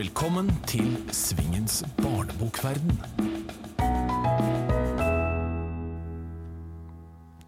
Velkommen 0.00 0.46
til 0.64 0.94
Svingens 1.12 1.82
barnebokverden. 1.98 2.94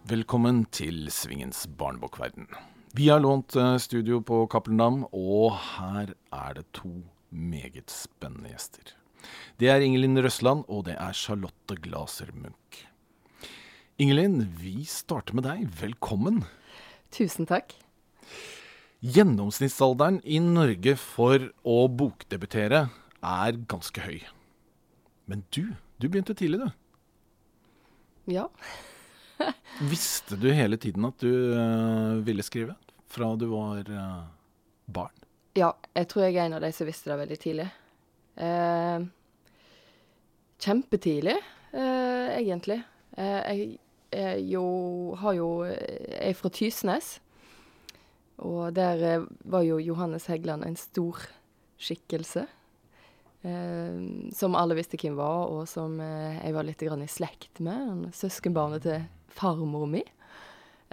Velkommen 0.05 0.59
til 0.69 1.07
Svingens 1.09 1.63
barnebokverden. 1.79 2.45
Vi 2.93 3.07
har 3.09 3.23
lånt 3.23 3.57
eh, 3.57 3.79
studio 3.81 4.19
på 4.21 4.43
Cappelen 4.53 4.83
Dam, 4.83 4.99
og 5.09 5.57
her 5.79 6.13
er 6.13 6.59
det 6.59 6.67
to 6.77 6.91
meget 7.33 7.89
spennende 7.89 8.53
gjester. 8.53 8.93
Det 9.57 9.73
er 9.73 9.81
Ingelin 9.81 10.21
Røsland, 10.21 10.61
og 10.69 10.85
det 10.91 10.99
er 11.01 11.17
Charlotte 11.17 11.79
Glaser 11.81 12.29
Munch. 12.37 12.83
Ingelin, 13.97 14.43
vi 14.61 14.83
starter 14.85 15.33
med 15.33 15.49
deg. 15.49 15.65
Velkommen. 15.81 16.43
Tusen 17.09 17.49
takk. 17.49 17.73
Gjennomsnittsalderen 19.03 20.21
i 20.23 20.39
Norge 20.39 20.95
for 20.99 21.49
å 21.67 21.77
bokdebutere 21.91 22.85
er 23.23 23.59
ganske 23.67 24.05
høy. 24.05 24.21
Men 25.27 25.43
du, 25.51 25.75
du 25.99 26.07
begynte 26.07 26.35
tidlig, 26.37 26.63
du. 26.63 26.71
Ja. 28.39 28.47
Visste 29.79 30.35
du 30.35 30.51
hele 30.51 30.77
tiden 30.77 31.05
at 31.05 31.19
du 31.19 31.31
uh, 31.55 32.21
ville 32.25 32.43
skrive? 32.43 32.75
Fra 33.07 33.33
du 33.35 33.47
var 33.51 33.89
uh, 33.89 34.23
barn? 34.85 35.13
Ja, 35.57 35.73
jeg 35.93 36.09
tror 36.09 36.25
jeg 36.25 36.37
er 36.37 36.47
en 36.47 36.57
av 36.57 36.63
de 36.63 36.71
som 36.73 36.89
visste 36.89 37.11
det 37.11 37.19
veldig 37.19 37.39
tidlig. 37.41 37.67
Uh, 38.37 39.05
kjempetidlig, 40.63 41.35
egentlig. 41.73 42.79
Jeg, 43.17 43.77
jeg 44.13 44.43
jo, 44.53 44.63
har 45.17 45.33
jo 45.33 45.47
Jeg 45.65 46.29
er 46.29 46.37
fra 46.37 46.49
Tysnes. 46.53 47.07
Og 48.41 48.73
der 48.73 49.03
eh, 49.07 49.29
var 49.45 49.65
jo 49.67 49.79
Johannes 49.81 50.25
Heggeland 50.31 50.65
en 50.65 50.77
stor 50.79 51.21
skikkelse. 51.81 52.47
Eh, 53.43 53.97
som 54.33 54.55
alle 54.55 54.77
visste 54.79 54.97
hvem 54.97 55.17
var, 55.19 55.51
og 55.51 55.67
som 55.69 55.99
eh, 56.01 56.39
jeg 56.39 56.55
var 56.55 56.67
litt 56.67 56.83
i 56.83 57.11
slekt 57.11 57.59
med. 57.59 58.09
Søskenbarnet 58.15 58.87
til 58.87 59.05
farmor 59.33 59.85
mi. 59.89 60.03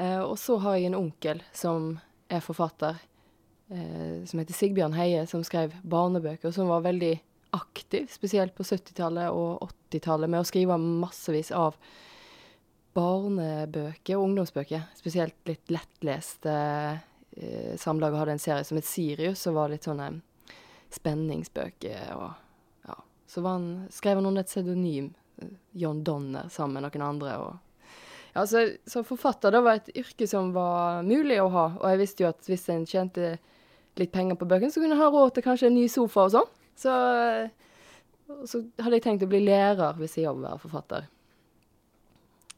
Eh, 0.00 0.20
og 0.20 0.38
så 0.38 0.58
har 0.64 0.76
jeg 0.76 0.90
en 0.90 0.98
onkel 0.98 1.42
som 1.52 1.94
er 2.30 2.42
forfatter, 2.44 3.00
eh, 3.70 4.22
som 4.26 4.40
heter 4.40 4.56
Sigbjørn 4.56 4.96
Heie, 4.96 5.26
som 5.26 5.44
skrev 5.44 5.74
barnebøker, 5.82 6.52
som 6.54 6.70
var 6.70 6.86
veldig 6.86 7.18
aktiv, 7.56 8.06
spesielt 8.10 8.54
på 8.54 8.62
70-tallet 8.62 9.34
og 9.34 9.64
80-tallet, 9.90 10.30
med 10.30 10.44
å 10.44 10.46
skrive 10.46 10.78
massevis 10.78 11.50
av 11.54 11.78
barnebøker 12.94 14.18
og 14.18 14.28
ungdomsbøker. 14.28 14.86
Spesielt 14.98 15.36
litt 15.50 15.70
lettleste. 15.70 16.54
Eh, 17.40 17.76
Samlaget 17.80 18.20
hadde 18.20 18.36
en 18.36 18.42
serie 18.42 18.64
som 18.68 18.76
het 18.76 18.84
Sirius, 18.88 19.40
som 19.46 19.56
var 19.56 19.72
litt 19.72 19.86
sånne 19.88 20.10
spenningsbøker. 20.92 22.12
og 22.16 22.88
ja. 22.88 22.96
Så 23.30 23.40
var 23.44 23.58
han, 23.58 23.86
skrev 23.90 24.20
han 24.20 24.26
under 24.28 24.44
et 24.44 24.50
pseudonym, 24.52 25.12
eh, 25.40 25.54
John 25.72 26.02
Donner, 26.04 26.48
sammen 26.52 26.80
med 26.82 26.90
noen 26.90 27.06
andre. 27.08 27.36
og 27.38 27.58
ja, 28.34 28.44
så, 28.46 28.66
så 28.86 29.02
forfatter 29.02 29.50
det 29.50 29.62
var 29.66 29.80
et 29.80 29.88
yrke 29.98 30.26
som 30.30 30.52
var 30.54 31.02
mulig 31.02 31.40
å 31.42 31.48
ha, 31.50 31.64
og 31.80 31.86
jeg 31.90 31.98
visste 31.98 32.22
jo 32.22 32.28
at 32.28 32.46
hvis 32.46 32.68
en 32.70 32.84
tjente 32.86 33.38
litt 33.98 34.12
penger 34.14 34.38
på 34.38 34.46
bøkene, 34.46 34.70
så 34.70 34.78
kunne 34.82 34.94
en 34.94 35.02
ha 35.02 35.08
råd 35.10 35.34
til 35.34 35.42
kanskje 35.48 35.66
en 35.66 35.74
ny 35.74 35.88
sofa 35.90 36.28
og 36.28 36.34
sånn. 36.36 36.52
Så, 36.78 36.92
så 38.46 38.60
hadde 38.78 39.00
jeg 39.00 39.04
tenkt 39.08 39.24
å 39.26 39.30
bli 39.32 39.42
lærer 39.48 39.98
hvis 39.98 40.14
jeg 40.20 40.30
å 40.30 40.36
være 40.38 40.60
forfatter. 40.62 41.08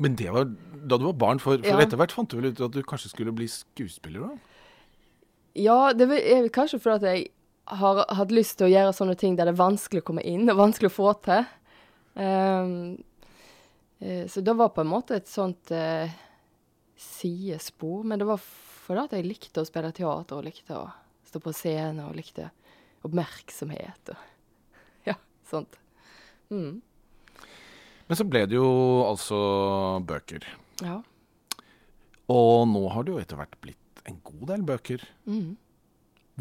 Men 0.02 0.16
det 0.18 0.28
var 0.34 0.44
da 0.50 0.98
du 0.98 1.06
var 1.08 1.16
barn, 1.18 1.40
for, 1.40 1.56
for 1.62 1.78
Ja. 1.78 1.86
etter 1.86 1.96
hvert 2.00 2.12
fant 2.12 2.28
du 2.30 2.36
vel 2.36 2.50
ut 2.52 2.60
at 2.60 2.74
du 2.74 2.82
kanskje 2.82 3.12
skulle 3.14 3.32
bli 3.34 3.48
skuespiller? 3.48 4.28
da? 4.28 4.51
Ja, 5.58 5.92
det 5.92 6.08
er 6.16 6.48
kanskje 6.52 6.80
fordi 6.80 7.12
jeg 7.12 7.30
har 7.78 8.02
hatt 8.16 8.32
lyst 8.34 8.58
til 8.58 8.68
å 8.68 8.72
gjøre 8.72 8.94
sånne 8.96 9.16
ting 9.20 9.36
der 9.36 9.48
det 9.48 9.54
er 9.54 9.60
vanskelig 9.60 10.02
å 10.02 10.06
komme 10.08 10.24
inn, 10.26 10.48
og 10.50 10.60
vanskelig 10.60 10.90
å 10.90 10.94
få 10.96 11.12
til. 11.24 11.44
Um, 12.14 12.96
så 14.28 14.42
det 14.42 14.54
var 14.58 14.72
på 14.74 14.82
en 14.82 14.90
måte 14.90 15.16
et 15.20 15.30
sånt 15.30 15.70
uh, 15.70 16.10
sidespor, 16.98 18.02
men 18.04 18.18
det 18.18 18.26
var 18.28 18.42
fordi 18.42 19.20
jeg 19.20 19.28
likte 19.28 19.62
å 19.62 19.68
spille 19.68 19.92
teater, 19.94 20.40
og 20.40 20.48
likte 20.48 20.74
å 20.74 20.88
stå 21.28 21.40
på 21.40 21.52
scenen 21.54 22.02
og 22.08 22.16
likte 22.18 22.48
oppmerksomhet, 23.06 24.12
og 24.12 24.18
ja, 25.10 25.16
sånt. 25.48 25.78
Mm. 26.50 26.80
Men 28.08 28.18
så 28.18 28.26
ble 28.28 28.44
det 28.50 28.58
jo 28.58 28.68
altså 29.06 29.38
bøker. 30.04 30.44
Ja. 30.82 30.98
Og 32.32 32.66
nå 32.68 32.82
har 32.92 33.06
det 33.06 33.14
jo 33.14 33.22
etter 33.22 33.38
hvert 33.38 33.56
blitt 33.62 33.81
en 34.08 34.18
god 34.24 34.46
del 34.50 34.64
bøker. 34.66 35.04
Mm. 35.26 35.56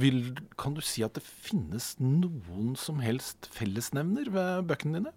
Vil, 0.02 0.22
kan 0.60 0.76
du 0.76 0.82
si 0.86 1.04
at 1.04 1.18
det 1.18 1.24
finnes 1.26 1.94
noen 2.00 2.76
som 2.80 3.02
helst 3.04 3.50
fellesnevner 3.52 4.32
ved 4.32 4.70
bøkene 4.70 5.02
dine? 5.02 5.14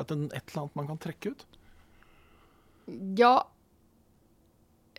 At 0.00 0.10
er 0.10 0.24
et 0.32 0.48
eller 0.50 0.64
annet 0.64 0.78
man 0.80 0.88
kan 0.88 1.02
trekke 1.02 1.34
ut? 1.34 1.44
Ja 3.16 3.46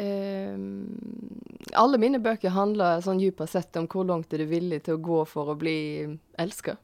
ehm, 0.02 0.88
Alle 1.78 2.00
mine 2.02 2.22
bøker 2.24 2.54
handler 2.56 3.04
sånn 3.06 3.20
dypere 3.22 3.52
sett 3.52 3.78
om 3.78 3.90
hvor 3.92 4.08
langt 4.08 4.34
er 4.34 4.42
du 4.42 4.50
villig 4.50 4.84
til 4.86 4.98
å 4.98 5.04
gå 5.04 5.20
for 5.30 5.52
å 5.52 5.58
bli 5.60 5.78
elska. 6.42 6.78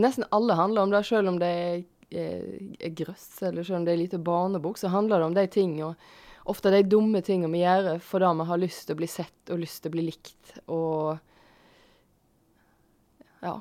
Nesten 0.00 0.26
alle 0.30 0.56
handler 0.58 0.86
om 0.86 0.92
det, 0.92 1.04
selv 1.06 1.32
om 1.32 1.38
det 1.40 1.50
er, 1.50 1.78
er, 2.14 2.42
er 2.78 2.92
grøss, 2.94 3.30
eller 3.42 3.66
selv 3.66 3.80
om 3.80 3.86
det 3.86 3.94
er 3.94 4.02
lite 4.04 4.20
barnebok, 4.22 4.78
så 4.78 4.90
handler 4.92 5.18
det 5.18 5.30
om 5.30 5.38
de 5.38 5.46
ting, 5.50 5.72
og 5.82 5.98
ofte 6.50 6.72
de 6.74 6.82
dumme 6.86 7.22
tingene 7.24 7.52
vi 7.54 7.64
gjør 7.64 7.98
fordi 8.04 8.30
vi 8.40 8.46
har 8.50 8.62
lyst 8.62 8.86
til 8.86 8.96
å 8.96 9.00
bli 9.00 9.10
sett 9.10 9.52
og 9.52 9.62
lyst 9.62 9.82
til 9.82 9.92
å 9.92 9.96
bli 9.96 10.06
likt, 10.10 10.54
og 10.68 11.18
ja. 13.40 13.56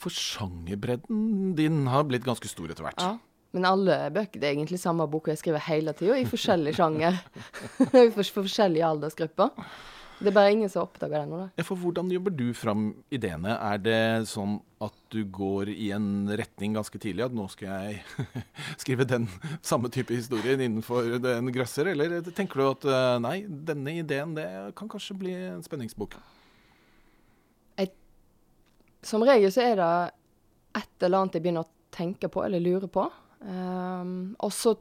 For 0.00 0.10
sjangerbredden 0.10 1.52
din 1.58 1.84
har 1.92 2.06
blitt 2.08 2.24
ganske 2.26 2.48
stor 2.50 2.72
etter 2.72 2.86
hvert. 2.86 3.02
Ja. 3.04 3.18
Men 3.54 3.66
alle 3.66 3.96
bøker 4.14 4.40
det 4.40 4.48
er 4.48 4.54
egentlig 4.54 4.78
samme 4.80 5.06
bok, 5.10 5.28
jeg 5.30 5.40
skriver 5.40 5.62
hele 5.66 5.94
tida 5.98 6.16
i 6.18 6.26
forskjellig 6.28 6.74
sjanger. 6.78 7.18
for, 7.90 8.12
for 8.14 8.44
forskjellige 8.44 8.86
aldersgrupper. 8.86 9.50
Det 10.20 10.28
er 10.28 10.36
bare 10.36 10.52
ingen 10.52 10.68
som 10.68 10.84
oppdager 10.84 11.22
det 11.22 11.28
nå, 11.30 11.38
da. 11.40 11.64
For 11.64 11.80
hvordan 11.80 12.10
jobber 12.12 12.34
du 12.36 12.50
fram 12.56 12.90
ideene? 13.12 13.54
Er 13.56 13.80
det 13.80 14.00
sånn 14.28 14.58
at 14.84 14.96
du 15.12 15.22
går 15.24 15.70
i 15.72 15.90
en 15.96 16.28
retning 16.36 16.76
ganske 16.76 17.00
tidlig, 17.00 17.24
at 17.24 17.36
nå 17.36 17.46
skal 17.52 17.88
jeg 17.88 18.26
skrive 18.82 19.08
den 19.08 19.30
samme 19.64 19.88
type 19.92 20.12
historien 20.12 20.60
innenfor 20.60 21.08
en 21.18 21.48
grøsser, 21.54 21.88
eller 21.94 22.20
tenker 22.30 22.60
du 22.60 22.66
at 22.68 22.84
eh, 22.92 23.16
nei, 23.24 23.38
denne 23.48 23.96
ideen 24.02 24.36
det 24.36 24.46
kan 24.76 24.92
kanskje 24.92 25.16
bli 25.20 25.34
en 25.54 25.64
spenningsbok? 25.64 26.20
Som 29.02 29.24
regel 29.24 29.52
så 29.52 29.64
er 29.64 29.78
det 29.80 29.90
et 30.80 31.04
eller 31.06 31.22
annet 31.22 31.36
jeg 31.36 31.44
begynner 31.44 31.64
å 31.64 31.72
tenke 31.94 32.28
på 32.32 32.44
eller 32.44 32.62
lure 32.62 32.88
på. 32.92 33.06
Um, 33.40 34.34
og 34.44 34.52
så 34.52 34.74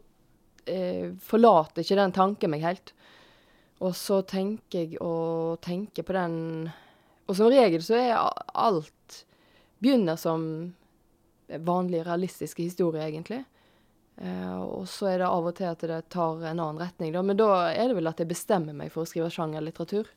eh, 0.68 1.16
forlater 1.24 1.86
ikke 1.86 1.98
den 2.00 2.16
tanken 2.16 2.52
meg 2.54 2.66
helt. 2.66 2.94
Og 3.80 3.96
så 3.96 4.22
tenker 4.28 4.84
jeg 4.84 5.00
og 5.02 5.62
tenker 5.64 6.04
på 6.04 6.16
den 6.16 6.34
Og 7.30 7.38
som 7.38 7.48
regel 7.48 7.84
så 7.86 7.96
er 7.96 8.18
alt 8.54 9.24
Begynner 9.80 10.20
som 10.20 10.44
vanlig 11.50 12.04
realistiske 12.06 12.62
historier, 12.62 13.08
egentlig. 13.08 13.44
Uh, 14.20 14.60
og 14.60 14.88
så 14.92 15.14
er 15.14 15.22
det 15.22 15.30
av 15.30 15.46
og 15.48 15.56
til 15.56 15.70
at 15.70 15.84
det 15.88 16.00
tar 16.12 16.42
en 16.44 16.60
annen 16.60 16.82
retning, 16.82 17.14
da. 17.16 17.22
Men 17.26 17.40
da 17.40 17.48
er 17.72 17.90
det 17.90 17.96
vel 17.98 18.10
at 18.12 18.20
jeg 18.20 18.30
bestemmer 18.30 18.76
meg 18.76 18.92
for 18.94 19.06
å 19.06 19.10
skrive 19.10 19.32
sjangerlitteratur. 19.34 20.10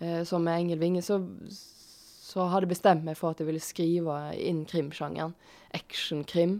Uh, 0.00 0.22
som 0.26 0.42
med 0.46 0.64
Engel 0.64 0.80
Vinge' 0.80 1.04
så, 1.04 1.20
så 1.52 2.48
hadde 2.48 2.66
jeg 2.66 2.72
bestemt 2.72 3.04
meg 3.06 3.18
for 3.20 3.34
at 3.34 3.42
jeg 3.42 3.50
ville 3.50 3.62
skrive 3.62 4.16
inn 4.40 4.64
krimsjangeren. 4.68 5.36
Actionkrim. 5.76 6.58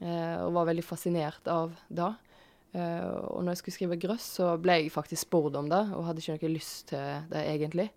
Uh, 0.00 0.46
og 0.46 0.56
var 0.56 0.70
veldig 0.70 0.86
fascinert 0.86 1.52
av 1.52 1.76
det. 1.92 2.12
Eh, 2.76 3.04
og 3.32 3.42
når 3.42 3.54
jeg 3.54 3.60
skulle 3.62 3.76
skrive 3.78 4.00
grøss, 4.00 4.26
så 4.38 4.52
ble 4.60 4.82
jeg 4.82 4.92
faktisk 4.92 5.24
spurt 5.24 5.56
om 5.58 5.70
det, 5.70 5.80
og 5.96 6.04
hadde 6.08 6.22
ikke 6.22 6.36
noe 6.36 6.56
lyst 6.58 6.90
til 6.92 7.24
det 7.32 7.44
egentlig. 7.54 7.88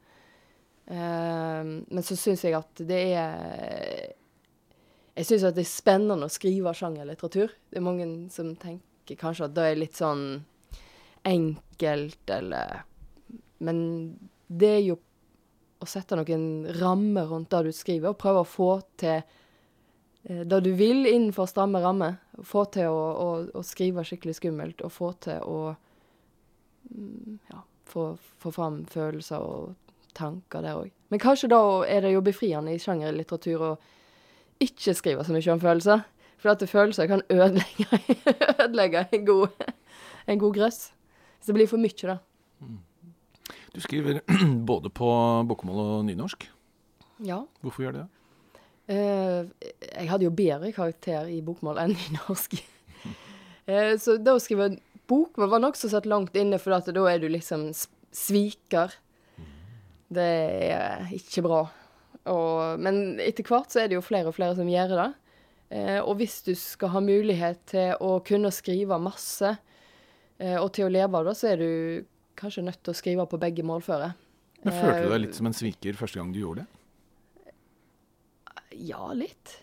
Uh, 0.91 1.85
men 1.93 2.03
så 2.03 2.17
syns 2.17 2.41
jeg 2.43 2.55
at 2.57 2.79
det 2.83 2.97
er 3.15 4.15
Jeg 5.13 5.27
syns 5.27 5.43
at 5.45 5.55
det 5.55 5.61
er 5.61 5.69
spennende 5.69 6.25
å 6.25 6.31
skrive 6.31 6.73
sjangerlitteratur. 6.75 7.53
Det 7.69 7.79
er 7.79 7.85
mange 7.85 8.07
som 8.33 8.49
tenker 8.59 9.19
kanskje 9.19 9.47
at 9.47 9.55
det 9.55 9.67
er 9.69 9.79
litt 9.79 9.99
sånn 9.99 10.25
enkelt, 11.27 12.23
eller 12.33 12.83
Men 13.59 13.79
det 14.47 14.71
er 14.79 14.83
jo 14.87 14.97
å 15.81 15.87
sette 15.89 16.17
noen 16.17 16.67
rammer 16.79 17.29
rundt 17.29 17.51
det 17.53 17.69
du 17.69 17.75
skriver, 17.75 18.11
og 18.11 18.19
prøve 18.21 18.43
å 18.43 18.47
få 18.47 18.71
til 19.01 19.21
det 20.23 20.59
du 20.63 20.71
vil 20.77 21.05
innenfor 21.09 21.49
stramme 21.49 21.81
rammer. 21.81 22.19
Få 22.45 22.65
til 22.73 22.91
å, 22.91 23.01
å, 23.11 23.29
å 23.57 23.63
skrive 23.65 24.05
skikkelig 24.05 24.37
skummelt, 24.37 24.83
og 24.85 24.93
få 24.93 25.11
til 25.25 25.41
å 25.41 25.59
mm, 26.91 27.39
ja, 27.51 27.63
få, 27.89 28.11
få 28.41 28.53
fram 28.53 28.83
følelser 28.89 29.41
og 29.41 29.73
tanker 30.17 30.65
der 30.65 30.77
òg. 30.83 30.91
Men 31.11 31.21
kanskje 31.23 31.51
da 31.51 31.61
er 31.89 32.05
det 32.05 32.13
jo 32.13 32.23
befriende 32.25 32.73
i 32.75 32.81
sjangerlitteratur 32.81 33.65
å 33.65 33.73
ikke 34.61 34.93
skrive 34.95 35.25
så 35.25 35.33
mye 35.33 35.53
om 35.53 35.61
følelser. 35.61 36.05
For 36.41 36.53
at 36.53 36.63
følelser 36.69 37.09
kan 37.09 37.21
ødelegge, 37.29 37.85
ødelegge 38.63 39.05
en, 39.13 39.25
god, 39.25 39.67
en 40.27 40.41
god 40.41 40.55
grøss. 40.57 40.79
Hvis 41.37 41.49
det 41.49 41.57
blir 41.57 41.69
for 41.69 41.81
mye, 41.81 42.13
da. 42.15 42.17
Du 43.71 43.81
skriver 43.81 44.21
både 44.71 44.89
på 44.93 45.11
bokmål 45.49 45.83
og 45.83 46.05
nynorsk. 46.09 46.49
Ja. 47.25 47.43
Hvorfor 47.61 47.85
gjør 47.85 47.95
du 47.95 47.99
det? 48.01 48.09
Eh, 48.91 49.47
jeg 49.87 50.09
hadde 50.09 50.27
jo 50.27 50.33
bedre 50.35 50.71
karakter 50.75 51.29
i 51.31 51.39
bokmål 51.45 51.79
enn 51.85 51.95
i 51.97 52.13
norsk. 52.19 52.59
Eh, 53.69 53.93
så 54.01 54.15
det 54.17 54.33
å 54.33 54.39
skrive 54.41 54.71
bokmål 55.07 55.51
var 55.51 55.61
nokså 55.61 55.87
satt 55.91 56.07
langt 56.09 56.33
inne, 56.35 56.57
for 56.59 56.73
da 56.73 57.03
er 57.07 57.19
du 57.21 57.27
liksom 57.29 57.67
sviker. 57.77 58.95
Det 60.09 60.25
er 60.73 61.11
ikke 61.13 61.43
bra. 61.45 61.59
Og, 62.33 62.81
men 62.81 63.21
etter 63.21 63.45
hvert 63.45 63.69
så 63.71 63.83
er 63.83 63.91
det 63.91 63.99
jo 63.99 64.03
flere 64.03 64.33
og 64.33 64.35
flere 64.35 64.57
som 64.57 64.67
gjør 64.67 64.95
det. 64.97 65.07
Eh, 65.77 65.99
og 66.01 66.17
hvis 66.19 66.39
du 66.49 66.51
skal 66.57 66.91
ha 66.97 67.03
mulighet 67.05 67.61
til 67.69 67.93
å 68.01 68.17
kunne 68.27 68.51
skrive 68.51 68.97
masse, 68.99 69.53
og 70.41 70.71
til 70.73 70.87
å 70.87 70.91
leve 70.97 71.21
av 71.21 71.29
det, 71.29 71.37
så 71.37 71.51
er 71.53 71.61
du 71.61 71.71
kanskje 72.41 72.65
nødt 72.65 72.81
til 72.81 72.95
å 72.95 72.97
skrive 72.97 73.29
på 73.29 73.39
begge 73.39 73.63
målføre. 73.63 74.09
Men 74.65 74.73
Følte 74.73 75.05
du 75.05 75.13
deg 75.13 75.25
litt 75.27 75.37
som 75.37 75.47
en 75.47 75.55
sviker 75.55 76.01
første 76.01 76.17
gang 76.17 76.33
du 76.33 76.41
gjorde 76.41 76.65
det? 76.65 76.80
Ja, 78.71 79.11
litt. 79.13 79.57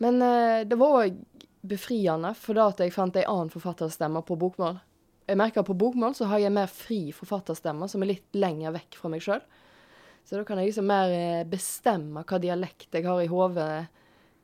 Men 0.00 0.22
eh, 0.24 0.62
det 0.68 0.78
var 0.80 1.02
òg 1.02 1.18
befriende, 1.60 2.32
for 2.38 2.56
da 2.56 2.70
at 2.70 2.80
jeg 2.80 2.94
fant 2.94 3.18
ei 3.20 3.26
annen 3.28 3.52
forfatterstemme 3.52 4.22
på 4.26 4.38
bokmål. 4.40 4.80
Jeg 5.28 5.38
merker 5.38 5.62
at 5.62 5.68
på 5.68 5.76
bokmål 5.78 6.16
så 6.16 6.26
har 6.30 6.40
jeg 6.42 6.54
mer 6.54 6.70
fri 6.72 7.02
forfatterstemme, 7.14 7.86
som 7.88 8.02
er 8.02 8.14
litt 8.14 8.38
lenger 8.38 8.74
vekk 8.74 8.96
fra 8.98 9.10
meg 9.12 9.22
sjøl. 9.22 9.42
Så 10.24 10.38
da 10.38 10.44
kan 10.46 10.60
jeg 10.60 10.70
liksom 10.70 10.88
mer 10.88 11.12
eh, 11.14 11.46
bestemme 11.48 12.24
hva 12.26 12.40
dialekt 12.42 12.96
jeg 12.96 13.06
har 13.06 13.20
i 13.22 13.30
hodet 13.30 13.70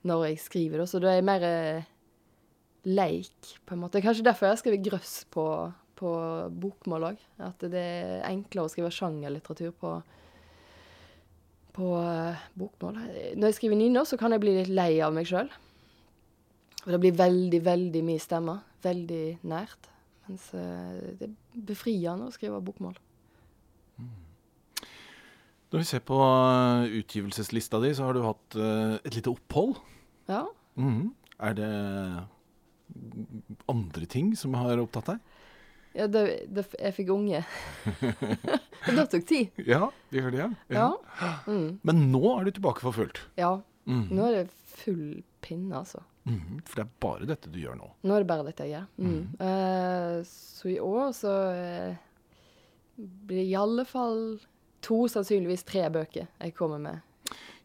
når 0.07 0.29
jeg 0.29 0.43
skriver. 0.45 0.85
Så 0.87 1.01
da 1.03 1.11
er 1.11 1.21
jeg 1.21 1.27
mer 1.27 1.47
eh, 1.47 1.89
leik, 2.87 3.57
på 3.67 3.75
en 3.75 3.83
måte. 3.83 4.03
Kanskje 4.05 4.27
derfor 4.27 4.47
jeg 4.47 4.57
har 4.57 4.63
skrevet 4.63 4.87
grøss 4.87 5.17
på, 5.33 5.47
på 5.99 6.13
bokmål 6.63 7.11
òg. 7.11 7.25
At 7.49 7.65
det 7.73 7.83
er 7.83 8.29
enklere 8.29 8.69
å 8.69 8.73
skrive 8.73 8.93
sjangerlitteratur 8.95 9.75
på 9.81 9.97
på 11.77 11.93
eh, 12.01 12.45
bokmål. 12.59 13.01
Når 13.37 13.51
jeg 13.51 13.59
skriver 13.59 13.79
nynorsk, 13.81 14.15
så 14.15 14.21
kan 14.21 14.35
jeg 14.35 14.43
bli 14.43 14.55
litt 14.59 14.73
lei 14.73 14.93
av 15.05 15.15
meg 15.17 15.29
sjøl. 15.29 15.51
For 16.83 16.95
det 16.95 17.03
blir 17.03 17.19
veldig, 17.19 17.61
veldig 17.67 18.03
mye 18.07 18.23
stemmer. 18.23 18.63
Veldig 18.87 19.25
nært. 19.51 19.91
Mens 20.27 20.49
eh, 20.57 21.17
det 21.21 21.29
er 21.29 21.35
befriende 21.69 22.29
å 22.29 22.35
skrive 22.35 22.63
bokmål. 22.65 22.97
Når 25.67 25.83
vi 25.83 25.89
ser 25.89 26.05
på 26.07 26.19
eh, 26.23 26.97
utgivelseslista 27.03 27.83
di, 27.83 27.93
så 27.97 28.09
har 28.09 28.17
du 28.17 28.25
hatt 28.25 28.59
et 29.03 29.19
lite 29.19 29.33
opphold. 29.35 29.77
Ja. 30.31 30.47
Mhm. 30.81 31.13
Er 31.37 31.53
det 31.53 31.69
andre 33.69 34.07
ting 34.09 34.31
som 34.39 34.55
har 34.57 34.81
opptatt 34.81 35.11
deg? 35.11 35.36
Ja 35.97 36.07
det, 36.13 36.25
det, 36.53 36.67
jeg 36.79 36.97
fikk 36.97 37.15
unge. 37.15 37.41
det 38.97 39.07
tok 39.13 39.25
tid. 39.29 39.63
Ja, 39.67 39.89
det 40.11 40.21
gjør 40.21 40.35
det, 40.35 40.51
Ja. 40.75 40.91
Mm. 41.47 41.79
Men 41.87 42.05
nå 42.13 42.23
er 42.35 42.47
du 42.47 42.59
tilbake 42.59 42.85
for 42.85 42.97
fullt. 42.97 43.25
ja. 43.41 43.57
Mm. 43.87 44.09
Nå 44.11 44.25
er 44.27 44.33
det 44.35 44.49
full 44.51 45.23
pinne, 45.41 45.79
altså. 45.79 46.01
Mm. 46.27 46.59
For 46.67 46.81
det 46.81 46.83
er 46.83 46.95
bare 47.05 47.29
dette 47.31 47.51
du 47.55 47.61
gjør 47.61 47.77
nå. 47.79 47.89
Nå 48.03 48.17
er 48.17 48.25
det 48.25 48.31
bare 48.33 48.47
dette 48.49 48.67
jeg 48.67 48.75
gjør. 48.75 48.87
Mm. 48.99 49.21
Eh, 49.47 50.17
så 50.27 50.73
i 50.73 50.79
år 50.83 51.13
så 51.15 51.35
uh, 51.55 52.01
blir 52.97 53.45
det 53.45 53.47
i 53.53 53.59
alle 53.59 53.87
fall 53.87 54.41
to, 54.83 55.05
sannsynligvis 55.11 55.67
tre 55.69 55.87
bøker 55.95 56.27
jeg 56.27 56.57
kommer 56.59 56.83
med. 56.83 57.06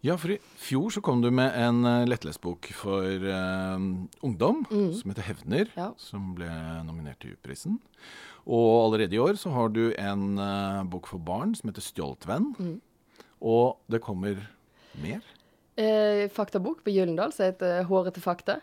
Ja, 0.02 0.16
for 0.18 0.34
i 0.34 0.40
fjor 0.58 0.90
så 0.90 1.02
kom 1.06 1.22
du 1.22 1.30
med 1.30 1.54
en 1.54 1.84
lettlesbok 1.86 2.10
lettlestbok 2.10 2.72
for 2.74 3.06
uh, 3.06 3.78
ungdom 4.26 4.64
mm. 4.72 4.94
som 4.98 5.12
heter 5.12 5.28
'Hevner', 5.28 5.70
Ja. 5.78 5.92
som 5.98 6.34
ble 6.34 6.50
nominert 6.88 7.20
til 7.22 7.36
U-prisen. 7.36 7.78
Og 8.46 8.86
allerede 8.86 9.14
i 9.14 9.22
år 9.22 9.38
så 9.38 9.52
har 9.54 9.70
du 9.70 9.94
en 9.94 10.40
uh, 10.40 10.82
bok 10.90 11.08
for 11.08 11.20
barn 11.20 11.54
som 11.56 11.70
heter 11.70 11.82
'Stjålet 11.82 12.26
venn'. 12.26 12.56
Mhm. 12.58 12.82
Og 13.42 13.78
det 13.90 14.02
kommer 14.02 14.42
mer. 14.98 15.22
Eh, 15.78 16.28
faktabok 16.30 16.84
på 16.84 16.92
Gyllendal 16.92 17.32
som 17.34 17.46
heter 17.46 17.84
'Hårete 17.84 18.22
fakta'. 18.22 18.60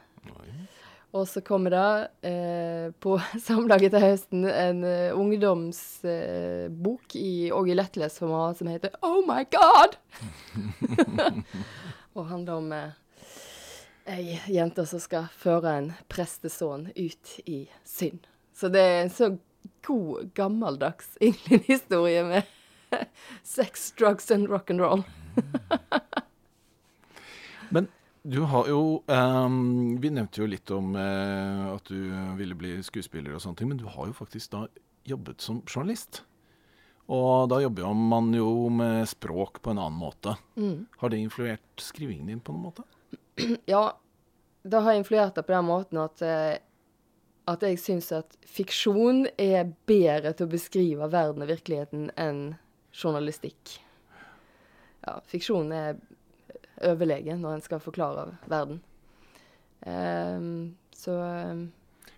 Og 1.16 1.24
så 1.28 1.40
kommer 1.40 1.72
det 1.72 2.28
eh, 2.28 2.90
på 3.00 3.16
samlaget 3.48 3.94
til 3.94 4.04
høsten 4.04 4.44
en 4.44 4.82
uh, 4.84 5.16
ungdomsbok 5.16 6.74
bok 7.08 7.16
i, 7.16 7.48
Åge 7.52 7.72
i 7.72 7.76
lettlesformat 7.78 8.58
som 8.58 8.68
heter 8.68 8.90
'Oh 9.00 9.24
my 9.24 9.44
God'! 9.48 9.96
og 12.14 12.28
handler 12.28 12.52
om 12.52 12.72
eh, 12.72 12.90
ei 14.06 14.40
jente 14.48 14.86
som 14.86 15.00
skal 15.00 15.28
føre 15.32 15.78
en 15.78 15.92
prestesønn 16.08 16.90
ut 16.96 17.40
i 17.46 17.68
synd. 17.84 18.26
Så 18.52 18.68
det 18.68 18.80
er 18.80 19.02
en 19.02 19.10
så 19.10 19.36
god, 19.86 20.30
gammeldags 20.34 21.16
England-historie 21.20 22.24
med 22.24 22.42
sex, 23.42 23.92
drugs 23.92 24.30
and 24.30 24.48
rock'n'roll. 24.48 25.04
Men 27.70 27.88
du 28.28 28.40
har 28.44 28.68
jo 28.68 29.02
um, 29.06 29.96
Vi 30.00 30.10
nevnte 30.12 30.42
jo 30.42 30.48
litt 30.50 30.70
om 30.74 30.92
uh, 30.96 31.74
at 31.74 31.88
du 31.88 32.12
ville 32.38 32.56
bli 32.58 32.76
skuespiller 32.84 33.34
og 33.34 33.42
sånne 33.44 33.60
ting, 33.60 33.70
men 33.72 33.80
du 33.80 33.86
har 33.88 34.10
jo 34.10 34.16
faktisk 34.16 34.52
da 34.52 34.66
jobbet 35.08 35.40
som 35.40 35.62
journalist. 35.64 36.22
Og 37.08 37.48
da 37.48 37.62
jobber 37.62 37.86
jo 37.86 37.94
man 37.96 38.28
jo 38.36 38.50
med 38.68 39.08
språk 39.08 39.62
på 39.64 39.72
en 39.72 39.80
annen 39.80 39.96
måte. 39.96 40.34
Mm. 40.60 40.84
Har 41.00 41.12
det 41.12 41.22
influert 41.24 41.80
skrivingen 41.80 42.28
din 42.28 42.44
på 42.44 42.52
noen 42.52 42.68
måte? 42.68 42.84
Ja, 43.70 43.96
det 44.62 44.80
har 44.84 44.92
influert 44.92 45.34
det 45.34 45.46
på 45.46 45.54
den 45.54 45.64
måten 45.64 46.00
at, 46.02 46.20
eh, 46.26 46.58
at 47.48 47.64
jeg 47.64 47.78
syns 47.80 48.10
at 48.12 48.36
fiksjon 48.44 49.24
er 49.40 49.70
bedre 49.88 50.34
til 50.34 50.48
å 50.48 50.52
beskrive 50.52 51.08
verden 51.08 51.46
og 51.46 51.52
virkeligheten 51.52 52.10
enn 52.18 52.42
journalistikk. 52.92 53.78
Ja, 55.06 55.20
fiksjon 55.30 55.72
er 55.72 55.96
overlegen 56.84 57.42
når 57.42 57.58
en 57.58 57.64
skal 57.64 57.82
forklare 57.82 58.30
verden. 58.50 58.80
Um, 59.86 60.76
så 60.94 61.16
um. 61.52 61.68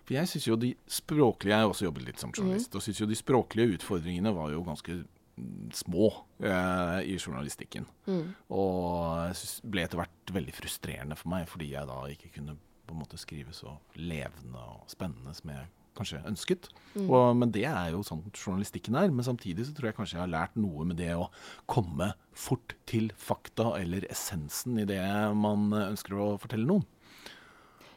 For 0.01 0.17
jeg 0.17 0.27
syns 0.31 0.47
jo 0.47 0.55
de 0.57 0.71
språklige 0.89 1.53
Jeg 1.53 1.61
har 1.61 1.69
også 1.69 1.85
jobbet 1.85 2.07
litt 2.07 2.21
som 2.21 2.31
journalist, 2.33 2.73
og 2.75 2.81
syns 2.81 3.01
jo 3.03 3.09
de 3.09 3.17
språklige 3.17 3.77
utfordringene 3.77 4.33
var 4.33 4.49
jo 4.51 4.63
ganske 4.65 4.95
mm, 5.03 5.69
små 5.77 6.09
eh, 6.41 6.97
i 7.05 7.17
journalistikken. 7.19 7.85
mm, 8.09 8.33
Og 8.49 9.35
synes 9.37 9.59
ble 9.61 9.85
etter 9.85 10.01
hvert 10.01 10.33
veldig 10.33 10.55
frustrerende 10.57 11.17
for 11.19 11.31
meg, 11.35 11.45
fordi 11.51 11.69
jeg 11.75 11.87
da 11.87 11.99
ikke 12.09 12.33
kunne 12.39 12.57
på 12.87 12.95
en 12.95 13.03
måte 13.03 13.19
skrive 13.21 13.53
så 13.55 13.77
levende 13.95 14.65
og 14.73 14.89
spennende 14.91 15.35
som 15.37 15.53
jeg 15.53 15.69
kanskje 16.01 16.23
ønsket. 16.27 16.69
mm. 16.95 17.07
Og, 17.07 17.37
men 17.39 17.53
det 17.55 17.65
er 17.69 17.93
jo 17.93 18.01
sånn 18.05 18.25
journalistikken 18.33 18.97
er. 18.99 19.13
Men 19.13 19.27
samtidig 19.27 19.67
så 19.67 19.75
tror 19.77 19.91
jeg 19.91 19.97
kanskje 19.99 20.17
jeg 20.17 20.25
har 20.25 20.33
lært 20.33 20.57
noe 20.59 20.87
med 20.89 20.99
det 20.99 21.13
å 21.15 21.29
komme 21.71 22.11
fort 22.35 22.75
til 22.89 23.11
fakta 23.17 23.71
eller 23.79 24.09
essensen 24.11 24.81
i 24.81 24.87
det 24.89 25.01
man 25.37 25.69
ønsker 25.71 26.17
å 26.17 26.33
fortelle 26.41 26.67
noen. 26.67 26.85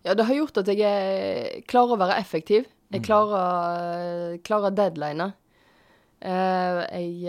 Ja, 0.05 0.13
det 0.13 0.27
har 0.29 0.37
gjort 0.37 0.59
at 0.61 0.69
jeg 0.69 0.85
er, 0.85 1.63
klarer 1.71 1.97
å 1.97 2.01
være 2.03 2.21
effektiv. 2.21 2.69
Jeg 2.93 3.03
klarer, 3.07 4.37
klarer 4.47 4.75
deadliner. 4.77 5.33
Eh, 6.25 6.81
jeg 6.93 7.27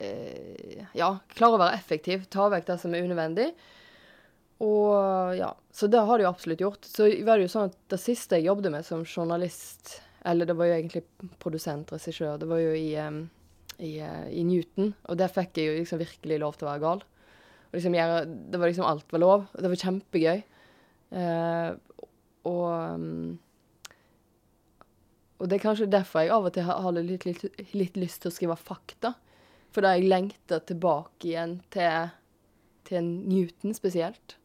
eh, 0.00 0.84
Ja, 0.96 1.10
klarer 1.34 1.58
å 1.58 1.62
være 1.64 1.76
effektiv. 1.76 2.24
Ta 2.32 2.46
vekk 2.52 2.66
det 2.70 2.78
som 2.80 2.94
er 2.94 3.04
unødvendig. 3.04 3.48
Og 4.64 5.36
ja, 5.36 5.50
Så 5.70 5.86
det 5.92 6.00
har 6.08 6.18
det 6.18 6.24
jo 6.24 6.30
absolutt 6.30 6.62
gjort. 6.64 6.86
Så 6.88 7.08
var 7.26 7.36
det 7.36 7.46
jo 7.46 7.52
sånn 7.52 7.70
at 7.70 7.76
det 7.92 8.00
siste 8.00 8.38
jeg 8.38 8.48
jobbet 8.48 8.72
med 8.72 8.86
som 8.86 9.04
journalist, 9.04 9.98
eller 10.24 10.48
det 10.48 10.56
var 10.56 10.70
jo 10.70 10.76
egentlig 10.78 11.02
produsent, 11.42 11.92
regissør, 11.92 12.38
det 12.40 12.48
var 12.48 12.62
jo 12.62 12.72
i, 12.72 12.94
i, 12.96 13.92
eh, 14.00 14.28
i 14.32 14.44
Newton. 14.48 14.94
Og 15.10 15.20
der 15.20 15.32
fikk 15.32 15.60
jeg 15.60 15.68
jo 15.68 15.76
liksom 15.82 16.00
virkelig 16.00 16.40
lov 16.40 16.56
til 16.56 16.66
å 16.66 16.70
være 16.72 16.84
gal. 16.86 17.04
Og 17.68 17.76
liksom 17.76 17.98
gjøre, 17.98 18.22
det 18.52 18.60
var 18.62 18.72
liksom 18.72 18.88
alt 18.88 19.12
var 19.12 19.22
lov. 19.22 19.44
og 19.52 19.62
Det 19.62 19.72
var 19.72 19.82
kjempegøy. 19.84 20.46
Eh, 21.20 22.00
og 22.46 23.36
Og 25.36 25.48
det 25.48 25.58
er 25.58 25.66
kanskje 25.66 25.90
derfor 25.92 26.24
jeg 26.24 26.32
av 26.32 26.46
og 26.48 26.54
til 26.56 26.64
har 26.64 26.96
litt, 26.96 27.26
litt, 27.28 27.42
litt 27.76 27.96
lyst 28.00 28.22
til 28.22 28.30
å 28.30 28.34
skrive 28.34 28.56
fakta. 28.56 29.12
For 29.74 29.84
da 29.84 29.92
jeg 29.92 30.08
lengter 30.08 30.62
tilbake 30.64 31.28
igjen 31.28 31.58
til, 31.74 32.08
til 32.88 33.04
Newton 33.04 33.76
spesielt. 33.76 34.38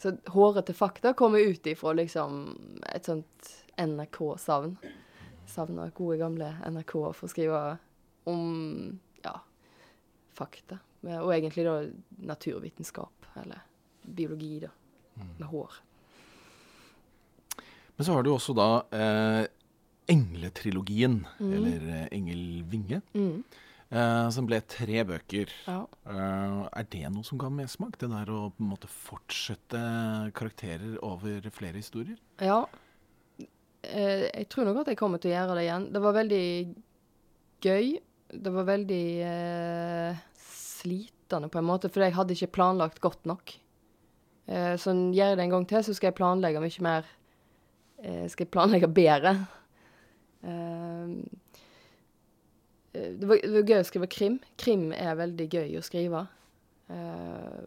Så 0.00 0.16
hårete 0.32 0.74
fakta 0.74 1.12
kommer 1.12 1.38
ut 1.38 1.66
ifra 1.66 1.92
liksom 1.92 2.58
et 2.88 3.04
sånt 3.04 3.50
NRK-savn. 3.76 4.76
Savner 5.50 5.90
gode, 5.92 6.16
gamle 6.22 6.54
NRK 6.70 6.94
for 7.12 7.26
å 7.26 7.30
skrive 7.30 7.60
om 8.30 8.46
ja, 9.24 9.34
fakta. 10.36 10.80
Og 11.02 11.34
egentlig 11.34 11.66
da 11.66 11.76
naturvitenskap, 12.30 13.28
eller 13.42 13.60
biologi, 14.02 14.60
da. 14.64 14.72
Med 15.36 15.48
hår. 15.50 15.80
Men 17.96 18.06
så 18.06 18.14
har 18.16 18.24
du 18.24 18.30
også 18.32 18.54
da 18.56 18.68
eh, 18.96 19.42
Engletrilogien, 20.08 21.26
mm. 21.38 21.50
eller 21.58 21.90
Engelvinge. 22.08 23.02
Engel 23.12 23.28
Mm. 23.28 23.42
Eh, 23.90 24.26
som 24.34 24.46
ble 24.48 24.60
tre 24.70 25.02
bøker. 25.06 25.52
Ja. 25.66 25.82
Uh, 26.06 26.66
er 26.70 26.86
det 26.92 27.04
noe 27.12 27.26
som 27.26 27.40
ga 27.40 27.50
mersmak? 27.52 27.98
Det 28.00 28.10
der 28.10 28.32
å 28.32 28.48
på 28.54 28.64
en 28.64 28.70
måte 28.72 28.90
fortsette 28.90 29.80
karakterer 30.36 30.96
over 31.06 31.46
flere 31.54 31.82
historier? 31.82 32.18
Ja. 32.42 32.62
Uh, 33.40 34.26
jeg 34.30 34.48
tror 34.52 34.68
nok 34.68 34.82
at 34.82 34.92
jeg 34.92 35.00
kommer 35.00 35.22
til 35.22 35.32
å 35.32 35.36
gjøre 35.36 35.58
det 35.58 35.66
igjen. 35.66 35.88
Det 35.94 36.04
var 36.04 36.18
veldig 36.18 36.46
gøy. 37.66 37.94
Det 38.30 38.52
var 38.54 38.68
veldig 38.68 39.04
slitende 40.38 41.48
slit... 41.50 41.52
på 41.52 41.58
en 41.60 41.66
måte, 41.66 41.90
for 41.90 42.02
jeg 42.02 42.14
hadde 42.14 42.34
ikke 42.34 42.54
planlagt 42.60 43.00
godt 43.02 43.26
nok. 43.26 43.52
Så 44.50 44.92
gjør 45.14 45.28
jeg 45.30 45.38
det 45.38 45.44
en 45.44 45.52
gang 45.52 45.64
til, 45.70 45.82
så 45.86 45.92
skal 45.94 46.08
jeg 46.08 46.16
planlegge 46.18 46.62
mye 46.62 46.82
mer 46.82 47.10
Skal 48.32 48.46
jeg 48.46 48.50
planlegge 48.50 48.88
bedre. 48.90 49.34
Eh, 50.40 51.08
det, 52.92 53.26
var, 53.26 53.38
det, 53.42 53.52
var, 53.54 53.66
gøy 53.68 53.80
å 53.80 53.86
skrive 53.88 54.10
krim. 54.10 54.38
Krim 54.60 54.90
er 54.96 55.18
veldig 55.18 55.46
gøy 55.50 55.78
å 55.78 55.84
skrive. 55.84 56.24
Eh, 56.90 57.60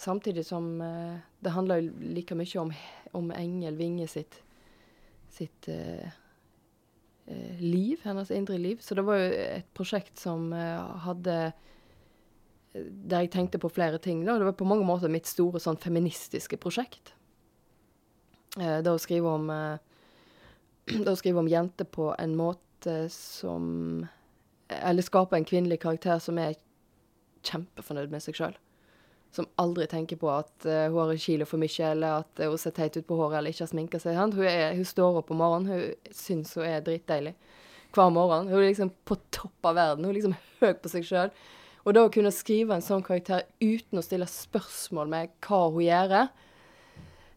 samtidig 0.00 0.44
som 0.46 0.68
eh, 0.84 1.16
det 1.40 1.54
handler 1.54 1.88
like 2.00 2.36
mye 2.36 2.60
om, 2.60 2.72
om 3.16 3.32
Engel 3.36 3.78
Vinge 3.80 4.08
sitt, 4.10 4.40
sitt 5.32 5.70
eh, 5.72 6.10
liv, 7.62 8.02
hennes 8.04 8.30
indre 8.30 8.58
liv. 8.60 8.82
Så 8.84 8.98
det 8.98 9.06
var 9.06 9.20
jo 9.20 9.30
et 9.46 9.72
prosjekt 9.76 10.20
som 10.20 10.52
hadde 10.52 11.38
der 12.76 13.24
jeg 13.24 13.32
tenkte 13.32 13.58
på 13.58 13.70
flere 13.72 13.98
ting. 14.02 14.24
Da. 14.26 14.36
Det 14.38 14.44
var 14.44 14.56
på 14.58 14.68
mange 14.68 14.86
måter 14.86 15.12
mitt 15.12 15.28
store 15.28 15.60
sånn 15.62 15.78
feministiske 15.80 16.58
prosjekt. 16.60 17.14
Eh, 18.60 18.80
det 18.82 18.92
å 18.92 19.00
skrive 19.00 19.32
om 19.38 19.50
eh, 19.52 19.76
Det 21.04 21.10
å 21.10 21.18
skrive 21.18 21.42
om 21.42 21.50
jenter 21.50 21.88
på 21.90 22.12
en 22.14 22.36
måte 22.38 22.62
som 23.10 24.06
Eller 24.68 25.02
skape 25.02 25.36
en 25.36 25.44
kvinnelig 25.44 25.80
karakter 25.80 26.18
som 26.18 26.38
er 26.38 26.56
kjempefornøyd 27.46 28.10
med 28.10 28.22
seg 28.24 28.36
sjøl. 28.38 28.56
Som 29.34 29.48
aldri 29.60 29.86
tenker 29.90 30.18
på 30.18 30.30
at 30.32 30.66
uh, 30.66 30.88
en 30.90 31.18
kilo 31.20 31.46
for 31.46 31.60
mye, 31.62 31.90
eller 31.90 32.22
at 32.24 32.40
uh, 32.42 32.48
hun 32.50 32.58
ser 32.58 32.74
teit 32.74 32.96
ut 32.96 33.06
på 33.06 33.18
håret 33.18 33.38
eller 33.38 33.54
ikke 33.54 33.66
har 33.66 33.70
sminka 33.70 34.00
seg. 34.02 34.16
Hun, 34.18 34.34
er, 34.42 34.74
hun, 34.74 34.86
står 34.86 35.20
opp 35.20 35.30
om 35.30 35.42
morgenen, 35.42 35.70
hun 35.70 36.14
syns 36.14 36.54
hun 36.58 36.66
er 36.66 36.82
dritdeilig 36.82 37.36
hver 37.94 38.10
morgen. 38.12 38.50
Hun 38.50 38.60
er 38.60 38.70
liksom 38.70 38.90
på 39.06 39.18
topp 39.34 39.70
av 39.70 39.78
verden. 39.78 40.04
Hun 40.04 40.12
er 40.12 40.18
liksom 40.18 40.36
høy 40.60 40.74
på 40.82 40.92
seg 40.92 41.06
sjøl. 41.06 41.30
Og 41.86 41.94
da 41.94 42.02
å 42.02 42.10
kunne 42.12 42.34
skrive 42.34 42.74
en 42.74 42.82
sånn 42.82 43.04
karakter 43.06 43.44
uten 43.62 44.00
å 44.00 44.04
stille 44.04 44.26
spørsmål 44.26 45.10
med 45.12 45.36
hva 45.46 45.60
hun 45.70 45.84
gjør, 45.84 46.14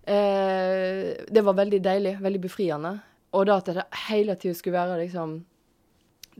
eh, 0.10 1.12
det 1.29 1.43
var 1.46 1.60
veldig 1.60 1.81
deilig. 1.86 2.15
Veldig 2.24 2.41
befriende. 2.48 2.96
Og 3.36 3.45
da 3.45 3.59
at 3.59 3.69
det 3.69 3.86
hele 4.07 4.36
tida 4.39 4.57
skulle 4.57 4.79
være 4.79 5.00
liksom 5.03 5.39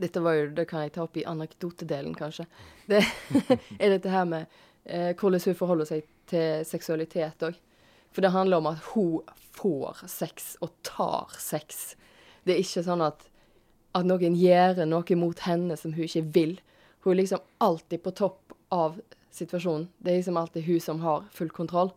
Dette 0.00 0.20
var 0.24 0.32
jo, 0.32 0.44
det 0.56 0.64
kan 0.70 0.86
jeg 0.86 0.94
ta 0.94 1.02
opp 1.04 1.16
i 1.20 1.26
anekdotedelen, 1.28 2.14
kanskje. 2.16 2.46
Det 2.88 3.02
er 3.82 3.90
dette 3.92 4.08
her 4.08 4.24
med 4.24 4.46
eh, 4.88 5.10
hvordan 5.12 5.42
hun 5.44 5.58
forholder 5.58 5.90
seg 5.90 6.06
til 6.30 6.62
seksualitet 6.64 7.44
òg. 7.44 7.58
For 8.08 8.24
det 8.24 8.32
handler 8.32 8.62
om 8.62 8.70
at 8.70 8.80
hun 8.94 9.28
får 9.58 10.00
sex, 10.08 10.54
og 10.64 10.72
tar 10.88 11.36
sex. 11.36 11.98
Det 12.48 12.54
er 12.54 12.62
ikke 12.62 12.86
sånn 12.86 13.04
at, 13.04 13.26
at 13.92 14.08
noen 14.08 14.38
gjør 14.40 14.86
noe 14.88 15.18
mot 15.20 15.44
henne 15.44 15.76
som 15.76 15.92
hun 15.92 16.08
ikke 16.08 16.24
vil. 16.32 16.56
Hun 17.04 17.12
er 17.12 17.20
liksom 17.20 17.44
alltid 17.60 18.00
på 18.00 18.14
topp 18.16 18.56
av 18.72 19.02
situasjonen. 19.36 19.90
Det 19.98 20.14
er 20.14 20.22
liksom 20.22 20.40
alltid 20.40 20.64
hun 20.64 20.80
som 20.80 21.04
har 21.04 21.28
full 21.36 21.52
kontroll. 21.52 21.92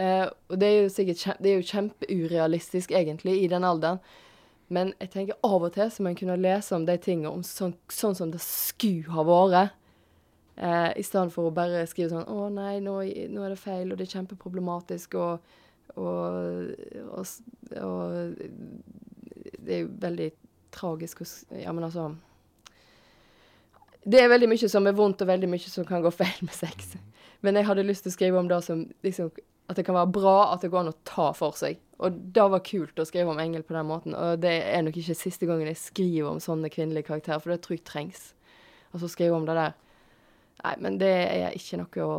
Eh, 0.00 0.26
og 0.48 0.60
det 0.60 0.68
er 0.68 0.76
jo 0.78 0.92
sikkert 0.92 1.42
det 1.42 1.50
er 1.50 1.58
jo 1.58 1.68
kjempeurealistisk, 1.68 2.92
egentlig, 2.96 3.36
i 3.42 3.48
den 3.52 3.66
alderen. 3.68 4.00
Men 4.70 4.94
jeg 5.00 5.10
tenker 5.10 5.40
av 5.44 5.66
og 5.66 5.72
til 5.74 5.90
så 5.90 6.02
må 6.02 6.12
en 6.12 6.18
kunne 6.18 6.38
lese 6.40 6.76
om 6.76 6.86
de 6.86 6.94
tingene 7.02 7.32
om 7.34 7.42
sånn, 7.44 7.74
sånn, 7.90 8.14
som 8.16 8.30
det 8.30 8.40
skulle 8.44 9.10
ha 9.16 9.24
vært. 9.26 9.76
Eh, 10.56 10.90
I 11.00 11.04
stedet 11.04 11.34
for 11.34 11.48
å 11.48 11.54
bare 11.54 11.86
skrive 11.88 12.12
sånn 12.12 12.28
'Å 12.28 12.48
nei, 12.52 12.80
nå, 12.80 13.00
nå, 13.32 13.42
er 13.44 13.48
det 13.50 13.58
feil, 13.58 13.92
og 13.92 13.98
det 13.98 14.06
er 14.06 14.18
kjempeproblematisk', 14.18 15.14
og, 15.14 15.40
og, 15.96 16.70
og, 17.16 17.26
og 17.80 18.36
Det 19.60 19.74
er 19.74 19.80
jo 19.80 19.88
veldig 20.00 20.30
tragisk 20.72 21.22
Ja, 21.50 21.72
men 21.72 21.84
altså 21.84 22.14
det 24.04 24.20
er 24.20 24.28
veldig 24.28 24.48
mye 24.48 24.68
som 24.68 24.86
er 24.86 24.96
vondt, 24.96 25.20
og 25.20 25.28
veldig 25.28 25.48
mye 25.48 25.58
som 25.68 25.84
kan 25.84 26.02
gå 26.02 26.10
feil 26.10 26.38
med 26.40 26.54
sex. 26.54 26.96
Men 27.42 27.56
jeg 27.56 27.66
hadde 27.68 27.84
lyst 27.84 28.02
til 28.04 28.10
å 28.10 28.16
skrive 28.16 28.38
om 28.40 28.48
det 28.48 28.62
som 28.64 28.86
liksom, 29.04 29.30
At 29.70 29.78
det 29.78 29.84
kan 29.86 29.94
være 29.94 30.10
bra, 30.10 30.36
at 30.50 30.64
det 30.64 30.72
går 30.72 30.82
an 30.82 30.92
å 30.92 30.98
ta 31.06 31.28
for 31.36 31.54
seg. 31.54 31.78
Og 32.02 32.16
det 32.34 32.46
var 32.52 32.64
kult 32.66 32.98
å 32.98 33.06
skrive 33.06 33.30
om 33.30 33.38
Engel 33.38 33.62
på 33.66 33.76
den 33.76 33.86
måten. 33.86 34.16
Og 34.18 34.40
det 34.42 34.56
er 34.66 34.82
nok 34.82 34.96
ikke 34.98 35.14
siste 35.14 35.46
gangen 35.46 35.68
jeg 35.70 35.78
skriver 35.78 36.32
om 36.32 36.40
sånne 36.42 36.72
kvinnelige 36.72 37.06
karakterer, 37.10 37.42
for 37.42 37.52
det 37.52 37.60
tror 37.62 37.76
jeg 37.76 37.86
trengs. 37.86 38.24
Og 38.90 39.02
så 39.02 39.10
skrive 39.12 39.36
om 39.36 39.46
det 39.46 39.54
der. 39.58 39.76
Nei, 40.64 40.74
men 40.82 40.98
det 41.00 41.12
er 41.12 41.54
ikke 41.56 41.78
noe 41.80 42.08
å 42.08 42.16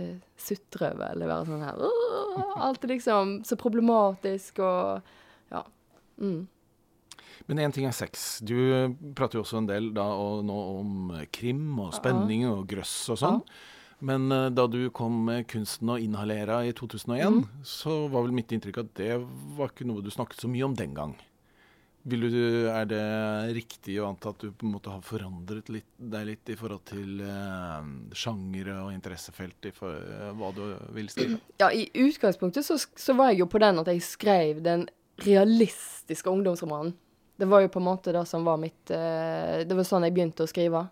eh, 0.00 0.18
sutre 0.40 0.90
over, 0.96 1.14
eller 1.14 1.30
være 1.30 1.46
sånn 1.48 1.64
her 1.64 1.78
Alt 2.66 2.84
er 2.84 2.92
liksom 2.92 3.38
så 3.46 3.56
problematisk 3.60 4.60
og 4.64 5.14
Ja. 5.52 5.62
Mm. 6.18 6.46
Men 7.46 7.60
én 7.62 7.72
ting 7.72 7.86
er 7.86 7.94
sex. 7.94 8.40
Du 8.42 8.56
prater 9.14 9.38
jo 9.38 9.44
også 9.44 9.60
en 9.60 9.68
del 9.68 9.92
da 9.94 10.08
og 10.18 10.42
nå 10.48 10.56
om 10.80 11.12
krim 11.30 11.78
og 11.78 11.94
spenning 11.94 12.46
og 12.48 12.64
grøss 12.68 12.94
og 13.14 13.20
sånn. 13.20 13.42
Men 13.98 14.32
uh, 14.32 14.50
da 14.52 14.66
du 14.68 14.90
kom 14.90 15.24
med 15.24 15.46
'Kunsten 15.48 15.88
å 15.88 16.00
inhalere' 16.00 16.66
i 16.68 16.74
2001, 16.76 17.38
mm. 17.38 17.64
så 17.64 18.06
var 18.12 18.26
vel 18.26 18.36
mitt 18.36 18.52
inntrykk 18.52 18.82
at 18.82 18.92
det 18.98 19.14
var 19.56 19.72
ikke 19.72 19.88
noe 19.88 20.04
du 20.04 20.12
snakket 20.12 20.44
så 20.44 20.50
mye 20.52 20.68
om 20.68 20.76
den 20.76 20.92
gang. 20.96 21.16
Du, 22.06 22.68
er 22.70 22.84
det 22.86 23.02
riktig 23.56 23.96
å 23.98 24.06
anta 24.06 24.30
at 24.30 24.38
du 24.38 24.52
på 24.54 24.62
en 24.68 24.76
måte 24.76 24.92
har 24.92 25.00
forandret 25.02 25.66
litt, 25.74 25.88
deg 25.98 26.28
litt 26.28 26.52
i 26.52 26.54
forhold 26.54 26.84
til 26.86 27.18
eh, 27.18 27.88
sjangere 28.14 28.76
og 28.84 28.92
interessefelt 28.94 29.66
i 29.66 29.72
for, 29.74 29.96
eh, 29.98 30.28
hva 30.38 30.52
du 30.54 30.62
vil 30.94 31.10
skrive? 31.10 31.40
Ja, 31.62 31.72
i 31.74 31.88
utgangspunktet 31.90 32.62
så, 32.62 32.78
så, 32.78 33.16
var 33.18 33.32
jeg 33.32 33.40
jo 33.42 33.48
på 33.50 33.58
den 33.58 33.82
at 33.82 33.90
jeg 33.90 34.04
skrev 34.06 34.62
den 34.62 34.86
realistiske 35.26 36.30
ungdomsromanen. 36.30 36.94
Det 37.42 37.50
var 37.50 37.64
jo 37.64 37.72
på 37.74 37.82
en 37.82 37.88
måte 37.88 38.14
det 38.14 38.22
som 38.30 38.46
var 38.46 38.62
mitt 38.62 38.94
eh, 38.94 39.66
Det 39.66 39.74
var 39.74 39.88
sånn 39.90 40.06
jeg 40.06 40.14
begynte 40.14 40.46
å 40.46 40.52
skrive. 40.52 40.86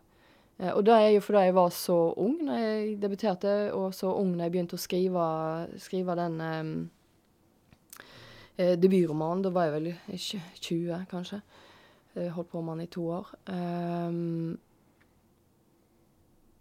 Eh, 0.58 0.70
og 0.70 0.84
det 0.86 0.94
er 0.94 1.08
jo 1.14 1.22
fordi 1.24 1.46
jeg 1.48 1.56
var 1.56 1.72
så 1.74 1.98
ung 2.22 2.36
når 2.46 2.60
jeg 2.62 2.98
debuterte, 3.02 3.54
og 3.74 3.94
så 3.94 4.12
ung 4.14 4.34
når 4.34 4.46
jeg 4.46 4.54
begynte 4.54 4.78
å 4.78 4.84
skrive, 4.84 5.24
skrive 5.82 6.18
den 6.20 6.40
eh, 6.40 6.62
eh 8.58 8.76
debutromanen. 8.78 9.42
Da 9.42 9.50
var 9.50 9.68
jeg 9.68 9.74
vel 9.78 9.90
20, 10.14 11.06
kanskje. 11.10 11.42
Jeg 12.14 12.30
holdt 12.30 12.52
på 12.52 12.62
med 12.62 12.78
den 12.78 12.86
i 12.86 12.92
to 12.94 13.08
år. 13.10 13.30
Um, 13.50 14.54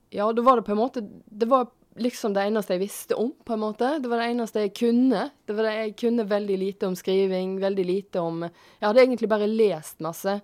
ja, 0.09 0.25
da 0.33 0.41
var 0.41 0.57
det 0.57 0.65
på 0.65 0.73
en 0.73 0.79
måte 0.79 1.01
Det 1.01 1.45
var 1.50 1.67
liksom 2.01 2.33
det 2.33 2.47
eneste 2.47 2.73
jeg 2.73 2.81
visste 2.81 3.17
om, 3.17 3.31
på 3.45 3.53
en 3.53 3.62
måte. 3.62 3.91
Det 4.01 4.09
var 4.09 4.21
det 4.21 4.31
eneste 4.31 4.65
jeg 4.65 4.73
kunne. 4.77 5.27
Det 5.45 5.55
var 5.55 5.67
det 5.67 5.73
Jeg 5.75 5.95
kunne 6.01 6.25
veldig 6.29 6.57
lite 6.57 6.89
om 6.89 6.95
skriving, 6.97 7.59
veldig 7.62 7.85
lite 7.85 8.21
om 8.21 8.43
Jeg 8.43 8.88
hadde 8.88 9.03
egentlig 9.03 9.29
bare 9.29 9.50
lest 9.50 10.01
masse. 10.01 10.39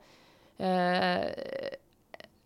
Eh, 0.58 1.26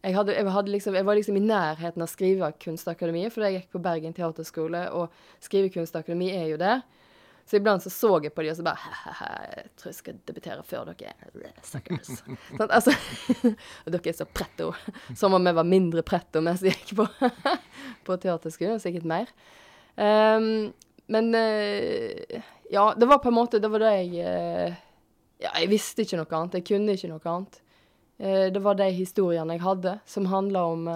jeg, 0.03 0.15
hadde, 0.17 0.35
jeg, 0.35 0.47
hadde 0.51 0.71
liksom, 0.73 0.97
jeg, 0.99 1.05
var 1.07 1.15
liksom 1.15 1.37
i 1.39 1.45
nærheten 1.45 2.03
av 2.03 2.11
Skrivekunstakademiet, 2.11 3.31
fordi 3.31 3.49
jeg 3.49 3.61
gikk 3.61 3.77
på 3.77 3.83
Bergen 3.85 4.15
teaterskole, 4.17 4.83
og 4.91 5.43
Skrivekunstakademi 5.45 6.27
er 6.35 6.49
jo 6.51 6.59
der. 6.59 6.83
Så 7.45 7.57
iblant 7.59 7.83
så 7.83 7.91
så 7.91 8.11
jeg 8.23 8.31
på 8.31 8.43
de 8.43 8.51
og 8.53 8.55
så 8.55 8.63
bare 8.63 8.93
Jeg 9.51 9.65
tror 9.75 9.89
jeg 9.89 9.97
skal 9.97 10.19
debutere 10.27 10.63
før 10.63 10.91
dere. 10.93 11.31
Suckers. 11.67 12.21
sånn, 12.57 12.69
altså, 12.69 12.93
dere 13.91 14.11
er 14.13 14.15
så 14.15 14.27
pretto. 14.27 14.71
Som 15.19 15.35
om 15.35 15.49
jeg 15.49 15.57
var 15.57 15.67
mindre 15.67 16.05
pretto 16.07 16.43
mens 16.43 16.63
jeg 16.63 16.77
gikk 16.77 16.95
på, 17.01 17.07
på 18.07 18.17
teaterskolen. 18.23 18.79
Sikkert 18.83 19.07
mer. 19.09 19.33
Um, 19.99 20.71
men 21.11 21.35
uh, 21.35 22.39
ja, 22.71 22.85
det 22.95 23.09
var 23.11 23.19
på 23.21 23.29
en 23.29 23.35
måte 23.35 23.59
Det 23.61 23.69
var 23.69 23.83
det 23.83 23.89
jeg 23.91 24.23
uh, 24.25 24.77
Ja, 25.43 25.51
jeg 25.59 25.67
visste 25.73 26.07
ikke 26.07 26.21
noe 26.21 26.39
annet. 26.39 26.61
Jeg 26.61 26.69
kunne 26.71 26.95
ikke 26.95 27.11
noe 27.11 27.35
annet. 27.35 27.59
Uh, 28.21 28.49
det 28.53 28.61
var 28.63 28.77
de 28.79 28.89
historiene 28.93 29.57
jeg 29.57 29.65
hadde, 29.65 29.97
som 30.05 30.29
handla 30.31 30.65
om 30.73 30.89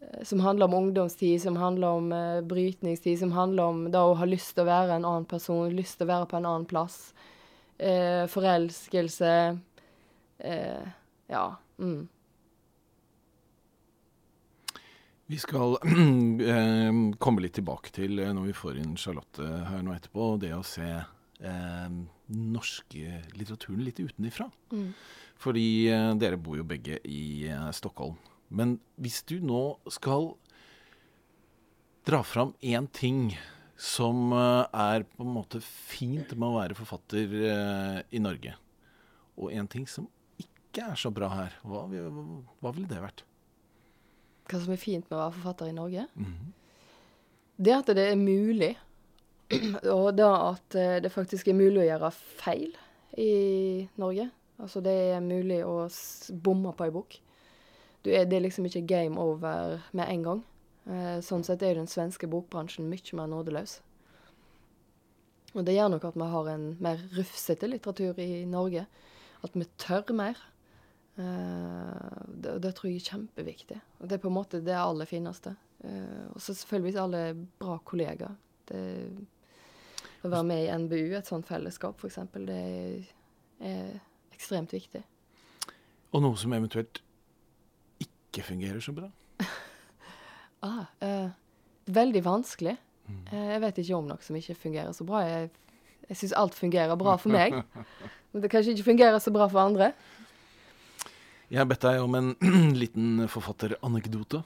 Eh, 0.00 0.24
som 0.24 0.40
handler 0.40 0.66
om 0.66 0.74
ungdomstid, 0.74 1.42
som 1.42 1.56
handler 1.56 1.88
om 1.88 2.12
uh, 2.12 2.40
brytningstid, 2.40 3.18
som 3.18 3.32
handler 3.32 3.62
om 3.62 3.86
da 3.90 4.04
å 4.04 4.16
ha 4.18 4.26
lyst 4.28 4.54
til 4.54 4.66
å 4.66 4.70
være 4.70 4.98
en 4.98 5.06
annen 5.08 5.28
person, 5.28 5.72
lyst 5.72 5.98
til 5.98 6.06
å 6.06 6.12
være 6.12 6.28
på 6.30 6.40
en 6.40 6.50
annen 6.50 6.68
plass. 6.68 6.98
Uh, 7.80 8.24
forelskelse. 8.32 9.32
Uh, 10.44 10.92
ja. 11.32 11.46
Mm. 11.78 12.08
Vi 15.26 15.38
skal 15.42 15.74
komme 17.24 17.42
litt 17.42 17.56
tilbake 17.58 17.90
til 17.90 18.20
når 18.20 18.44
vi 18.46 18.52
får 18.54 18.76
inn 18.78 18.92
Charlotte 19.00 19.42
her 19.42 19.80
nå 19.82 19.96
etterpå, 19.96 20.28
det 20.38 20.52
å 20.54 20.60
se 20.62 20.86
eh, 20.86 21.96
norske 22.26 23.22
litteraturen 23.34 23.82
litt 23.82 23.98
utenifra. 23.98 24.46
Mm. 24.70 24.92
Fordi 25.36 25.88
dere 26.16 26.38
bor 26.40 26.56
jo 26.56 26.64
begge 26.64 26.96
i 27.04 27.44
Stockholm. 27.76 28.16
Men 28.48 28.78
hvis 28.96 29.20
du 29.28 29.36
nå 29.44 29.76
skal 29.92 30.30
dra 32.06 32.22
fram 32.22 32.54
én 32.62 32.86
ting 32.86 33.34
som 33.76 34.32
eh, 34.32 34.66
er 34.72 35.04
på 35.04 35.24
en 35.24 35.34
måte 35.34 35.60
fint 35.60 36.32
med 36.36 36.48
å 36.48 36.56
være 36.56 36.76
forfatter 36.78 37.32
eh, 37.50 37.98
i 38.14 38.22
Norge, 38.22 38.54
og 39.36 39.52
en 39.52 39.68
ting 39.68 39.84
som 39.90 40.06
ikke 40.40 40.86
er 40.92 41.00
så 41.00 41.10
bra 41.12 41.28
her, 41.32 41.56
hva, 41.66 41.84
hva 41.84 42.72
ville 42.72 42.88
det 42.88 43.02
vært? 43.02 43.24
Hva 44.46 44.62
som 44.62 44.72
er 44.72 44.80
fint 44.80 45.04
med 45.10 45.18
å 45.18 45.24
være 45.24 45.36
forfatter 45.40 45.72
i 45.72 45.76
Norge? 45.76 46.06
Mm 46.14 46.32
-hmm. 46.32 46.54
Det 47.56 47.72
at 47.72 47.86
det 47.96 48.10
er 48.12 48.16
mulig, 48.16 48.76
og 49.96 50.16
da 50.16 50.52
at 50.52 50.74
eh, 50.74 51.02
det 51.02 51.12
faktisk 51.12 51.48
er 51.48 51.54
mulig 51.54 51.80
å 51.82 51.90
gjøre 51.90 52.10
feil 52.12 52.76
i 53.18 53.88
Norge. 53.96 54.30
Altså 54.62 54.80
det 54.84 54.94
er 55.12 55.24
mulig 55.24 55.60
å 55.66 55.86
bomme 56.32 56.72
på 56.76 56.86
ei 56.86 56.94
bok. 56.94 57.18
du 58.04 58.10
det 58.10 58.36
er 58.36 58.40
liksom 58.40 58.66
ikke 58.66 58.86
game 58.86 59.20
over 59.20 59.82
med 59.92 60.08
en 60.08 60.22
gang. 60.22 60.44
Eh, 60.86 61.18
sånn 61.20 61.44
sett 61.44 61.62
er 61.62 61.74
jo 61.74 61.82
den 61.82 61.90
svenske 61.90 62.28
bokbransjen 62.30 62.88
mye 62.88 63.18
mer 63.18 63.26
nådeløs. 63.26 63.80
Og 65.56 65.64
det 65.64 65.74
gjør 65.74 65.90
nok 65.94 66.04
at 66.04 66.18
vi 66.18 66.28
har 66.30 66.50
en 66.52 66.66
mer 66.80 67.00
rufsete 67.16 67.68
litteratur 67.68 68.18
i 68.20 68.44
Norge. 68.46 68.86
At 69.42 69.56
vi 69.56 69.66
tør 69.80 70.12
mer. 70.14 70.38
Eh, 71.16 72.24
det, 72.28 72.58
det, 72.62 72.74
tror 72.76 72.90
jeg 72.90 73.00
er 73.00 73.10
kjempeviktig. 73.10 73.78
Og 74.00 74.08
det 74.08 74.18
er 74.18 74.22
på 74.22 74.30
en 74.30 74.38
måte 74.38 74.62
det 74.64 74.76
aller 74.76 75.08
fineste. 75.08 75.56
Eh, 75.84 76.26
og 76.32 76.40
så 76.40 76.54
selvfølgelig 76.54 77.00
alle 77.02 77.22
bra 77.58 77.78
kollegaer. 77.84 78.36
Det, 78.68 78.82
å 80.24 80.30
være 80.32 80.46
med 80.46 80.64
i 80.64 80.76
NBU, 80.84 81.16
et 81.16 81.28
sånt 81.28 81.46
fellesskap 81.48 82.00
f.eks., 82.02 82.18
det 82.46 82.60
er 83.64 83.98
ekstremt 84.36 84.72
viktig. 84.74 85.02
Og 86.14 86.22
noe 86.24 86.38
som 86.40 86.54
eventuelt 86.56 87.02
ikke 88.02 88.44
fungerer 88.46 88.82
så 88.84 88.94
bra? 88.96 89.08
ah, 90.66 90.84
eh, 91.04 91.30
veldig 91.90 92.22
vanskelig. 92.24 92.76
Mm. 93.06 93.22
Eh, 93.30 93.46
jeg 93.54 93.62
vet 93.64 93.80
ikke 93.82 93.98
om 93.98 94.10
noe 94.10 94.24
som 94.24 94.38
ikke 94.38 94.58
fungerer 94.66 94.92
så 94.96 95.06
bra. 95.08 95.22
Jeg, 95.26 95.50
jeg 96.08 96.20
syns 96.22 96.36
alt 96.38 96.58
fungerer 96.58 96.98
bra 97.00 97.16
for 97.20 97.34
meg. 97.34 97.60
Men 98.32 98.44
det 98.44 98.52
kanskje 98.52 98.76
ikke 98.76 98.90
fungerer 98.90 99.18
så 99.22 99.32
bra 99.34 99.48
for 99.48 99.62
andre. 99.62 99.92
Jeg 101.46 101.62
har 101.62 101.68
bedt 101.70 101.84
deg 101.86 102.02
om 102.02 102.16
en 102.18 102.32
liten 102.82 103.26
forfatteranekdote. 103.30 104.42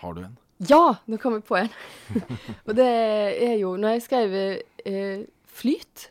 Har 0.00 0.14
du 0.16 0.22
en? 0.24 0.38
Ja! 0.68 1.00
Nå 1.08 1.18
kom 1.20 1.36
jeg 1.38 1.44
på 1.48 1.58
en. 1.58 1.70
og 2.66 2.74
det 2.76 2.86
er 2.86 3.56
jo 3.60 3.74
Når 3.80 3.96
jeg 3.96 4.02
skrev 4.04 4.34
eh, 4.36 5.22
Flyt, 5.50 6.10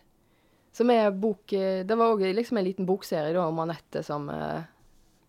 som 0.79 0.91
er 0.93 1.09
bok 1.11 1.53
eh, 1.53 1.81
Det 1.87 1.97
var 1.99 2.13
òg 2.13 2.23
liksom 2.35 2.59
en 2.59 2.67
liten 2.67 2.87
bokserie 2.87 3.33
da, 3.35 3.47
om 3.49 3.59
Anette 3.63 4.03
som 4.05 4.29
eh, 4.31 4.61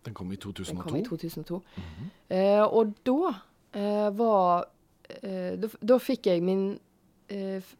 Den 0.05 0.15
kom 0.17 0.31
i 0.31 0.39
2002? 0.39 0.71
Den 0.71 0.83
kom 0.83 0.97
i 0.97 1.03
2002. 1.05 1.61
Mm 1.75 1.83
-hmm. 1.83 2.07
eh, 2.35 2.63
og 2.63 2.93
da 3.03 3.35
eh, 3.73 4.09
var 4.17 4.65
eh, 5.09 5.59
da, 5.59 5.67
da, 5.81 5.99
fikk 5.99 6.25
jeg 6.25 6.43
min 6.43 6.79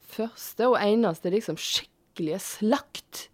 første 0.08 0.68
og 0.68 0.78
eneste 0.80 1.30
liksom 1.30 1.58
skikkelige 1.58 2.40
slakt 2.40 3.30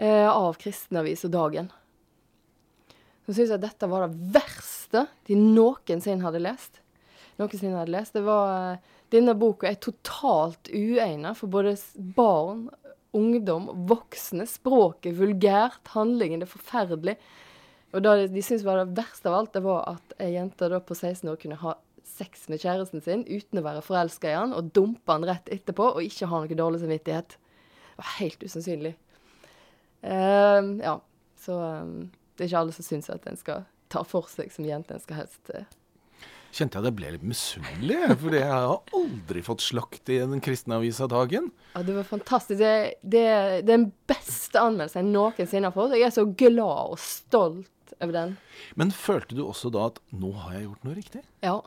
av 0.00 0.56
Kristenavis 0.58 1.24
og 1.24 1.30
Dagen. 1.30 1.70
Så 3.26 3.32
syns 3.32 3.50
jeg 3.50 3.62
dette 3.62 3.86
var 3.86 4.08
det 4.08 4.32
verste 4.34 5.06
de 5.28 5.36
noensinne 5.38 6.24
hadde 6.24 6.42
lest. 6.42 6.80
Noensinne 7.38 7.78
hadde 7.78 7.92
lest. 7.94 8.12
Det 8.12 8.24
var, 8.26 8.80
denne 9.14 9.36
boka 9.38 9.68
er 9.70 9.78
totalt 9.78 10.72
uegnet 10.74 11.38
for 11.38 11.46
både 11.46 11.76
barn, 12.16 12.68
ungdom, 13.16 13.68
voksne. 13.90 14.46
Språket 14.48 15.16
vulgært, 15.18 15.82
handlingen 15.94 16.42
det 16.42 16.48
er 16.48 16.54
forferdelig. 16.54 17.16
Og 17.90 18.04
det 18.04 18.30
de 18.34 18.42
syntes 18.44 18.66
det 18.66 18.98
verste 18.98 19.30
av 19.30 19.40
alt, 19.40 19.54
det 19.54 19.64
var 19.64 19.96
at 19.96 20.14
ei 20.22 20.34
jente 20.36 20.68
på 20.86 20.94
16 20.94 21.30
år 21.32 21.38
kunne 21.42 21.58
ha 21.62 21.74
sex 22.06 22.48
med 22.48 22.62
kjæresten 22.62 23.02
sin 23.02 23.24
uten 23.26 23.60
å 23.60 23.64
være 23.64 23.82
forelska 23.84 24.30
i 24.30 24.36
han, 24.36 24.54
og 24.54 24.70
dumpe 24.76 25.12
han 25.12 25.26
rett 25.26 25.50
etterpå 25.52 25.92
og 25.94 26.04
ikke 26.04 26.28
ha 26.30 26.42
noe 26.42 26.58
dårlig 26.58 26.82
samvittighet. 26.82 27.36
Det 27.36 27.98
var 28.00 28.14
helt 28.20 28.46
usannsynlig. 28.46 28.94
Uh, 30.00 30.78
ja, 30.80 30.94
så 31.40 31.58
um, 31.82 32.08
det 32.36 32.46
er 32.46 32.50
ikke 32.50 32.62
alle 32.64 32.76
som 32.76 32.86
syns 32.86 33.10
at 33.12 33.26
en 33.28 33.40
skal 33.40 33.66
ta 33.92 34.04
for 34.06 34.30
seg 34.32 34.52
som 34.54 34.68
jente. 34.68 34.94
En 34.94 35.02
skal 35.02 35.22
helst 35.24 35.52
uh... 35.54 35.66
Kjente 36.50 36.76
jeg 36.76 36.82
at 36.82 36.88
jeg 36.88 36.96
ble 36.98 37.10
litt 37.14 37.26
misunnelig, 37.30 37.98
for 38.18 38.34
jeg 38.34 38.46
har 38.50 38.94
aldri 38.98 39.42
fått 39.46 39.62
slakt 39.62 40.10
i 40.10 40.16
den 40.18 40.40
kristne 40.42 40.80
avisa 40.80 41.06
Dagen. 41.10 41.50
Ja, 41.76 41.82
Det 41.86 41.94
var 41.94 42.08
fantastisk. 42.08 42.58
Det, 42.58 42.72
det, 43.02 43.20
det 43.22 43.26
er 43.30 43.68
den 43.68 43.90
beste 44.10 44.58
anmeldelsen 44.58 45.04
jeg 45.04 45.12
noensinne 45.14 45.70
har 45.70 45.76
fått. 45.76 45.94
Jeg 45.94 46.08
er 46.08 46.16
så 46.16 46.26
glad 46.26 46.96
og 46.96 46.98
stolt 47.02 47.94
over 48.00 48.16
den. 48.16 48.34
Men 48.78 48.90
følte 48.94 49.38
du 49.38 49.44
også 49.46 49.70
da 49.74 49.86
at 49.92 50.00
nå 50.10 50.32
har 50.42 50.56
jeg 50.56 50.66
gjort 50.66 50.88
noe 50.88 50.96
riktig? 50.98 51.22
Ja. 51.46 51.60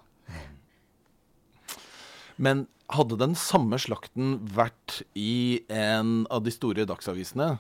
Men 2.35 2.65
hadde 2.93 3.19
den 3.21 3.37
samme 3.39 3.79
slakten 3.79 4.35
vært 4.51 4.99
i 5.15 5.63
en 5.71 6.25
av 6.33 6.43
de 6.43 6.51
store 6.53 6.85
dagsavisene, 6.89 7.53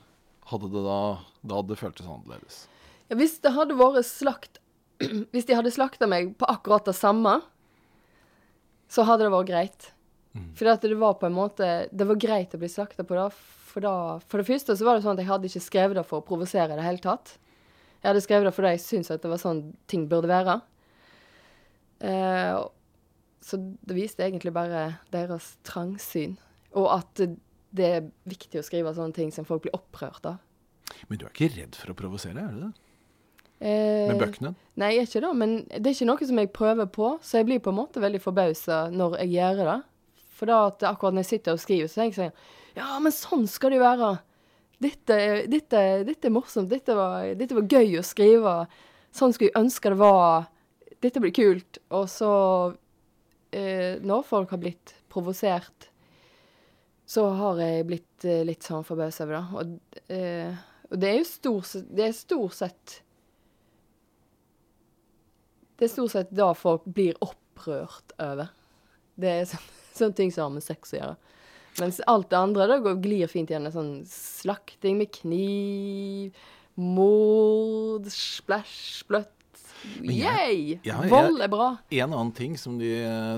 hadde 0.51 0.69
det 0.73 0.83
da, 0.83 0.99
da 1.39 1.61
hadde 1.61 1.71
det 1.71 1.79
føltes 1.79 2.09
annerledes? 2.09 2.65
Ja, 3.07 3.17
hvis 3.19 3.37
det 3.43 3.53
hadde 3.55 3.77
vært 3.79 4.07
slakt 4.09 4.59
Hvis 5.33 5.49
de 5.49 5.57
hadde 5.57 5.73
slakta 5.73 6.09
meg 6.09 6.33
på 6.39 6.47
akkurat 6.49 6.85
det 6.87 6.95
samme, 6.97 7.39
så 8.91 9.05
hadde 9.07 9.25
det 9.25 9.33
vært 9.33 9.49
greit. 9.49 9.89
Mm. 10.33 10.49
For 10.57 10.69
det 10.81 10.97
var 10.97 11.19
på 11.21 11.27
en 11.27 11.35
måte 11.37 11.65
Det 11.93 12.07
var 12.09 12.17
greit 12.17 12.55
å 12.55 12.59
bli 12.61 12.69
slakta 12.71 13.05
på 13.05 13.17
det. 13.17 13.27
For, 13.73 13.85
da, 13.85 14.19
for 14.29 14.41
det 14.41 14.49
første 14.49 14.75
så 14.77 14.85
var 14.85 14.97
det 14.97 15.05
sånn 15.05 15.17
at 15.17 15.23
jeg 15.23 15.29
hadde 15.29 15.49
ikke 15.49 15.65
skrevet 15.65 15.97
det 15.97 16.05
for 16.09 16.21
å 16.21 16.25
provosere 16.25 16.73
i 16.73 16.77
det 16.77 16.85
hele 16.85 17.01
tatt. 17.01 17.35
Jeg 18.01 18.09
hadde 18.11 18.21
skrevet 18.25 18.49
det 18.49 18.53
fordi 18.53 18.73
jeg 18.75 18.83
syntes 18.83 19.13
at 19.15 19.23
det 19.23 19.31
var 19.31 19.41
sånn 19.41 19.63
ting 19.89 20.05
burde 20.11 20.29
være. 20.29 20.59
Eh, 22.03 22.59
så 23.43 23.59
det 23.59 23.97
viste 23.97 24.25
egentlig 24.25 24.53
bare 24.55 24.99
deres 25.13 25.53
trangsyn. 25.67 26.35
Og 26.77 26.89
at 26.93 27.23
det 27.73 27.87
er 27.87 28.09
viktig 28.29 28.61
å 28.61 28.65
skrive 28.65 28.93
sånne 28.93 29.15
ting 29.15 29.31
som 29.33 29.47
folk 29.47 29.65
blir 29.65 29.75
opprørt 29.77 30.27
av. 30.29 30.41
Men 31.09 31.19
du 31.19 31.25
er 31.25 31.33
ikke 31.33 31.53
redd 31.55 31.77
for 31.79 31.93
å 31.93 31.97
provosere, 31.97 32.43
er 32.43 32.53
du 32.53 32.65
det? 32.67 32.73
Eh, 33.63 34.09
med 34.09 34.19
bøkene? 34.19 34.51
Nei, 34.75 34.89
jeg 34.97 35.05
er 35.05 35.07
ikke 35.07 35.23
det. 35.23 35.31
Men 35.39 35.55
det 35.69 35.85
er 35.85 35.95
ikke 35.95 36.09
noe 36.09 36.27
som 36.27 36.41
jeg 36.41 36.51
prøver 36.55 36.89
på, 36.91 37.13
så 37.23 37.39
jeg 37.39 37.47
blir 37.47 37.63
på 37.63 37.71
en 37.71 37.79
måte 37.79 38.03
veldig 38.03 38.19
forbausa 38.23 38.83
når 38.91 39.17
jeg 39.21 39.35
gjør 39.37 39.63
det. 39.63 39.79
For 40.33 40.49
da 40.49 40.59
at 40.67 40.83
akkurat 40.89 41.15
når 41.15 41.23
jeg 41.23 41.31
sitter 41.35 41.55
og 41.55 41.63
skriver, 41.63 41.91
så 41.91 42.01
tenker 42.01 42.25
jeg 42.25 42.33
sånn 42.33 42.81
Ja, 42.81 42.87
men 42.99 43.13
sånn 43.15 43.45
skal 43.47 43.71
det 43.71 43.79
jo 43.79 43.85
være. 43.85 44.09
Dette, 44.83 45.17
dette, 45.47 45.83
dette 46.09 46.27
er 46.27 46.33
morsomt. 46.33 46.71
Dette 46.71 46.95
var, 46.97 47.29
dette 47.39 47.55
var, 47.55 47.69
gøy 47.69 47.99
å 48.01 48.05
skrive. 48.05 48.55
Sånn 49.13 49.35
skulle 49.35 49.53
jeg 49.53 49.61
ønske 49.61 49.93
det 49.93 49.99
var. 50.01 50.49
Dette 51.05 51.21
blir 51.23 51.35
kult. 51.35 51.79
Og 51.93 52.09
så, 52.11 52.33
eh, 53.53 54.01
når 54.03 54.25
folk 54.27 54.51
har 54.51 54.59
blitt 54.59 54.95
provosert, 55.13 55.87
så 57.05 57.29
har 57.37 57.61
jeg 57.61 57.87
blitt 57.87 58.25
eh, 58.25 58.43
litt 58.47 58.65
sånn 58.65 58.83
forbausa 58.87 59.27
over 59.27 59.37
det. 59.37 59.45
Og, 59.61 60.03
eh, 60.17 60.61
og 60.89 60.99
det 60.99 61.11
er 61.11 61.17
jo 61.21 61.29
stort, 61.29 61.75
det 61.93 62.09
er 62.09 62.17
stort 62.17 62.57
sett 62.57 62.99
det 65.83 65.89
er 65.89 65.95
stort 65.97 66.13
sett 66.15 66.29
da 66.31 66.53
folk 66.55 66.85
blir 66.87 67.17
opprørt 67.23 68.15
over. 68.23 68.53
Det 69.19 69.29
er 69.29 69.45
sånne, 69.51 69.79
sånne 69.99 70.17
ting 70.17 70.33
som 70.33 70.47
har 70.47 70.55
med 70.55 70.65
sex 70.65 70.95
å 70.95 70.99
gjøre. 71.01 71.19
Mens 71.81 71.99
alt 72.07 72.29
det 72.29 72.37
andre 72.39 72.67
da 72.69 72.79
går, 72.81 72.99
glir 73.03 73.29
fint 73.31 73.51
igjen. 73.51 73.67
Sånn 73.73 73.93
slakting 74.07 74.99
med 75.01 75.11
kniv, 75.15 76.37
mord, 76.79 78.07
splash, 78.13 79.03
bløtt. 79.09 79.31
Yay! 79.99 80.77
Ja, 80.87 81.01
Vold 81.11 81.43
er 81.43 81.49
bra. 81.51 81.73
En 81.91 82.13
annen 82.13 82.31
ting 82.37 82.53
som, 82.61 82.77
de, 82.79 82.93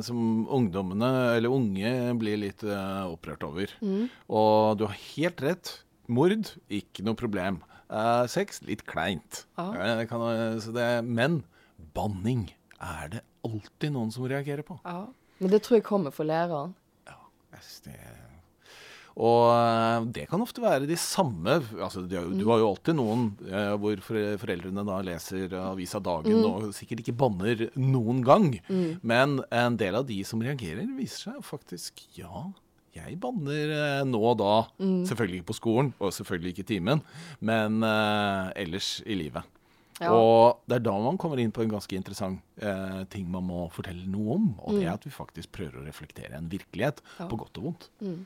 som 0.06 0.46
ungdommene, 0.54 1.10
eller 1.40 1.50
unge, 1.50 1.96
blir 2.22 2.38
litt 2.44 2.62
uh, 2.68 3.08
opprørt 3.10 3.48
over. 3.48 3.74
Mm. 3.82 4.12
Og 4.30 4.78
du 4.78 4.86
har 4.86 5.00
helt 5.16 5.42
rett. 5.42 5.74
Mord, 6.06 6.54
ikke 6.70 7.08
noe 7.08 7.18
problem. 7.18 7.64
Uh, 7.90 8.30
sex, 8.30 8.62
litt 8.68 8.86
kleint. 8.86 9.46
Ah. 9.58 9.74
Uh, 9.74 10.06
kan, 10.12 10.28
det, 10.76 10.92
men 11.08 11.42
banning 11.96 12.48
er 12.82 13.12
det 13.16 13.24
alltid 13.46 13.94
noen 13.96 14.12
som 14.14 14.28
reagerer 14.30 14.66
på. 14.66 14.80
Ja, 14.84 15.08
Men 15.40 15.52
det 15.52 15.64
tror 15.66 15.80
jeg 15.80 15.88
kommer 15.88 16.16
for 16.16 16.28
læreren. 16.28 16.76
Ja, 17.08 17.18
det 17.86 17.98
og 19.16 19.46
eh, 19.48 20.08
det 20.12 20.26
kan 20.28 20.44
ofte 20.44 20.60
være 20.60 20.88
de 20.90 20.98
samme 21.00 21.54
altså 21.80 22.02
Du 22.04 22.44
har 22.50 22.60
jo 22.60 22.68
alltid 22.68 22.98
noen 22.98 23.30
eh, 23.48 23.72
hvor 23.80 24.02
foreldrene 24.04 24.84
da 24.84 24.98
leser 25.08 25.56
avisa 25.62 26.02
Dagen 26.04 26.42
mm. 26.42 26.50
og 26.50 26.76
sikkert 26.76 27.06
ikke 27.06 27.16
banner 27.24 27.64
noen 27.80 28.20
gang. 28.28 28.50
Mm. 28.68 29.00
Men 29.08 29.40
en 29.56 29.80
del 29.80 29.96
av 30.02 30.08
de 30.10 30.20
som 30.28 30.44
reagerer, 30.44 30.84
viser 30.98 31.30
seg 31.30 31.48
faktisk 31.48 32.04
ja. 32.20 32.50
Jeg 32.96 33.18
banner 33.20 33.72
eh, 33.76 34.04
nå 34.08 34.20
og 34.20 34.38
da. 34.40 34.54
Mm. 34.80 35.04
Selvfølgelig 35.08 35.42
ikke 35.42 35.52
på 35.52 35.58
skolen, 35.58 35.92
og 36.00 36.14
selvfølgelig 36.16 36.54
ikke 36.54 36.64
i 36.64 36.70
timen, 36.76 37.02
men 37.44 37.84
eh, 37.84 38.54
ellers 38.64 38.98
i 39.04 39.18
livet. 39.20 39.55
Ja. 40.02 40.12
Og 40.12 40.66
det 40.68 40.80
er 40.80 40.86
da 40.90 40.94
man 41.00 41.18
kommer 41.20 41.40
inn 41.40 41.54
på 41.56 41.64
en 41.64 41.72
ganske 41.72 41.96
interessant 41.96 42.42
eh, 42.60 43.04
ting 43.12 43.30
man 43.32 43.46
må 43.48 43.66
fortelle 43.72 44.04
noe 44.12 44.36
om. 44.36 44.48
Og 44.66 44.74
mm. 44.74 44.80
det 44.80 44.88
er 44.88 44.96
at 44.96 45.06
vi 45.08 45.14
faktisk 45.14 45.54
prøver 45.56 45.80
å 45.80 45.86
reflektere 45.86 46.36
en 46.36 46.50
virkelighet, 46.52 47.00
ja. 47.20 47.28
på 47.32 47.40
godt 47.40 47.62
og 47.62 47.70
vondt. 47.70 47.88
Mm. 48.04 48.24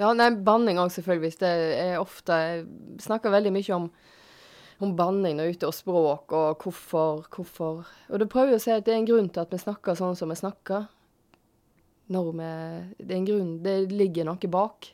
Ja, 0.00 0.14
nei, 0.16 0.30
banning 0.32 0.80
òg, 0.80 0.88
selvfølgelig. 0.94 1.34
Det 1.42 1.50
er 1.76 1.98
ofte 2.00 2.38
Jeg 2.40 2.62
snakker 3.04 3.34
veldig 3.34 3.52
mye 3.52 3.74
om, 3.76 3.90
om 4.80 4.94
banning 4.96 5.42
og 5.42 5.52
ute 5.52 5.68
og 5.68 5.76
språk 5.76 6.32
og 6.36 6.64
hvorfor, 6.64 7.26
hvorfor 7.34 7.82
Og 8.08 8.22
det 8.22 8.30
prøver 8.32 8.56
å 8.56 8.62
si 8.62 8.72
at 8.72 8.86
det 8.86 8.94
er 8.94 9.02
en 9.02 9.10
grunn 9.10 9.28
til 9.28 9.44
at 9.44 9.52
vi 9.52 9.60
snakker 9.60 9.98
sånn 9.98 10.16
som 10.16 10.32
vi 10.32 10.38
snakker. 10.40 10.88
Når 12.10 12.32
vi 12.32 12.48
Det 12.96 13.12
er 13.12 13.18
en 13.18 13.28
grunn 13.28 13.52
Det 13.62 13.76
ligger 13.92 14.30
noe 14.30 14.50
bak. 14.56 14.88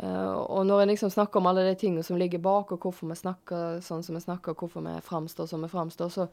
Uh, 0.00 0.40
og 0.48 0.64
når 0.66 0.82
en 0.82 0.92
liksom 0.94 1.10
snakker 1.12 1.40
om 1.40 1.50
alle 1.50 1.66
de 1.66 1.76
tingene 1.78 2.04
som 2.06 2.16
ligger 2.16 2.40
bak, 2.42 2.72
og 2.72 2.80
hvorfor 2.80 3.10
vi 3.10 3.18
snakker 3.18 3.80
sånn 3.84 4.04
som 4.04 4.16
vi 4.16 4.24
snakker, 4.24 4.54
og 4.54 4.64
hvorfor 4.64 4.84
vi 4.86 4.96
framstår 5.04 5.50
som 5.50 5.64
vi 5.64 5.72
framstår, 5.72 6.12
så 6.12 6.28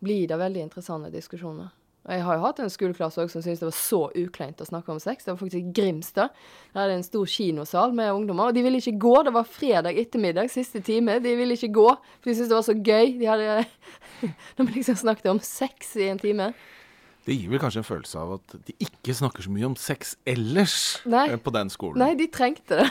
blir 0.00 0.28
det 0.28 0.40
veldig 0.40 0.66
interessante 0.68 1.12
diskusjoner. 1.12 1.70
Og 2.00 2.14
jeg 2.14 2.24
har 2.24 2.38
jo 2.38 2.44
hatt 2.46 2.60
en 2.64 2.72
skoleklasse 2.72 3.20
også 3.20 3.34
som 3.34 3.42
syntes 3.44 3.60
det 3.60 3.66
var 3.68 3.76
så 3.76 3.98
ukleint 4.16 4.62
å 4.64 4.66
snakke 4.68 4.92
om 4.94 5.00
sex. 5.02 5.26
Det 5.26 5.34
var 5.34 5.40
faktisk 5.42 5.58
i 5.60 5.72
Grimstad. 5.76 6.32
Der 6.72 6.80
er 6.80 6.88
det 6.88 6.96
en 6.96 7.04
stor 7.04 7.28
kinosal 7.28 7.92
med 7.96 8.12
ungdommer. 8.14 8.48
Og 8.48 8.56
de 8.56 8.62
ville 8.64 8.80
ikke 8.80 8.96
gå. 9.04 9.12
Det 9.26 9.34
var 9.36 9.48
fredag 9.48 10.00
ettermiddag, 10.00 10.48
siste 10.48 10.80
time. 10.84 11.18
De 11.20 11.34
ville 11.36 11.58
ikke 11.58 11.74
gå, 11.76 11.86
for 11.92 12.30
de 12.30 12.36
syntes 12.38 12.48
det 12.48 12.56
var 12.56 12.66
så 12.70 12.76
gøy. 12.78 13.12
De 13.20 13.28
hadde 13.28 13.66
De 14.56 14.68
liksom 14.70 14.96
snakket 15.02 15.28
om 15.34 15.42
sex 15.44 15.92
i 16.00 16.08
en 16.08 16.22
time. 16.22 16.50
Det 17.30 17.36
gir 17.38 17.52
vel 17.52 17.60
kanskje 17.62 17.84
en 17.84 17.86
følelse 17.86 18.18
av 18.18 18.32
at 18.40 18.54
de 18.66 18.74
ikke 18.82 19.14
snakker 19.14 19.44
så 19.46 19.52
mye 19.54 19.68
om 19.68 19.76
sex 19.78 20.16
ellers 20.26 20.74
Nei. 21.06 21.28
eh, 21.30 21.38
på 21.38 21.52
den 21.54 21.70
skolen. 21.70 22.02
Nei, 22.02 22.16
de 22.18 22.26
trengte 22.34 22.80
det. 22.82 22.88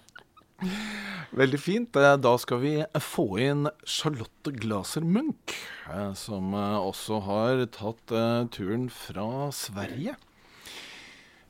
Veldig 1.36 1.60
fint. 1.60 1.96
Eh, 2.00 2.14
Da 2.16 2.32
skal 2.40 2.62
vi 2.62 2.72
få 3.04 3.26
inn 3.44 3.68
Charlotte 3.84 4.54
Glaser 4.56 5.04
Munch, 5.04 5.52
eh, 5.92 6.14
som 6.16 6.54
også 6.56 7.20
har 7.26 7.66
tatt 7.76 8.16
turen 8.56 8.88
fra 8.88 9.50
Sverige. 9.52 10.16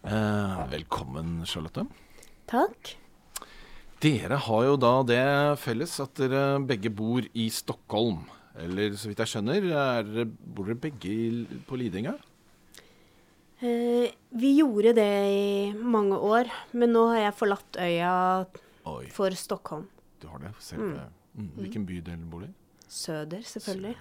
Eh, 0.07 0.59
Velkommen, 0.75 1.45
Charlotte. 1.47 1.87
Takk. 2.51 2.97
Dere 4.03 4.37
har 4.45 4.65
jo 4.67 4.75
da 4.77 4.97
det 5.07 5.23
felles 5.63 5.95
at 6.03 6.19
dere 6.19 6.59
begge 6.67 6.91
bor 6.93 7.23
i 7.33 7.47
Stockholm. 7.51 8.27
Eller 8.59 8.95
så 8.97 9.11
vidt 9.11 9.19
jeg 9.21 9.29
skjønner, 9.35 9.67
er 9.77 10.25
bor 10.27 10.65
dere 10.69 10.79
begge 10.81 11.15
på 11.69 11.77
Lidinga? 11.77 12.15
Eh, 13.61 14.13
vi 14.37 14.51
gjorde 14.59 14.93
det 14.97 15.09
i 15.33 15.73
mange 15.77 16.17
år, 16.21 16.49
men 16.77 16.93
nå 16.93 17.07
har 17.13 17.23
jeg 17.27 17.37
forlatt 17.39 17.79
øya 17.81 18.13
Oi, 18.87 19.07
for 19.13 19.31
Stockholm. 19.37 19.87
du 20.21 20.27
har 20.29 20.39
det? 20.45 20.53
Selv, 20.61 20.99
mm. 21.37 21.51
Hvilken 21.57 21.87
bydel 21.89 22.25
bor 22.31 22.45
du 22.45 22.47
i? 22.51 22.55
Søder, 22.89 23.41
selvfølgelig. 23.43 23.97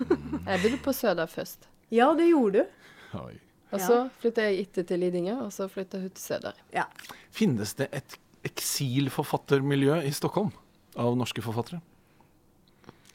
Jeg 0.46 0.60
bodde 0.62 0.78
på 0.84 0.92
Søder 0.96 1.26
først. 1.28 1.66
Ja, 1.92 2.12
det 2.16 2.28
gjorde 2.30 2.62
du. 2.62 3.18
Oi. 3.18 3.34
Og 3.72 3.78
Ja. 3.78 3.86
så 3.86 3.96
flytta 4.20 4.42
jeg 4.48 4.60
etter 4.64 4.82
til 4.88 4.98
Lidinga, 5.02 5.34
og 5.44 5.52
så 5.52 5.66
flytta 5.70 5.98
hun 6.00 6.10
til 6.10 6.22
Søder. 6.22 6.56
Ja. 6.74 6.84
Finnes 7.30 7.74
det 7.78 7.88
et 7.94 8.16
eksilforfattermiljø 8.48 10.00
i 10.06 10.10
Stockholm 10.14 10.50
av 10.96 11.16
norske 11.18 11.42
forfattere? 11.44 11.80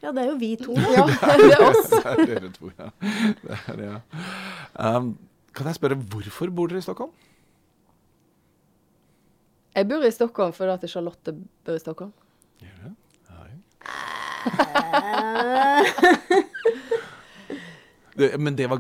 Ja, 0.06 0.12
det 0.14 0.22
er 0.24 0.28
jo 0.30 0.36
vi 0.40 0.52
to. 0.62 0.74
Ja, 0.96 1.06
det 1.42 1.52
er 1.56 1.64
oss. 1.66 1.90
Det 1.90 2.02
er 2.06 2.26
dere 2.30 2.50
to, 2.54 2.70
ja. 2.78 2.88
Det 3.42 3.58
er 3.74 3.80
ja. 3.84 3.96
Um, 4.78 5.16
kan 5.56 5.70
jeg 5.72 5.78
spørre, 5.80 5.98
hvorfor 6.14 6.52
bor 6.54 6.68
dere 6.72 6.82
i 6.84 6.86
Stockholm? 6.86 7.14
Jeg 9.76 9.90
bor 9.90 10.06
i 10.08 10.12
Stockholm 10.14 10.54
fordi 10.56 10.72
at 10.76 10.90
Charlotte 10.92 11.34
bor 11.66 11.76
i 11.76 11.82
Stockholm. 11.82 12.14
Gjør 12.64 12.78
det? 12.86 12.94
Nei. 13.34 13.52
Det, 18.16 18.30
men 18.40 18.56
det 18.56 18.70
var 18.72 18.80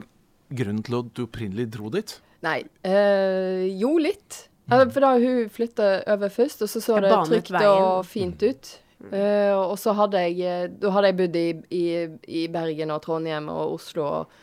grunnen 0.55 0.83
til 0.87 0.95
at 0.95 1.09
du 1.11 1.25
opprinnelig 1.25 1.65
dro 1.73 1.89
dit? 1.91 2.13
Nei. 2.45 2.61
Eh, 2.87 3.65
jo, 3.81 3.97
litt. 3.99 4.45
Ja, 4.69 4.85
For 4.87 5.03
da 5.03 5.11
hun 5.19 5.49
flytta 5.53 5.89
over 6.13 6.31
først, 6.33 6.63
og 6.63 6.71
så 6.71 6.81
så 6.81 7.01
det 7.03 7.11
trygt 7.27 7.51
og 7.59 8.05
fint 8.07 8.41
ut. 8.47 8.71
Eh, 9.13 9.53
og 9.53 9.77
så 9.79 9.93
hadde 9.97 10.21
jeg 10.23 10.41
eh, 10.41 10.89
hadde 10.91 11.11
jeg 11.11 11.17
bodd 11.19 11.37
i, 11.37 11.47
i, 11.75 11.85
i 12.41 12.47
Bergen 12.51 12.93
og 12.95 13.03
Trondheim 13.03 13.49
og 13.53 13.75
Oslo 13.75 14.05
og 14.05 14.35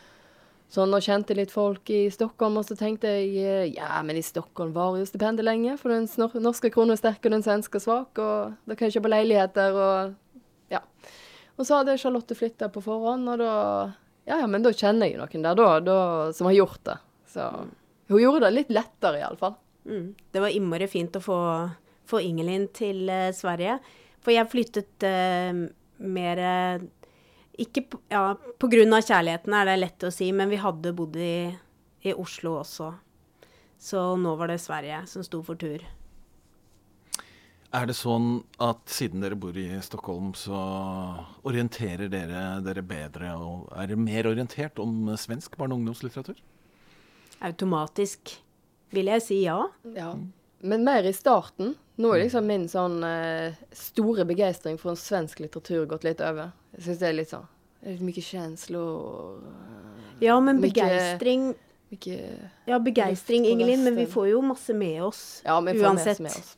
sånn, 0.73 0.93
og 0.95 1.03
kjente 1.05 1.35
litt 1.37 1.53
folk 1.53 1.89
i 1.93 2.05
Stockholm. 2.13 2.59
Og 2.61 2.67
så 2.67 2.77
tenkte 2.79 3.11
jeg 3.11 3.33
eh, 3.43 3.73
ja, 3.75 3.99
men 4.05 4.19
i 4.19 4.25
Stockholm 4.25 4.73
varer 4.75 5.01
jo 5.01 5.09
stipendet 5.09 5.45
lenge, 5.47 5.75
for 5.81 5.93
den 5.93 6.07
norske 6.43 6.71
kronen 6.73 6.95
er 6.95 7.01
sterk 7.01 7.25
og 7.25 7.35
den 7.35 7.45
svenske 7.45 7.79
er 7.81 7.85
svak, 7.85 8.21
og 8.21 8.55
da 8.69 8.77
kan 8.77 8.87
jeg 8.87 8.97
kjøpe 8.97 9.13
leiligheter 9.13 9.79
og 9.79 10.73
ja. 10.73 10.81
Og 11.53 11.67
så 11.67 11.81
hadde 11.81 11.99
Charlotte 12.01 12.37
flytta 12.37 12.71
på 12.73 12.81
forhånd, 12.85 13.29
og 13.35 13.43
da 13.43 13.53
Ja, 14.23 14.37
ja, 14.39 14.45
men 14.47 14.63
da 14.63 14.71
kjenner 14.71 15.09
jeg 15.09 15.19
noen 15.19 15.43
der, 15.43 15.57
da, 15.59 15.79
da, 15.83 15.97
som 16.31 16.47
har 16.47 16.55
gjort 16.55 16.79
det. 16.87 16.93
Så 17.27 17.43
hun 18.07 18.21
gjorde 18.21 18.45
det 18.45 18.53
litt 18.53 18.69
lettere, 18.71 19.19
iallfall. 19.19 19.57
Mm. 19.83 20.13
Det 20.31 20.39
var 20.39 20.53
innmari 20.55 20.87
fint 20.87 21.17
å 21.19 21.21
få, 21.21 21.39
få 22.07 22.21
Ingelin 22.23 22.69
til 22.71 23.11
Sverige. 23.35 23.81
For 24.23 24.33
jeg 24.33 24.49
flyttet 24.51 25.05
uh, 25.05 25.63
mer 26.03 26.39
eh, 26.41 26.85
Ikke 27.63 27.83
på, 27.91 27.99
ja, 28.09 28.33
på 28.33 28.69
grunn 28.71 28.95
av 28.95 29.03
kjærligheten, 29.05 29.53
er 29.53 29.67
det 29.69 29.79
lett 29.81 30.05
å 30.07 30.11
si, 30.13 30.31
men 30.33 30.49
vi 30.49 30.61
hadde 30.61 30.95
bodd 30.97 31.19
i, 31.21 31.51
i 32.07 32.13
Oslo 32.17 32.55
også. 32.61 32.87
Så 33.83 34.05
nå 34.17 34.33
var 34.39 34.49
det 34.49 34.61
Sverige 34.63 35.03
som 35.11 35.25
sto 35.25 35.43
for 35.45 35.59
tur. 35.59 35.83
Er 37.73 37.87
det 37.89 37.95
sånn 37.97 38.43
at 38.61 38.81
siden 38.93 39.23
dere 39.23 39.37
bor 39.37 39.55
i 39.57 39.65
Stockholm, 39.81 40.31
så 40.37 40.57
orienterer 41.45 42.09
dere 42.11 42.61
dere 42.65 42.83
bedre 42.85 43.31
og 43.33 43.71
er 43.73 43.89
dere 43.89 44.01
mer 44.01 44.29
orientert 44.29 44.77
om 44.81 45.09
svensk 45.17 45.57
barne- 45.57 45.73
og 45.73 45.81
ungdomslitteratur? 45.81 46.37
Automatisk 47.43 48.35
vil 48.93 49.09
jeg 49.09 49.25
si 49.25 49.39
ja. 49.41 49.57
Ja. 49.97 50.11
Men 50.61 50.85
mer 50.85 51.09
i 51.09 51.15
starten. 51.17 51.73
Nå 52.01 52.09
er 52.13 52.23
liksom 52.23 52.47
min 52.49 52.63
sånn 52.71 53.03
uh, 53.05 53.53
store 53.77 54.25
begeistring 54.25 54.79
for 54.81 54.93
en 54.93 54.99
svensk 54.99 55.43
litteratur 55.43 55.85
gått 55.91 56.07
litt 56.07 56.23
over. 56.25 56.55
Jeg 56.73 56.87
syns 56.87 57.03
det 57.03 57.09
er 57.09 57.19
litt 57.19 57.33
sånn 57.33 57.49
det 57.83 57.97
litt 57.97 58.05
mye 58.07 58.23
känslor 58.23 59.39
Ja, 60.23 60.39
men 60.39 60.61
begeistring 60.63 61.53
Ja, 62.65 62.79
begeistring, 62.79 63.45
Ingelin, 63.45 63.83
men 63.83 63.97
vi 63.99 64.07
får 64.09 64.31
jo 64.31 64.41
masse 64.41 64.73
med 64.73 65.03
oss. 65.03 65.43
Ja, 65.45 65.59
vi 65.61 65.75
får 65.77 65.91
Uansett. 65.91 66.19
med 66.19 66.31
oss. 66.31 66.55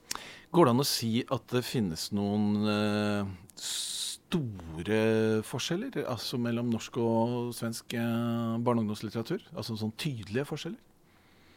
Går 0.56 0.66
det 0.66 0.72
an 0.72 0.84
å 0.84 0.88
si 0.88 1.10
at 1.28 1.50
det 1.52 1.64
finnes 1.68 2.06
noen 2.16 2.46
uh, 2.64 3.34
store 3.60 5.02
forskjeller 5.44 6.06
altså 6.06 6.40
mellom 6.40 6.70
norsk 6.72 7.02
og 7.04 7.52
svensk 7.58 7.98
uh, 7.98 8.56
barne- 8.64 8.80
og 8.80 8.86
ungdomslitteratur? 8.86 9.44
Altså 9.58 9.76
sånn 9.82 9.92
tydelige 10.00 10.48
forskjeller? 10.48 10.80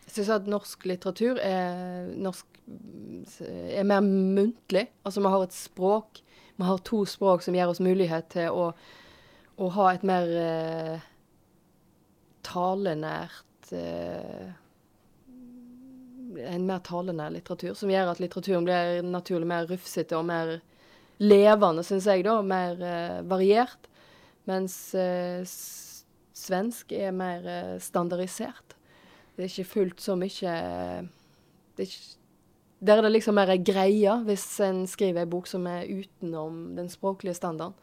Jeg 0.08 0.16
syns 0.16 0.32
at 0.40 0.50
norsk 0.50 0.88
litteratur 0.88 1.38
er, 1.44 2.10
norsk, 2.18 2.57
er 3.40 3.86
mer 3.86 4.00
muntlig. 4.04 4.86
Altså 5.02 5.22
vi 5.22 5.32
har 5.32 5.44
et 5.44 5.56
språk. 5.56 6.22
Vi 6.56 6.66
har 6.66 6.80
to 6.86 7.04
språk 7.06 7.44
som 7.44 7.56
gir 7.56 7.70
oss 7.70 7.82
mulighet 7.82 8.30
til 8.34 8.50
å, 8.50 8.70
å 9.58 9.68
ha 9.76 9.90
et 9.92 10.06
mer 10.06 10.30
eh, 10.42 11.04
talenært 12.46 13.74
eh, 13.76 14.48
En 16.38 16.66
mer 16.68 16.82
talenær 16.84 17.32
litteratur, 17.34 17.72
som 17.74 17.90
gjør 17.90 18.12
at 18.12 18.20
litteraturen 18.22 18.66
blir 18.66 19.00
naturlig 19.02 19.46
mer 19.48 19.64
rufsete 19.66 20.14
og 20.14 20.26
mer 20.28 20.58
levende, 21.18 21.82
syns 21.82 22.06
jeg, 22.06 22.22
da. 22.26 22.36
Mer 22.46 22.82
eh, 22.84 23.20
variert. 23.26 23.88
Mens 24.46 24.76
eh, 24.94 25.40
svensk 26.36 26.92
er 26.94 27.14
mer 27.16 27.48
eh, 27.48 27.76
standardisert. 27.82 28.76
Det 29.34 29.46
er 29.46 29.50
ikke 29.50 29.72
fullt 29.72 30.02
så 30.02 30.18
mye 30.18 30.52
det 31.78 31.84
er 31.84 31.90
ikke, 31.92 32.17
Der 32.78 32.98
er 32.98 33.02
det 33.02 33.16
liksom 33.16 33.34
mer 33.38 33.50
greia 33.58 34.20
hvis 34.26 34.46
en 34.62 34.84
skriver 34.86 35.24
ei 35.24 35.30
bok 35.30 35.48
som 35.50 35.66
er 35.66 35.88
utenom 35.88 36.76
den 36.76 36.90
språklige 36.92 37.34
standarden. 37.38 37.74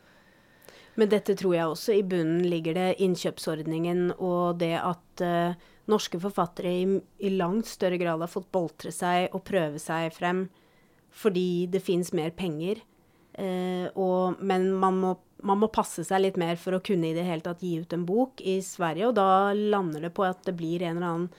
Men 0.95 1.12
dette 1.12 1.36
tror 1.36 1.55
jeg 1.58 1.67
også 1.67 1.95
i 1.97 2.05
bunnen 2.08 2.45
ligger 2.47 2.77
det 2.77 3.01
innkjøpsordningen 3.03 4.13
og 4.15 4.62
det 4.62 4.77
at 4.79 5.23
uh, 5.23 5.58
norske 5.91 6.19
forfattere 6.23 6.71
i, 6.71 6.86
i 7.19 7.34
langt 7.36 7.67
større 7.67 7.99
grad 7.99 8.23
har 8.23 8.31
fått 8.31 8.47
boltre 8.55 8.93
seg 8.95 9.36
og 9.36 9.43
prøve 9.47 9.81
seg 9.84 10.13
frem 10.15 10.45
fordi 11.15 11.67
det 11.71 11.84
fins 11.84 12.12
mer 12.15 12.31
penger. 12.36 12.79
Uh, 13.36 13.91
og, 13.99 14.39
men 14.39 14.69
man 14.79 15.01
må, 15.01 15.12
man 15.43 15.60
må 15.60 15.71
passe 15.71 16.03
seg 16.08 16.23
litt 16.23 16.39
mer 16.39 16.55
for 16.60 16.77
å 16.77 16.84
kunne 16.84 17.12
i 17.12 17.17
det 17.17 17.27
hele 17.27 17.43
tatt 17.43 17.63
gi 17.63 17.75
ut 17.84 17.95
en 17.95 18.08
bok 18.08 18.39
i 18.39 18.62
Sverige, 18.63 19.12
og 19.12 19.19
da 19.19 19.51
lander 19.51 20.08
det 20.08 20.13
på 20.15 20.23
at 20.27 20.47
det 20.47 20.55
blir 20.55 20.84
en 20.84 20.95
eller 20.95 21.12
annen 21.12 21.29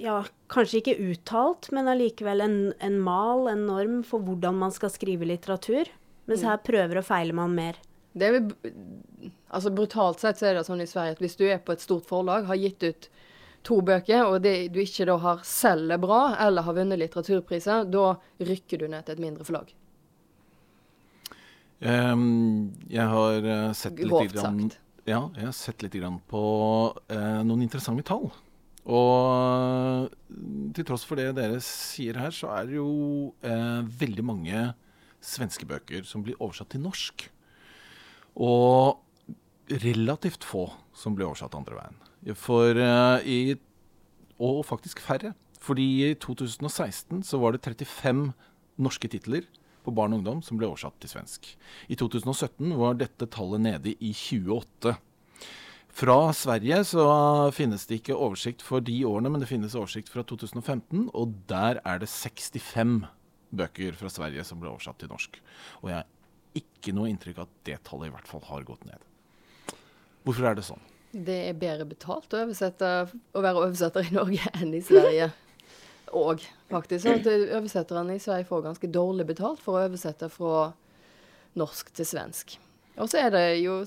ja, 0.00 0.16
kanskje 0.52 0.80
ikke 0.80 0.96
uttalt, 1.10 1.70
men 1.74 1.90
allikevel 1.90 2.44
en, 2.44 2.56
en 2.82 2.96
mal, 3.04 3.48
en 3.52 3.66
norm 3.68 4.00
for 4.06 4.24
hvordan 4.24 4.56
man 4.62 4.72
skal 4.74 4.92
skrive 4.92 5.28
litteratur. 5.28 5.90
Mens 6.30 6.44
her 6.46 6.56
prøver 6.64 7.02
og 7.02 7.04
feiler 7.04 7.36
man 7.36 7.52
mer. 7.56 7.76
Det 8.14 8.28
er, 8.28 8.38
vel- 8.38 9.30
altså 9.50 9.72
Brutalt 9.74 10.22
sett 10.22 10.38
så 10.40 10.48
er 10.48 10.56
det 10.58 10.64
sånn 10.68 10.80
i 10.80 10.88
Sverige 10.88 11.16
at 11.18 11.22
hvis 11.22 11.36
du 11.36 11.44
er 11.48 11.60
på 11.60 11.74
et 11.74 11.82
stort 11.84 12.06
forlag, 12.08 12.46
har 12.48 12.60
gitt 12.60 12.86
ut 12.86 13.08
to 13.64 13.80
bøker, 13.84 14.26
og 14.28 14.42
det, 14.44 14.54
du 14.72 14.80
ikke 14.82 15.06
da 15.08 15.16
har 15.20 15.40
selger 15.48 16.00
bra 16.00 16.20
eller 16.44 16.66
har 16.66 16.76
vunnet 16.76 17.00
litteraturpriser, 17.00 17.86
da 17.88 18.14
rykker 18.44 18.82
du 18.82 18.86
ned 18.92 19.06
til 19.06 19.16
et 19.16 19.24
mindre 19.24 19.46
forlag. 19.48 19.72
Um, 21.84 22.72
jeg 22.88 23.04
har 23.10 23.44
eh, 23.44 23.70
sett 23.76 23.98
litt 23.98 24.08
Grovt 24.08 24.36
grann. 24.36 24.70
Ja, 25.04 25.26
jeg 25.36 25.48
har 25.50 25.56
sett 25.56 25.82
litt 25.84 25.96
grann 25.98 26.20
på 26.30 26.42
uh, 26.94 27.40
noen 27.44 27.64
interessante 27.66 28.06
tall. 28.08 28.30
Og 28.84 30.10
til 30.76 30.84
tross 30.84 31.06
for 31.08 31.16
det 31.16 31.30
dere 31.38 31.60
sier 31.64 32.18
her, 32.20 32.34
så 32.34 32.50
er 32.52 32.68
det 32.68 32.76
jo 32.76 33.32
eh, 33.46 33.80
veldig 34.00 34.24
mange 34.26 34.64
svenske 35.24 35.64
bøker 35.68 36.04
som 36.04 36.24
blir 36.24 36.36
oversatt 36.36 36.74
til 36.74 36.84
norsk. 36.84 37.28
Og 38.44 39.00
relativt 39.84 40.44
få 40.44 40.66
som 40.96 41.16
blir 41.16 41.30
oversatt 41.30 41.56
andre 41.56 41.78
veien. 41.78 42.02
For 42.36 42.76
eh, 42.76 43.24
i 43.24 43.38
Og 44.42 44.64
faktisk 44.66 44.98
færre. 45.00 45.32
Fordi 45.62 46.10
i 46.10 46.14
2016 46.20 47.22
så 47.22 47.38
var 47.38 47.54
det 47.54 47.62
35 47.64 48.32
norske 48.76 49.08
titler 49.08 49.46
på 49.84 49.92
barn 49.94 50.12
og 50.12 50.20
ungdom 50.20 50.42
som 50.42 50.58
ble 50.58 50.66
oversatt 50.68 50.96
til 51.00 51.12
svensk. 51.12 51.46
I 51.88 51.96
2017 51.96 52.74
var 52.76 52.98
dette 52.98 53.28
tallet 53.30 53.62
nede 53.62 53.94
i 54.00 54.10
28. 54.12 54.96
Fra 55.94 56.32
Sverige 56.34 56.80
så 56.84 57.04
finnes 57.54 57.84
det 57.86 58.00
ikke 58.00 58.16
oversikt 58.18 58.64
for 58.66 58.82
de 58.82 58.96
årene, 59.06 59.30
men 59.30 59.42
det 59.42 59.46
finnes 59.46 59.76
oversikt 59.78 60.10
fra 60.10 60.24
2015, 60.26 61.04
og 61.14 61.36
der 61.46 61.78
er 61.86 62.00
det 62.02 62.08
65 62.10 63.04
bøker 63.54 63.94
fra 63.94 64.10
Sverige 64.10 64.42
som 64.46 64.58
ble 64.58 64.72
oversatt 64.72 64.98
til 64.98 65.12
norsk. 65.12 65.38
Og 65.84 65.92
jeg 65.92 66.00
har 66.00 66.58
ikke 66.58 66.94
noe 66.96 67.12
inntrykk 67.12 67.38
av 67.38 67.46
at 67.46 67.60
det 67.68 67.76
tallet 67.86 68.10
i 68.10 68.14
hvert 68.16 68.26
fall 68.26 68.42
har 68.48 68.66
gått 68.66 68.82
ned. 68.88 69.06
Hvorfor 70.26 70.48
er 70.50 70.58
det 70.58 70.64
sånn? 70.66 70.82
Det 71.14 71.36
er 71.52 71.58
bedre 71.62 71.86
betalt 71.86 72.34
å, 72.34 72.42
å 72.42 73.44
være 73.44 73.62
oversetter 73.62 74.08
i 74.08 74.16
Norge 74.16 74.50
enn 74.58 74.74
i 74.74 74.82
Sverige. 74.82 75.30
Og 76.14 76.42
faktisk 76.70 77.06
Og 77.10 77.28
oversetterne 77.60 78.16
i 78.18 78.22
Sverige 78.22 78.48
får 78.50 78.66
ganske 78.66 78.90
dårlig 78.90 79.28
betalt 79.30 79.62
for 79.62 79.78
å 79.78 79.86
oversette 79.86 80.26
fra 80.30 80.72
norsk 81.58 81.94
til 81.94 82.10
svensk. 82.10 82.56
Og 82.98 83.06
så 83.10 83.22
er 83.22 83.30
det 83.34 83.46
jo 83.62 83.78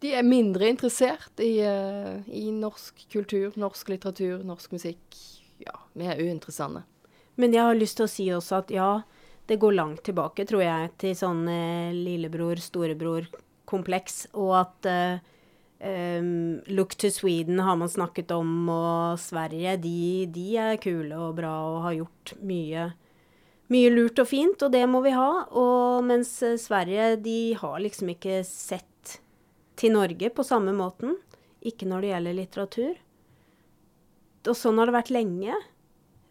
De 0.00 0.14
er 0.16 0.22
mindre 0.24 0.64
interessert 0.72 1.40
i, 1.44 1.60
uh, 1.64 2.20
i 2.26 2.50
norsk 2.56 3.06
kultur, 3.12 3.52
norsk 3.60 3.88
litteratur, 3.92 4.44
norsk 4.48 4.72
musikk. 4.72 5.16
Ja, 5.60 5.76
vi 5.92 6.06
er 6.08 6.22
uinteressante. 6.22 6.82
Men 7.40 7.52
jeg 7.56 7.64
har 7.64 7.74
lyst 7.76 7.96
til 8.00 8.06
å 8.06 8.10
si 8.10 8.32
også 8.32 8.56
at 8.62 8.70
ja, 8.72 9.02
det 9.48 9.58
går 9.60 9.72
langt 9.76 10.02
tilbake, 10.08 10.44
tror 10.48 10.62
jeg, 10.64 10.90
til 11.02 11.14
sånn 11.18 11.42
uh, 11.48 11.92
lillebror-storebror-kompleks, 11.96 14.14
og 14.40 14.50
at 14.62 14.78
uh, 14.88 15.18
Um, 15.80 16.60
Look 16.66 16.94
to 16.94 17.10
Sweden 17.10 17.58
har 17.58 17.76
man 17.76 17.88
snakket 17.88 18.30
om, 18.30 18.68
og 18.68 19.20
Sverige, 19.20 19.78
de, 19.80 20.26
de, 20.28 20.48
er 20.60 20.76
kule 20.76 21.16
og 21.16 21.38
bra 21.38 21.52
og 21.70 21.78
har 21.86 21.94
gjort 22.02 22.34
mye, 22.44 22.90
mye 23.72 23.92
lurt 23.94 24.20
og 24.20 24.28
fint, 24.28 24.60
og 24.60 24.74
det 24.74 24.84
må 24.90 25.00
vi 25.06 25.14
ha. 25.16 25.30
Og 25.56 26.04
mens 26.04 26.34
eh, 26.44 26.58
Sverige, 26.60 27.14
de 27.24 27.54
har 27.56 27.78
liksom 27.80 28.12
ikke 28.12 28.42
sett 28.44 28.89
til 29.80 29.94
Norge 29.96 30.30
på 30.34 30.44
samme 30.46 30.74
måten. 30.76 31.16
Ikke 31.64 31.88
når 31.88 32.04
det 32.04 32.12
gjelder 32.12 32.38
litteratur. 32.38 33.00
Og 34.48 34.56
sånn 34.56 34.80
har 34.80 34.88
det 34.88 34.96
vært 34.96 35.12
lenge. 35.12 35.56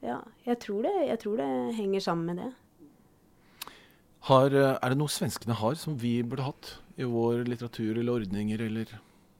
Ja, 0.06 0.22
jeg 0.46 0.62
tror 0.64 0.86
det, 0.88 0.96
jeg 1.10 1.22
tror 1.22 1.42
det 1.42 1.50
henger 1.78 2.04
sammen 2.04 2.30
med 2.32 2.44
det. 2.44 2.52
Har, 4.30 4.54
eh, 4.54 4.78
er 4.78 4.94
det 4.94 5.00
noe 5.00 5.12
svenskene 5.12 5.56
har 5.56 5.76
som 5.80 5.98
vi 6.00 6.20
burde 6.24 6.46
hatt 6.46 6.74
i 7.00 7.08
vår 7.08 7.46
litteratur 7.48 7.98
eller 7.98 8.20
ordninger 8.20 8.62
eller 8.66 8.92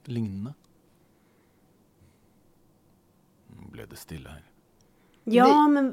lignende. 0.08 0.54
Nå 3.56 3.72
ble 3.74 3.86
det 3.90 3.98
stille 4.00 4.32
her. 4.32 4.46
Ja, 5.30 5.50
men 5.68 5.92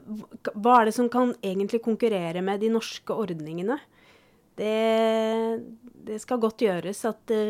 hva 0.55 0.79
er 0.79 0.87
det 0.87 0.95
som 0.95 1.09
kan 1.11 1.33
egentlig 1.45 1.81
konkurrere 1.85 2.41
med 2.41 2.63
de 2.63 2.71
norske 2.73 3.13
ordningene? 3.13 3.75
Det, 4.57 4.77
det 6.07 6.21
skal 6.23 6.39
godt 6.41 6.63
gjøres 6.63 7.03
at 7.05 7.19
det 7.29 7.41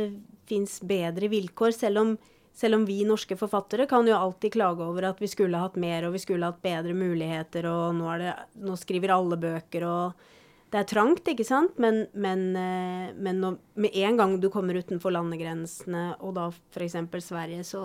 fins 0.47 0.79
bedre 0.87 1.29
vilkår, 1.31 1.75
selv 1.75 2.01
om, 2.01 2.15
selv 2.55 2.79
om, 2.79 2.87
vi 2.87 3.01
norske 3.07 3.37
forfattere 3.39 3.87
kan 3.89 4.07
jo 4.07 4.15
alltid 4.17 4.55
klage 4.55 4.85
over 4.85 5.11
at 5.11 5.21
vi 5.21 5.29
skulle 5.31 5.59
hatt 5.61 5.77
mer 5.79 6.07
og 6.07 6.15
vi 6.15 6.23
skulle 6.23 6.49
hatt 6.49 6.63
bedre 6.63 6.95
muligheter, 6.97 7.67
og 7.69 7.95
nå, 7.99 8.09
det, 8.21 8.33
nå 8.63 8.79
skriver 8.79 9.15
alle 9.17 9.39
bøker 9.41 9.87
og 9.87 10.27
det 10.67 10.81
er 10.81 10.87
trangt, 10.89 11.29
ikke 11.31 11.45
sant, 11.47 11.77
men, 11.79 12.01
men, 12.11 12.49
eh, 12.59 13.11
men 13.15 13.39
når, 13.39 13.57
med 13.79 13.95
en 14.03 14.17
gang 14.19 14.35
du 14.43 14.49
kommer 14.51 14.75
utenfor 14.75 15.13
landegrensene, 15.15 16.09
og 16.19 16.35
da 16.35 16.49
f.eks. 16.51 16.97
Sverige, 17.23 17.63
så, 17.63 17.83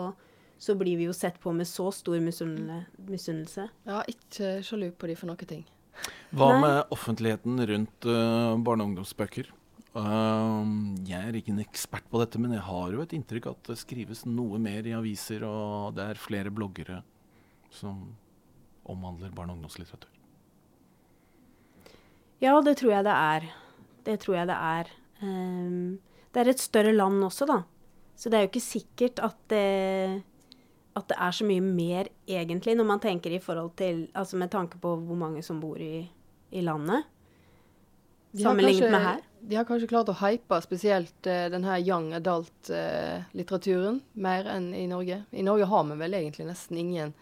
så, 0.59 0.75
blir 0.79 0.99
vi 0.99 1.07
jo 1.07 1.15
sett 1.15 1.39
på 1.43 1.55
med 1.55 1.69
så 1.71 1.93
stor 1.95 2.19
misunnelse. 2.19 3.69
Ja, 3.87 4.03
ikke 4.11 4.57
sjalu 4.67 4.91
på 4.99 5.11
de 5.11 5.19
for 5.19 5.31
noen 5.31 5.53
ting. 5.55 5.63
Hva 6.35 6.55
Nei. 6.57 6.61
med 6.65 6.95
offentligheten 6.97 7.63
rundt 7.71 8.09
uh, 8.09 8.59
barne- 8.59 8.83
og 8.83 8.91
ungdomsbøker? 8.91 9.53
Uh, 9.93 10.65
jeg 11.05 11.21
er 11.21 11.37
ikke 11.37 11.53
en 11.53 11.61
ekspert 11.61 12.07
på 12.09 12.21
dette, 12.23 12.41
men 12.41 12.55
jeg 12.57 12.65
har 12.65 12.95
jo 12.95 13.03
et 13.05 13.13
inntrykk 13.13 13.51
at 13.51 13.69
det 13.69 13.81
skrives 13.83 14.25
noe 14.25 14.61
mer 14.63 14.87
i 14.89 14.95
aviser, 14.97 15.45
og 15.45 15.93
det 15.99 16.07
er 16.09 16.21
flere 16.21 16.53
bloggere 16.55 17.03
som 17.73 18.07
omhandler 18.89 19.35
barne- 19.37 19.53
og 19.53 19.61
ungdomslitteratur. 19.61 20.09
Ja, 22.43 22.57
det 22.65 22.79
tror 22.81 22.97
jeg 22.97 23.05
det 23.07 23.15
er. 23.15 23.51
Det 24.09 24.17
tror 24.25 24.37
jeg 24.41 24.49
det 24.51 24.57
er. 24.57 24.89
Um, 25.23 26.01
det 26.33 26.41
er 26.41 26.51
et 26.51 26.63
større 26.65 26.95
land 26.97 27.23
også, 27.23 27.47
da. 27.47 27.61
Så 28.17 28.31
det 28.31 28.39
er 28.39 28.47
jo 28.47 28.51
ikke 28.51 28.65
sikkert 28.65 29.21
at 29.23 29.37
det, 29.53 30.23
at 30.97 31.09
det 31.09 31.19
er 31.19 31.37
så 31.37 31.47
mye 31.47 31.63
mer 31.63 32.09
egentlig, 32.27 32.75
når 32.79 32.89
man 32.89 33.03
tenker 33.03 33.33
i 33.35 33.41
forhold 33.43 33.73
til 33.77 34.09
Altså 34.15 34.37
med 34.37 34.51
tanke 34.51 34.79
på 34.79 34.97
hvor 34.97 35.19
mange 35.19 35.43
som 35.43 35.61
bor 35.61 35.77
i, 35.77 36.09
i 36.51 36.61
landet. 36.61 37.05
Sammenlignet 38.35 38.91
med 38.91 39.01
her. 39.01 39.21
De 39.43 39.57
har 39.59 39.67
kanskje 39.67 39.91
klart 39.91 40.11
å 40.13 40.19
hype 40.21 40.59
spesielt 40.63 41.27
uh, 41.27 41.49
denne 41.51 41.79
young 41.83 42.13
adult-litteraturen 42.15 43.99
uh, 43.99 44.11
mer 44.23 44.47
enn 44.55 44.71
i 44.79 44.87
Norge. 44.91 45.25
I 45.35 45.43
Norge 45.43 45.67
har 45.67 45.89
vi 45.89 45.97
vel 45.99 46.15
egentlig 46.21 46.47
nesten 46.47 46.79
ingen 46.79 47.15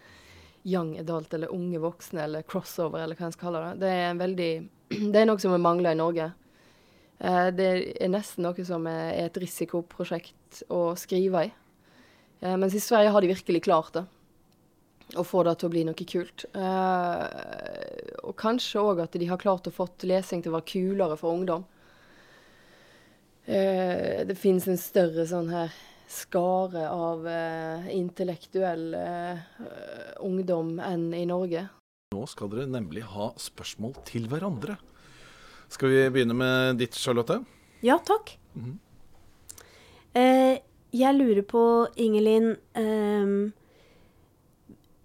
young 0.63 0.93
adult 1.01 1.33
eller 1.33 1.53
unge 1.53 1.79
voksne 1.81 2.23
eller 2.23 2.45
crossover 2.45 3.01
eller 3.01 3.17
hva 3.17 3.25
en 3.27 3.33
skal 3.33 3.49
kalle 3.49 3.63
det. 3.65 3.81
Det 3.81 3.95
er 4.03 4.19
veldig 4.19 4.51
det 5.13 5.23
er 5.23 5.27
noe 5.29 5.41
som 5.41 5.53
vi 5.55 5.61
mangler 5.61 5.95
i 5.95 5.99
Norge. 5.99 6.29
Eh, 7.21 7.49
det 7.55 7.69
er 8.01 8.11
nesten 8.11 8.45
noe 8.45 8.65
som 8.67 8.87
er 8.89 9.27
et 9.27 9.41
risikoprosjekt 9.41 10.63
å 10.73 10.91
skrive 10.99 11.45
i. 11.47 11.51
Eh, 12.41 12.57
mens 12.57 12.75
i 12.75 12.81
Sverige 12.83 13.13
har 13.13 13.21
de 13.21 13.31
virkelig 13.33 13.63
klart 13.67 13.93
det. 13.97 14.05
Å 15.19 15.25
få 15.27 15.43
det 15.43 15.57
til 15.59 15.67
å 15.67 15.73
bli 15.73 15.83
noe 15.87 16.07
kult. 16.07 16.45
Eh, 16.55 17.25
og 18.23 18.35
kanskje 18.39 18.81
òg 18.81 19.03
at 19.03 19.17
de 19.19 19.27
har 19.29 19.41
klart 19.41 19.67
å 19.67 19.75
fått 19.75 20.07
lesing 20.07 20.41
til 20.41 20.53
å 20.53 20.59
være 20.59 20.69
kulere 20.71 21.19
for 21.19 21.35
ungdom. 21.35 21.65
Eh, 23.45 24.21
det 24.27 24.37
finnes 24.37 24.67
en 24.69 24.77
større 24.77 25.25
sånn 25.27 25.49
her 25.49 25.73
skare 26.11 26.85
av 26.91 27.27
eh, 27.27 27.87
intellektuell 27.95 28.93
eh, 28.93 29.39
ungdom 30.21 30.75
enn 30.83 31.09
i 31.15 31.23
Norge. 31.25 31.65
Nå 32.11 32.25
skal 32.27 32.51
dere 32.51 32.67
nemlig 32.67 33.05
ha 33.13 33.31
spørsmål 33.39 33.95
til 34.07 34.27
hverandre. 34.31 34.75
Skal 35.71 35.93
vi 35.93 36.01
begynne 36.11 36.35
med 36.35 36.81
ditt, 36.81 36.97
Charlotte? 36.99 37.39
Ja, 37.81 37.97
takk. 37.97 38.37
Mm 38.53 38.65
-hmm. 38.65 38.77
eh, 40.13 40.59
jeg 40.91 41.15
lurer 41.15 41.41
på, 41.41 41.87
Ingelin 41.95 42.57
eh, 42.73 43.51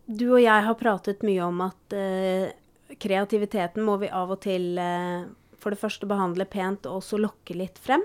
Du 0.07 0.33
og 0.33 0.42
jeg 0.42 0.64
har 0.66 0.75
pratet 0.75 1.22
mye 1.22 1.42
om 1.42 1.61
at 1.61 1.92
eh, 1.92 2.51
kreativiteten 2.99 3.83
må 3.83 3.96
vi 3.96 4.09
av 4.09 4.31
og 4.31 4.40
til 4.40 4.79
eh, 4.79 5.25
for 5.59 5.70
det 5.70 5.79
første 5.79 6.07
behandle 6.07 6.44
pent 6.44 6.87
og 6.87 6.96
også 7.01 7.18
lokke 7.18 7.55
litt 7.55 7.79
frem. 7.79 8.03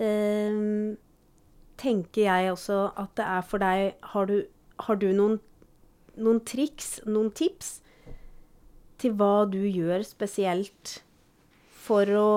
Ehm, 0.00 0.96
tenker 1.80 2.24
jeg 2.24 2.52
også 2.52 2.80
at 3.00 3.12
det 3.20 3.24
er 3.26 3.44
for 3.44 3.60
deg 3.60 3.94
Har 4.14 4.28
du, 4.30 4.38
har 4.80 4.96
du 5.00 5.10
noen, 5.12 5.38
noen 6.16 6.40
triks, 6.48 6.98
noen 7.04 7.30
tips? 7.36 7.80
til 9.00 9.16
hva 9.16 9.46
du 9.48 9.60
gjør 9.64 10.04
spesielt 10.04 11.00
for 11.80 12.08
å 12.12 12.30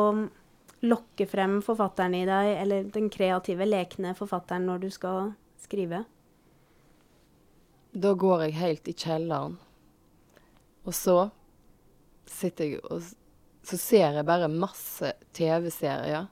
lokke 0.83 1.27
frem 1.29 1.59
forfatteren 1.63 2.15
i 2.17 2.25
deg, 2.27 2.51
eller 2.63 2.89
den 2.91 3.09
kreative, 3.11 3.67
lekne 3.67 4.13
forfatteren 4.17 4.67
når 4.67 4.83
du 4.85 4.89
skal 4.93 5.33
skrive? 5.63 6.03
Da 7.93 8.13
går 8.17 8.47
jeg 8.47 8.57
helt 8.59 8.89
i 8.89 8.95
kjelleren. 8.97 9.57
Og 10.83 10.95
så 10.97 11.17
sitter 12.27 12.73
jeg 12.73 12.81
og 12.89 13.03
Så 13.63 13.77
ser 13.79 14.17
jeg 14.17 14.25
bare 14.27 14.49
masse 14.51 15.13
TV-serier 15.31 16.25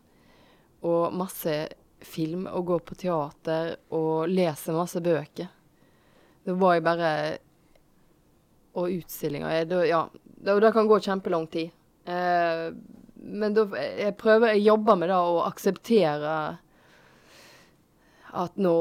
og 0.82 1.14
masse 1.14 1.56
film 2.02 2.48
og 2.50 2.66
gå 2.66 2.80
på 2.86 2.98
teater 2.98 3.76
og 3.94 4.30
lese 4.32 4.74
masse 4.74 5.02
bøker. 5.04 5.50
Da 6.42 6.56
var 6.58 6.78
jeg 6.78 6.86
bare 6.86 7.12
og 8.74 8.90
utstillinger. 8.90 9.66
da, 9.66 9.84
ja, 9.86 10.10
det, 10.24 10.60
det, 10.60 10.72
kan 10.74 10.88
gå 10.88 11.00
kjempelang 11.00 11.48
tid. 11.48 11.72
Eh, 12.06 12.72
men 13.22 13.54
da 13.54 13.68
jeg 13.78 14.16
prøver 14.18 14.56
Jeg 14.56 14.64
jobber 14.66 14.96
med 14.98 15.12
det 15.12 15.18
å 15.20 15.44
akseptere 15.46 16.38
at 18.32 18.56
nå 18.58 18.78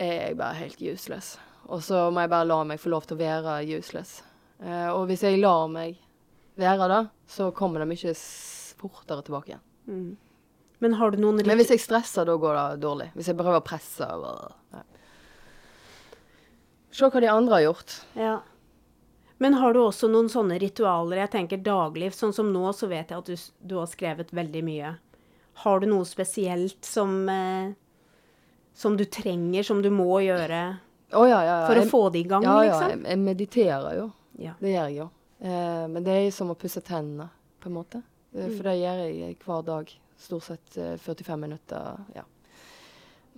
er 0.00 0.14
jeg 0.14 0.38
bare 0.40 0.58
helt 0.62 0.82
useless. 0.82 1.36
Og 1.68 1.82
så 1.84 2.08
må 2.10 2.24
jeg 2.24 2.32
bare 2.32 2.48
la 2.48 2.62
meg 2.64 2.80
få 2.80 2.90
lov 2.90 3.06
til 3.06 3.18
å 3.18 3.20
være 3.20 3.60
useless. 3.76 4.22
Eh, 4.62 4.88
og 4.88 5.06
hvis 5.10 5.26
jeg 5.26 5.42
lar 5.42 5.68
meg 5.70 5.98
være 6.58 6.88
det, 6.90 7.02
så 7.30 7.52
kommer 7.54 7.84
det 7.84 7.90
mye 7.92 8.14
fortere 8.78 9.22
tilbake 9.26 9.52
igjen. 9.52 9.66
Mm. 9.88 10.16
Men 10.78 10.94
har 10.94 11.10
du 11.10 11.18
noen 11.22 11.42
Men 11.42 11.58
hvis 11.58 11.72
jeg 11.74 11.82
stresser, 11.82 12.28
da 12.28 12.36
går 12.38 12.54
det 12.58 12.82
dårlig. 12.84 13.08
Hvis 13.18 13.32
jeg 13.32 13.38
prøver 13.38 13.58
å 13.58 13.66
presse. 13.66 14.06
Ja. 14.06 14.84
Se 16.94 17.10
hva 17.10 17.22
de 17.22 17.30
andre 17.30 17.58
har 17.58 17.64
gjort. 17.66 17.96
Ja. 18.18 18.36
Men 19.38 19.54
har 19.54 19.74
du 19.74 19.80
også 19.84 20.08
noen 20.10 20.30
sånne 20.30 20.58
ritualer, 20.58 21.20
jeg 21.22 21.30
tenker 21.34 21.60
daglig, 21.62 22.10
sånn 22.16 22.34
som 22.34 22.48
nå, 22.50 22.64
så 22.74 22.88
vet 22.90 23.12
jeg 23.12 23.20
at 23.20 23.28
du, 23.28 23.50
du 23.70 23.76
har 23.78 23.90
skrevet 23.90 24.32
veldig 24.34 24.62
mye. 24.66 24.96
Har 25.62 25.82
du 25.82 25.86
noe 25.90 26.06
spesielt 26.06 26.86
som, 26.86 27.20
eh, 27.30 27.70
som 28.74 28.96
du 28.98 29.04
trenger, 29.06 29.66
som 29.66 29.82
du 29.82 29.90
må 29.94 30.20
gjøre 30.26 30.62
oh, 31.12 31.26
ja, 31.26 31.38
ja, 31.38 31.54
ja. 31.62 31.68
for 31.70 31.78
å 31.78 31.86
få 31.90 32.02
det 32.14 32.24
i 32.24 32.26
gang, 32.30 32.46
ja, 32.46 32.56
liksom? 32.66 33.04
Ja, 33.04 33.14
jeg 33.14 33.22
mediterer 33.22 33.98
jo. 33.98 34.10
Det 34.38 34.74
gjør 34.74 34.90
jeg 34.90 34.98
jo. 34.98 35.08
Eh, 35.38 35.86
men 35.94 36.06
det 36.06 36.18
er 36.18 36.28
som 36.34 36.50
å 36.50 36.58
pusse 36.58 36.82
tennene, 36.82 37.30
på 37.62 37.70
en 37.70 37.78
måte. 37.78 38.02
Eh, 38.34 38.42
mm. 38.42 38.52
For 38.56 38.70
det 38.70 38.76
gjør 38.80 39.04
jeg 39.06 39.38
hver 39.44 39.64
dag. 39.70 39.94
Stort 40.18 40.44
sett 40.48 40.74
45 40.74 41.32
eh, 41.32 41.40
minutter. 41.46 42.04
ja. 42.14 42.24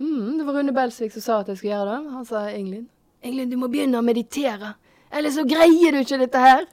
Mm, 0.01 0.37
det 0.37 0.43
var 0.43 0.53
Rune 0.53 0.71
Belsvik 0.71 1.13
som 1.13 1.21
sa 1.21 1.39
at 1.41 1.49
jeg 1.51 1.59
skulle 1.59 1.75
gjøre 1.75 1.91
det. 1.91 2.13
Han 2.15 2.25
sa 2.25 2.39
Ingelin, 2.49 2.87
Ingelin, 3.21 3.49
du 3.51 3.57
må 3.61 3.67
begynne 3.69 3.99
å 3.99 4.05
meditere. 4.05 4.73
Ellers 5.13 5.35
så 5.37 5.43
greier 5.45 5.93
du 5.93 5.99
ikke 6.01 6.17
dette 6.17 6.41
her 6.41 6.65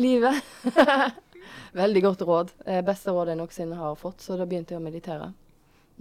livet. 0.00 0.40
Veldig 1.80 2.02
godt 2.02 2.24
råd. 2.26 2.50
Eh, 2.66 2.80
beste 2.86 3.14
råd 3.14 3.30
jeg 3.30 3.38
noensinne 3.38 3.78
har 3.78 3.94
fått, 3.98 4.24
så 4.24 4.38
da 4.40 4.46
begynte 4.48 4.74
jeg 4.74 4.82
å 4.82 4.84
meditere. 4.84 5.30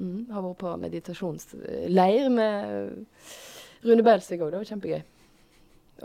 Mm, 0.01 0.31
har 0.33 0.45
vært 0.47 0.61
på 0.63 0.73
meditasjonsleir 0.81 2.29
med 2.33 3.05
Rune 3.85 4.05
Belsvik 4.05 4.41
òg. 4.41 4.49
Det 4.53 4.61
var 4.63 4.71
kjempegøy. 4.71 5.03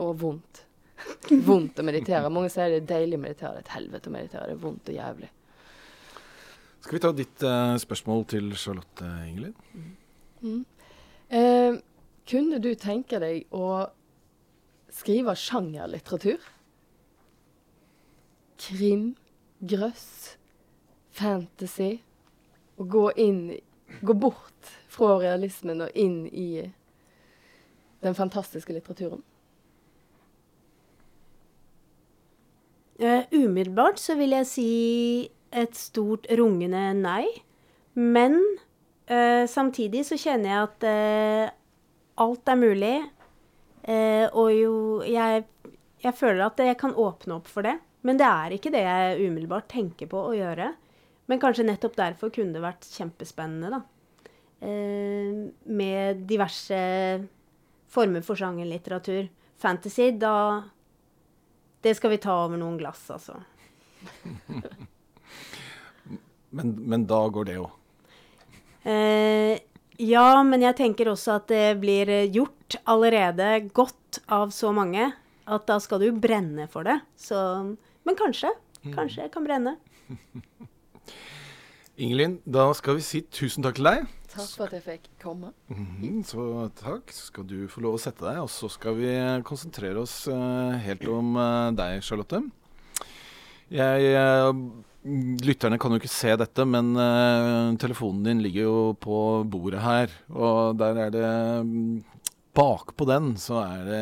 Og 0.05 0.15
vondt. 0.21 0.65
vondt 1.49 1.81
å 1.81 1.87
meditere. 1.87 2.29
Mange 2.29 2.53
sier 2.53 2.75
det 2.75 2.83
er 2.83 2.93
deilig 2.93 3.17
å 3.17 3.25
meditere. 3.25 3.57
Det 3.57 3.65
er 3.65 3.69
et 3.71 3.77
helvete 3.79 4.11
å 4.13 4.17
meditere. 4.19 4.51
Det 4.51 4.59
er 4.59 4.65
vondt 4.67 4.93
og 4.93 5.01
jævlig. 5.01 5.31
Skal 6.81 6.95
vi 6.95 7.03
ta 7.03 7.13
ditt 7.13 7.43
uh, 7.43 7.77
spørsmål 7.81 8.25
til 8.31 8.51
Charlotte 8.57 9.07
Ingelin? 9.27 9.55
Mm. 10.41 10.65
Eh, 11.29 11.79
kunne 12.31 12.61
du 12.63 12.71
tenke 12.79 13.19
deg 13.21 13.51
å 13.53 13.89
skrive 14.95 15.35
sjangerlitteratur? 15.37 16.39
Krim, 18.59 19.11
grøss, 19.61 20.37
fantasy. 21.19 21.99
Og 22.79 22.93
gå 22.95 23.09
inn 23.19 23.43
Gå 24.01 24.13
bort 24.15 24.69
fra 24.93 25.15
realismen 25.17 25.81
og 25.81 25.95
inn 25.97 26.27
i 26.29 26.61
den 28.05 28.15
fantastiske 28.15 28.75
litteraturen. 28.77 29.23
Uh, 32.99 33.25
umiddelbart 33.33 34.01
så 34.03 34.17
vil 34.19 34.35
jeg 34.35 34.47
si 34.51 34.69
et 35.51 35.77
stort 35.77 36.29
rungende 36.39 36.91
nei. 36.99 37.27
Men 37.99 38.39
uh, 39.11 39.45
samtidig 39.51 40.05
så 40.09 40.19
kjenner 40.21 40.53
jeg 40.53 40.67
at 40.67 40.89
uh, 40.89 41.55
alt 42.25 42.53
er 42.53 42.61
mulig. 42.61 42.97
og 43.89 44.49
jo 44.53 44.73
jeg, 45.07 45.45
jeg 46.03 46.15
føler 46.19 46.43
at 46.45 46.59
jeg 46.61 46.77
kan 46.77 46.93
åpne 46.93 47.39
opp 47.39 47.47
for 47.49 47.65
det. 47.65 47.79
Men 48.05 48.19
det 48.19 48.27
er 48.27 48.53
ikke 48.53 48.73
det 48.75 48.83
jeg 48.85 49.23
umiddelbart 49.23 49.69
tenker 49.71 50.11
på 50.11 50.21
å 50.29 50.35
gjøre. 50.37 50.73
Men 51.31 51.41
kanskje 51.41 51.65
nettopp 51.65 51.97
derfor 51.97 52.33
kunne 52.35 52.53
det 52.53 52.65
vært 52.65 52.85
kjempespennende, 52.91 53.79
da. 53.79 53.81
Med 55.71 56.27
diverse 56.29 56.83
former 57.89 58.27
for 58.27 58.37
sjangerlitteratur. 58.37 59.29
Fantasy, 59.59 60.11
da 60.11 60.63
Det 61.81 61.95
skal 61.95 62.11
vi 62.11 62.19
ta 62.19 62.35
over 62.45 62.59
noen 62.59 62.79
glass, 62.79 63.07
altså. 63.15 63.39
men, 66.59 66.75
men, 66.91 67.07
da 67.09 67.23
går 67.33 67.49
det 67.49 67.57
jo? 67.59 67.69
Eh, 68.89 69.57
ja, 70.03 70.29
men 70.47 70.63
jeg 70.63 70.79
tenker 70.79 71.11
også 71.11 71.39
at 71.39 71.49
det 71.51 71.79
blir 71.83 72.13
gjort 72.35 72.79
allerede 72.89 73.69
godt 73.75 74.21
av 74.33 74.53
så 74.55 74.71
mange 74.75 75.11
at 75.49 75.65
da 75.69 75.79
skal 75.81 76.03
du 76.03 76.11
brenne 76.13 76.69
for 76.71 76.87
det. 76.87 76.99
Så 77.17 77.39
men 78.09 78.17
kanskje. 78.17 78.49
Mm. 78.85 78.93
Kanskje 78.95 79.27
jeg 79.27 79.33
kan 79.35 79.45
brenne. 79.45 79.75
Ingelin, 82.03 82.39
da 82.47 82.71
skal 82.79 82.97
vi 82.97 83.05
si 83.05 83.21
tusen 83.27 83.65
takk 83.67 83.77
til 83.77 83.89
deg. 83.89 84.07
Takk 84.33 84.49
for 84.55 84.69
at 84.69 84.77
jeg 84.79 84.85
fikk 84.85 85.09
komme. 85.21 85.51
Mm, 85.69 86.23
så 86.25 86.69
takk. 86.79 87.13
Så 87.13 87.29
skal 87.29 87.45
du 87.49 87.59
få 87.69 87.83
lov 87.85 87.99
å 87.99 88.01
sette 88.01 88.25
deg, 88.25 88.39
og 88.45 88.49
så 88.53 88.71
skal 88.73 88.97
vi 88.97 89.11
konsentrere 89.49 90.01
oss 90.01 90.23
uh, 90.31 90.79
helt 90.85 91.05
om 91.11 91.37
uh, 91.37 91.69
deg, 91.77 91.99
Charlotte. 92.07 92.41
Jeg 93.75 94.15
uh, 94.17 94.55
Lytterne 95.45 95.79
kan 95.81 95.95
jo 95.95 95.99
ikke 96.01 96.11
se 96.13 96.35
dette, 96.37 96.65
men 96.69 96.93
telefonen 97.81 98.27
din 98.27 98.43
ligger 98.45 98.67
jo 98.67 98.79
på 99.01 99.19
bordet 99.49 99.81
her. 99.81 100.13
Og 100.29 100.77
der 100.81 101.01
er 101.07 101.13
det 101.15 101.25
um, 101.63 102.03
Bakpå 102.59 103.05
den 103.07 103.37
så 103.39 103.61
er 103.63 103.85
det 103.87 103.99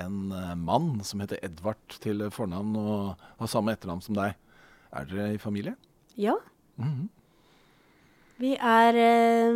en 0.00 0.30
eh, 0.32 0.52
mann 0.56 1.02
som 1.04 1.20
heter 1.20 1.42
Edvard 1.44 1.96
til 2.00 2.22
fornavn 2.32 2.76
og 2.80 3.24
har 3.42 3.50
samme 3.52 3.74
etternavn 3.74 4.00
som 4.04 4.16
deg. 4.16 4.38
Er 4.96 5.04
dere 5.10 5.34
i 5.34 5.38
familie? 5.38 5.74
Ja. 6.16 6.38
Mm 6.76 6.88
-hmm. 6.88 7.08
Vi 8.36 8.56
er 8.56 8.94
eh, 8.94 9.52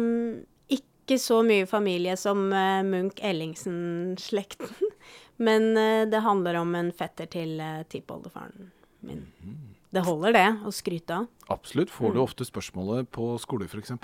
ikke 0.68 1.18
så 1.18 1.42
mye 1.42 1.66
familie 1.66 2.16
som 2.16 2.52
uh, 2.52 2.82
Munch-Ellingsen-slekten. 2.84 4.68
Men 5.36 5.76
uh, 5.76 6.10
det 6.10 6.20
handler 6.20 6.54
om 6.54 6.74
en 6.74 6.92
fetter 6.92 7.26
til 7.26 7.60
uh, 7.60 7.82
tippoldefaren 7.88 8.70
min. 9.00 9.18
Mm 9.18 9.26
-hmm. 9.40 9.73
Det 9.94 10.02
holder, 10.02 10.34
det, 10.34 10.46
å 10.66 10.72
skryte 10.74 11.20
av. 11.20 11.26
Absolutt. 11.54 11.92
Får 11.92 12.14
du 12.14 12.18
mm. 12.18 12.24
ofte 12.24 12.46
spørsmålet 12.46 13.08
på 13.14 13.34
skole, 13.42 13.68
f.eks.? 13.70 13.94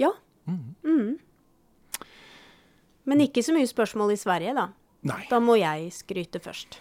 Ja. 0.00 0.12
Mm 0.48 0.74
Mm. 0.82 1.18
Men 3.04 3.22
ikke 3.24 3.42
så 3.42 3.54
mye 3.54 3.66
spørsmål 3.66 4.14
i 4.14 4.20
Sverige, 4.20 4.54
da. 4.54 4.68
Nei. 5.08 5.24
Da 5.30 5.40
må 5.42 5.56
jeg 5.58 5.90
skryte 5.94 6.38
først. 6.42 6.78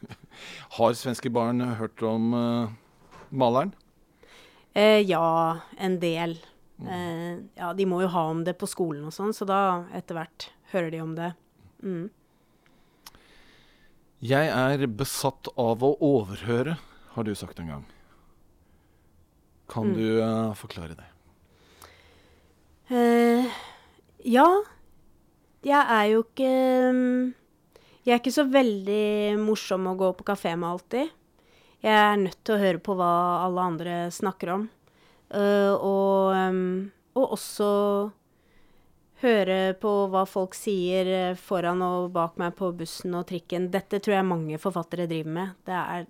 Har 0.78 0.94
svenske 0.96 1.32
barn 1.32 1.60
hørt 1.76 2.00
om 2.06 2.32
uh, 2.32 2.72
maleren? 3.28 3.74
Eh, 4.72 5.02
ja, 5.04 5.60
en 5.76 5.98
del. 6.00 6.38
Mm. 6.80 6.88
Eh, 6.88 7.34
ja, 7.60 7.74
de 7.76 7.86
må 7.88 8.00
jo 8.04 8.08
ha 8.14 8.24
om 8.30 8.44
det 8.46 8.56
på 8.60 8.68
skolen 8.70 9.04
og 9.10 9.12
sånn, 9.12 9.34
så 9.36 9.44
da 9.48 9.60
etter 9.96 10.16
hvert 10.16 10.48
hører 10.72 10.94
de 10.94 11.02
om 11.04 11.12
det. 11.18 11.34
Mm. 11.84 12.08
Jeg 14.20 14.50
er 14.52 14.82
besatt 14.92 15.48
av 15.56 15.80
å 15.80 15.94
overhøre, 16.04 16.74
har 17.14 17.24
du 17.24 17.32
sagt 17.32 17.60
en 17.62 17.70
gang. 17.72 17.84
Kan 19.70 19.94
mm. 19.94 19.94
du 19.96 20.06
uh, 20.20 20.52
forklare 20.58 20.92
det? 20.98 21.06
Uh, 22.90 23.48
ja, 24.28 24.44
jeg 25.64 25.80
er 25.80 26.04
jo 26.10 26.24
ikke 26.24 26.50
um, 26.90 27.30
Jeg 28.02 28.12
er 28.12 28.20
ikke 28.20 28.34
så 28.34 28.44
veldig 28.50 29.38
morsom 29.40 29.88
å 29.88 29.96
gå 29.96 30.12
på 30.18 30.26
kafé 30.28 30.52
med 30.52 30.68
alltid. 30.68 31.16
Jeg 31.80 31.96
er 31.96 32.20
nødt 32.20 32.40
til 32.44 32.58
å 32.58 32.60
høre 32.60 32.84
på 32.84 32.96
hva 32.98 33.12
alle 33.46 33.66
andre 33.72 33.98
snakker 34.12 34.52
om. 34.58 34.68
Uh, 35.32 35.72
og, 35.80 36.36
um, 36.36 36.90
og, 37.14 37.38
også 37.38 37.70
høre 39.20 39.74
på 39.80 39.90
hva 40.12 40.24
folk 40.28 40.56
sier 40.56 41.34
foran 41.36 41.82
og 41.84 42.10
bak 42.14 42.38
meg 42.40 42.54
på 42.58 42.70
bussen 42.76 43.14
og 43.18 43.26
trikken. 43.28 43.68
Dette 43.74 44.00
tror 44.00 44.16
jeg 44.16 44.30
mange 44.30 44.60
forfattere 44.62 45.08
driver 45.10 45.36
med. 45.36 45.54
Det 45.68 45.76
er 45.76 46.08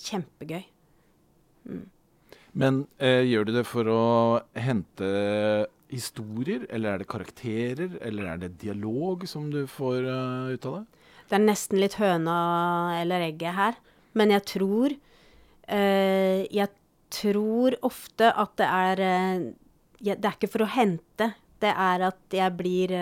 kjempegøy. 0.00 0.62
Mm. 1.70 1.84
Men 2.60 2.80
eh, 2.98 3.22
gjør 3.30 3.46
du 3.46 3.52
det 3.54 3.66
for 3.68 3.90
å 3.90 4.04
hente 4.58 5.10
historier, 5.90 6.66
eller 6.70 6.94
er 6.94 7.02
det 7.02 7.10
karakterer, 7.10 7.94
eller 8.06 8.32
er 8.32 8.42
det 8.44 8.56
dialog 8.62 9.26
som 9.28 9.48
du 9.50 9.64
får 9.70 10.06
uh, 10.06 10.50
ut 10.54 10.66
av 10.66 10.80
det? 10.80 11.06
Det 11.30 11.38
er 11.38 11.46
nesten 11.46 11.80
litt 11.82 11.96
høna 12.00 12.36
eller 12.98 13.26
egget 13.28 13.56
her. 13.58 13.78
Men 14.18 14.32
jeg 14.34 14.42
tror 14.50 14.94
uh, 15.70 16.38
Jeg 16.50 16.68
tror 17.14 17.76
ofte 17.86 18.30
at 18.34 18.56
det 18.58 18.66
er 18.66 19.02
uh, 19.06 19.44
Det 20.02 20.18
er 20.18 20.34
ikke 20.34 20.50
for 20.50 20.66
å 20.66 20.72
hente. 20.74 21.30
Det 21.60 21.70
er 21.70 22.06
at 22.08 22.34
jeg 22.34 22.56
blir 22.56 22.94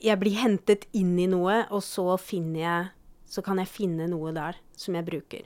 Jeg 0.00 0.16
blir 0.16 0.38
hentet 0.40 0.86
inn 0.96 1.18
i 1.20 1.28
noe, 1.28 1.66
og 1.68 1.82
så 1.84 2.16
finner 2.16 2.60
jeg 2.60 2.90
Så 3.28 3.44
kan 3.44 3.60
jeg 3.60 3.68
finne 3.68 4.08
noe 4.10 4.32
der 4.32 4.56
som 4.76 4.96
jeg 4.96 5.06
bruker. 5.06 5.44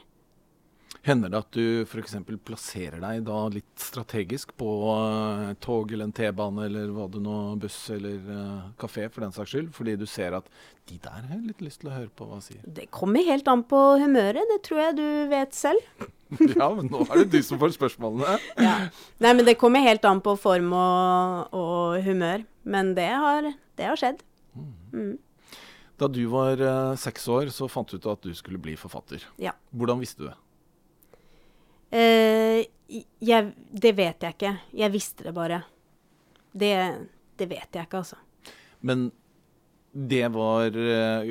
Hender 1.05 1.29
det 1.29 1.41
at 1.43 1.53
du 1.53 1.83
f.eks. 1.85 2.15
plasserer 2.47 3.03
deg 3.03 3.27
da 3.27 3.43
litt 3.53 3.81
strategisk 3.81 4.55
på 4.57 4.69
uh, 4.89 5.51
tog 5.61 5.93
eller 5.93 6.09
en 6.09 6.15
T-bane 6.17 6.65
eller 6.65 6.95
hva 6.97 7.05
du 7.13 7.19
nå, 7.21 7.35
buss 7.61 7.77
eller 7.93 8.23
uh, 8.25 8.71
kafé 8.81 9.11
for 9.13 9.27
den 9.27 9.35
saks 9.35 9.53
skyld, 9.53 9.69
fordi 9.77 9.99
du 10.01 10.07
ser 10.09 10.39
at 10.39 10.49
de 10.89 10.97
der 11.05 11.27
har 11.29 11.43
litt 11.45 11.61
lyst 11.65 11.83
til 11.83 11.91
å 11.93 11.97
høre 11.99 12.09
på 12.09 12.29
hva 12.31 12.41
sier? 12.45 12.63
Det 12.65 12.89
kommer 12.95 13.27
helt 13.29 13.49
an 13.53 13.67
på 13.69 13.81
humøret, 14.01 14.49
det 14.49 14.63
tror 14.65 14.81
jeg 14.81 14.97
du 15.03 15.09
vet 15.29 15.53
selv. 15.57 16.09
ja, 16.57 16.71
men 16.73 16.89
nå 16.89 17.05
er 17.05 17.21
det 17.21 17.29
du 17.35 17.45
som 17.45 17.61
får 17.61 17.77
spørsmålene. 17.77 18.39
ja. 18.65 18.79
Nei, 19.21 19.35
men 19.35 19.45
det 19.45 19.59
kommer 19.61 19.85
helt 19.85 20.09
an 20.09 20.25
på 20.25 20.39
form 20.41 20.73
og, 20.73 21.53
og 21.53 22.01
humør. 22.07 22.47
Men 22.65 22.95
det 22.97 23.11
har, 23.13 23.51
det 23.77 23.91
har 23.91 24.01
skjedd. 24.01 24.25
Mm. 24.57 24.73
Mm. 24.97 25.13
Da 26.01 26.09
du 26.11 26.25
var 26.33 26.59
uh, 26.65 26.97
seks 26.99 27.29
år, 27.31 27.53
så 27.55 27.69
fant 27.71 27.93
du 27.93 28.01
ut 28.01 28.09
at 28.11 28.25
du 28.25 28.33
skulle 28.35 28.59
bli 28.63 28.75
forfatter. 28.81 29.23
Ja. 29.37 29.53
Hvordan 29.77 30.01
visste 30.01 30.25
du 30.25 30.31
det? 30.31 30.39
Uh, 31.95 32.65
jeg, 33.23 33.53
det 33.71 33.93
vet 33.97 34.25
jeg 34.27 34.37
ikke. 34.37 34.55
Jeg 34.77 34.93
visste 34.93 35.29
det 35.29 35.35
bare. 35.35 35.63
Det, 36.55 36.73
det 37.39 37.51
vet 37.51 37.77
jeg 37.79 37.87
ikke, 37.87 38.03
altså. 38.03 38.19
Men 38.85 39.09
det 39.95 40.27
var 40.35 40.75
eh, 40.75 41.29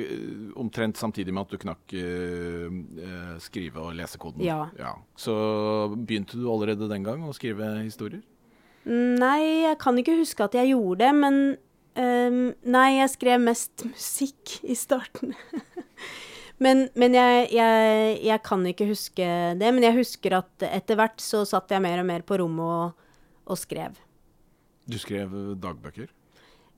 omtrent 0.56 0.96
samtidig 0.96 1.34
med 1.36 1.44
at 1.44 1.52
du 1.52 1.60
knakk 1.60 1.94
eh, 2.00 3.34
skrive- 3.44 3.82
og 3.82 3.96
lesekoden? 3.98 4.40
Ja. 4.44 4.70
ja. 4.78 4.94
Så 5.16 5.34
begynte 5.94 6.40
du 6.40 6.48
allerede 6.48 6.88
den 6.88 7.04
gang 7.04 7.26
å 7.28 7.34
skrive 7.36 7.74
historier? 7.82 8.22
Nei, 8.84 9.64
jeg 9.64 9.78
kan 9.80 10.00
ikke 10.00 10.16
huske 10.16 10.44
at 10.44 10.56
jeg 10.56 10.72
gjorde 10.72 11.04
det, 11.04 11.12
men 11.16 11.38
um, 11.96 12.40
Nei, 12.68 12.88
jeg 12.98 13.12
skrev 13.14 13.44
mest 13.44 13.84
musikk 13.88 14.58
i 14.64 14.76
starten. 14.76 15.36
Men, 16.64 16.86
men 16.96 17.16
jeg, 17.16 17.48
jeg, 17.52 18.18
jeg, 18.24 18.40
kan 18.46 18.64
ikke 18.70 18.88
huske 18.88 19.28
det. 19.60 19.70
Men 19.76 19.84
jeg 19.84 19.98
husker 19.98 20.38
at 20.40 20.66
etter 20.70 20.98
hvert 20.98 21.20
så 21.20 21.44
satt 21.48 21.74
jeg 21.74 21.84
mer 21.84 22.00
og 22.00 22.08
mer 22.08 22.24
på 22.26 22.38
rommet 22.40 22.64
og, 22.64 23.08
og 23.44 23.60
skrev. 23.60 23.98
Du 24.88 24.96
skrev 25.00 25.32
dagbøker? 25.60 26.08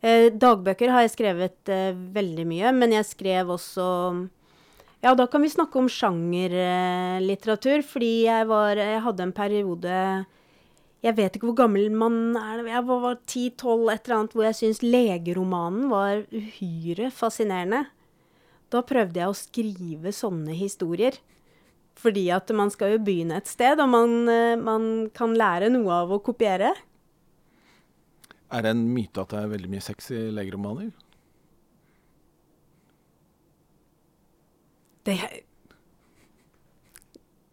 Eh, 0.05 0.29
dagbøker 0.35 0.93
har 0.93 1.07
jeg 1.07 1.15
skrevet 1.15 1.71
eh, 1.73 1.97
veldig 2.15 2.45
mye, 2.49 2.73
men 2.77 2.93
jeg 2.99 3.09
skrev 3.09 3.55
også 3.55 3.87
Ja, 5.05 5.15
da 5.17 5.27
kan 5.31 5.43
vi 5.45 5.51
snakke 5.51 5.81
om 5.81 5.89
sjangerlitteratur, 5.91 7.83
fordi 7.87 8.27
jeg 8.27 8.47
var 8.51 8.77
Jeg 8.77 9.03
hadde 9.07 9.25
en 9.25 9.33
periode 9.33 9.97
Jeg 11.03 11.17
vet 11.17 11.37
ikke 11.37 11.49
hvor 11.49 11.61
gammel 11.65 11.89
man 11.91 12.37
er, 12.37 12.63
jeg 12.69 12.85
var 12.87 13.17
10-12, 13.25 13.93
et 13.95 14.07
eller 14.07 14.19
annet, 14.19 14.37
hvor 14.37 14.47
jeg 14.47 14.59
syntes 14.61 14.83
legeromanen 14.85 15.91
var 15.91 16.25
uhyre 16.35 17.11
fascinerende. 17.15 17.87
Da 18.73 18.83
prøvde 18.87 19.21
jeg 19.21 19.31
å 19.31 19.39
skrive 19.39 20.13
sånne 20.15 20.57
historier. 20.59 21.19
Fordi 21.97 22.27
at 22.35 22.51
man 22.53 22.71
skal 22.73 22.97
jo 22.97 23.05
begynne 23.07 23.39
et 23.41 23.49
sted, 23.49 23.81
og 23.81 23.89
man, 23.89 24.29
eh, 24.29 24.59
man 24.61 25.09
kan 25.17 25.33
lære 25.33 25.71
noe 25.73 26.03
av 26.03 26.13
å 26.13 26.21
kopiere. 26.21 26.75
Er 28.53 28.63
det 28.63 28.75
en 28.75 28.85
myte 28.93 29.23
at 29.23 29.33
det 29.33 29.41
er 29.41 29.53
veldig 29.55 29.71
mye 29.73 29.85
sex 29.85 30.11
i 30.13 30.27
legeromaner? 30.35 30.91
Det, 35.07 35.17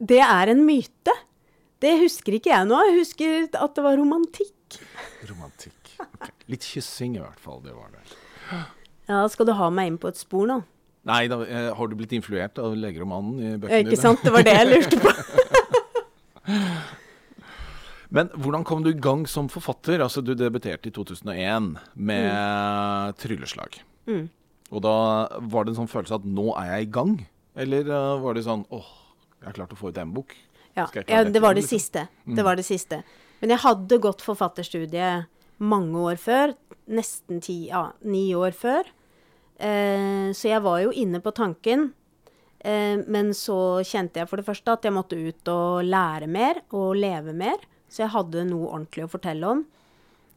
det 0.01 0.20
er 0.26 0.51
en 0.51 0.66
myte. 0.66 1.14
Det 1.84 1.93
husker 2.01 2.38
ikke 2.38 2.51
jeg 2.51 2.68
nå. 2.68 2.82
Jeg 2.89 2.99
husker 2.99 3.47
at 3.47 3.76
det 3.78 3.86
var 3.86 3.97
romantikk. 3.99 4.80
Romantikk. 5.30 5.95
Okay. 6.01 6.36
Litt 6.51 6.66
kyssing 6.68 7.18
i 7.18 7.24
hvert 7.24 7.39
fall, 7.39 7.61
det 7.64 7.76
var 7.78 7.93
det. 7.93 8.03
Ja, 9.07 9.24
skal 9.30 9.47
du 9.47 9.53
ha 9.55 9.70
meg 9.74 9.91
inn 9.91 9.99
på 10.01 10.09
et 10.11 10.20
spor 10.20 10.47
nå? 10.49 10.61
Nei, 11.10 11.28
da, 11.28 11.41
eh, 11.43 11.70
har 11.76 11.88
du 11.91 11.95
blitt 11.99 12.14
influert 12.16 12.60
av 12.64 12.76
legeromanen 12.80 13.39
i 13.39 13.58
bøkene 13.60 13.82
dine? 13.84 13.91
ikke 13.91 14.01
sant? 14.01 14.22
Det 14.24 14.32
var 14.32 14.45
det 14.47 14.54
jeg 14.56 14.70
lurte 14.70 14.99
på. 15.04 15.12
Men 18.14 18.30
hvordan 18.38 18.64
kom 18.68 18.84
du 18.86 18.91
i 18.91 18.99
gang 19.01 19.26
som 19.28 19.49
forfatter? 19.49 20.04
Altså, 20.06 20.22
Du 20.22 20.36
debuterte 20.38 20.88
i 20.88 20.93
2001 20.93 21.78
med 21.95 23.16
'Trylleslag'. 23.18 23.82
Mm. 24.08 24.30
Og 24.72 24.82
da 24.82 24.95
var 25.41 25.66
det 25.66 25.74
en 25.74 25.82
sånn 25.84 25.91
følelse 25.91 26.16
at 26.22 26.26
nå 26.26 26.54
er 26.56 26.78
jeg 26.78 26.88
i 26.88 26.91
gang? 26.93 27.14
Eller 27.56 27.89
eh, 27.89 28.22
var 28.22 28.34
det 28.38 28.45
sånn 28.45 28.66
åh, 28.74 28.88
jeg 29.41 29.49
har 29.49 29.58
klart 29.60 29.74
å 29.74 29.80
få 29.80 29.91
ut 29.91 29.97
en 30.01 30.14
bok? 30.14 30.36
Ja, 30.74 30.88
ja, 31.06 31.24
det 31.24 31.41
var 31.41 31.54
det 31.54 31.62
liksom? 31.62 31.78
siste. 31.78 32.08
Mm. 32.26 32.36
Det 32.38 32.43
var 32.47 32.58
det 32.58 32.66
siste. 32.66 33.04
Men 33.41 33.54
jeg 33.54 33.62
hadde 33.62 33.99
gått 34.01 34.24
forfatterstudiet 34.26 35.28
mange 35.62 35.99
år 35.99 36.18
før. 36.22 36.56
Nesten 36.89 37.41
ti, 37.43 37.68
ja, 37.70 37.91
ni 38.01 38.32
år 38.38 38.56
før. 38.58 38.88
Eh, 39.58 40.32
så 40.34 40.49
jeg 40.49 40.64
var 40.64 40.82
jo 40.84 40.95
inne 40.95 41.22
på 41.24 41.34
tanken. 41.36 41.91
Eh, 42.60 42.97
men 43.08 43.34
så 43.36 43.84
kjente 43.86 44.22
jeg 44.22 44.30
for 44.30 44.39
det 44.39 44.47
første 44.47 44.76
at 44.76 44.88
jeg 44.88 44.95
måtte 44.95 45.20
ut 45.20 45.51
og 45.51 45.84
lære 45.86 46.30
mer 46.32 46.64
og 46.72 46.95
leve 46.97 47.36
mer. 47.36 47.62
Så 47.91 48.06
jeg 48.06 48.14
hadde 48.16 48.47
noe 48.49 48.72
ordentlig 48.72 49.06
å 49.06 49.12
fortelle 49.12 49.56
om. 49.56 49.66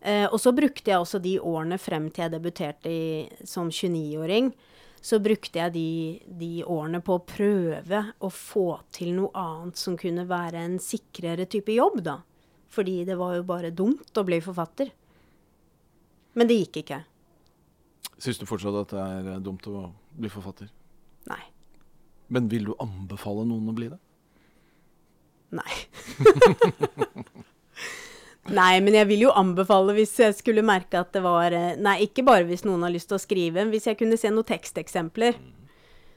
Eh, 0.00 0.26
og 0.26 0.38
så 0.42 0.52
brukte 0.54 0.92
jeg 0.92 1.00
også 1.00 1.22
de 1.22 1.38
årene 1.40 1.78
frem 1.80 2.10
til 2.10 2.26
jeg 2.26 2.34
debuterte 2.36 2.92
i, 2.92 3.06
som 3.48 3.70
29-åring. 3.72 4.52
Så 5.06 5.20
brukte 5.22 5.60
jeg 5.60 5.72
de, 5.76 5.88
de 6.26 6.52
årene 6.66 7.00
på 7.04 7.16
å 7.16 7.24
prøve 7.24 8.02
å 8.18 8.30
få 8.32 8.68
til 8.94 9.14
noe 9.16 9.30
annet 9.38 9.78
som 9.78 9.96
kunne 9.98 10.26
være 10.28 10.64
en 10.66 10.80
sikrere 10.82 11.46
type 11.50 11.74
jobb, 11.74 12.00
da. 12.04 12.20
Fordi 12.74 13.04
det 13.08 13.16
var 13.16 13.36
jo 13.36 13.46
bare 13.46 13.70
dumt 13.70 14.18
å 14.18 14.24
bli 14.26 14.40
forfatter. 14.42 14.90
Men 16.36 16.50
det 16.50 16.58
gikk 16.58 16.82
ikke. 16.82 17.04
Syns 18.22 18.40
du 18.40 18.46
fortsatt 18.48 18.76
at 18.80 18.94
det 18.94 19.02
er 19.02 19.30
eh, 19.34 19.42
dumt 19.44 19.66
å 19.68 19.90
bli 20.16 20.30
forfatter? 20.32 20.70
Nei. 21.28 21.42
Men 22.32 22.48
vil 22.50 22.70
du 22.70 22.74
anbefale 22.82 23.44
noen 23.46 23.68
å 23.70 23.76
bli 23.76 23.90
det? 23.92 24.00
Nei. 25.56 25.74
Nei, 28.46 28.78
men 28.82 28.94
jeg 28.94 29.08
vil 29.10 29.24
jo 29.26 29.34
anbefale 29.34 29.94
hvis 29.96 30.14
jeg 30.22 30.34
skulle 30.38 30.62
merke 30.66 31.00
at 31.02 31.10
det 31.14 31.22
var 31.24 31.54
eh, 31.54 31.74
Nei, 31.82 31.98
ikke 32.06 32.24
bare 32.26 32.46
hvis 32.46 32.64
noen 32.66 32.84
har 32.86 32.94
lyst 32.94 33.10
til 33.10 33.18
å 33.18 33.22
skrive, 33.22 33.58
men 33.58 33.74
hvis 33.74 33.88
jeg 33.90 33.98
kunne 34.00 34.18
se 34.20 34.30
noen 34.32 34.46
teksteksempler. 34.46 35.38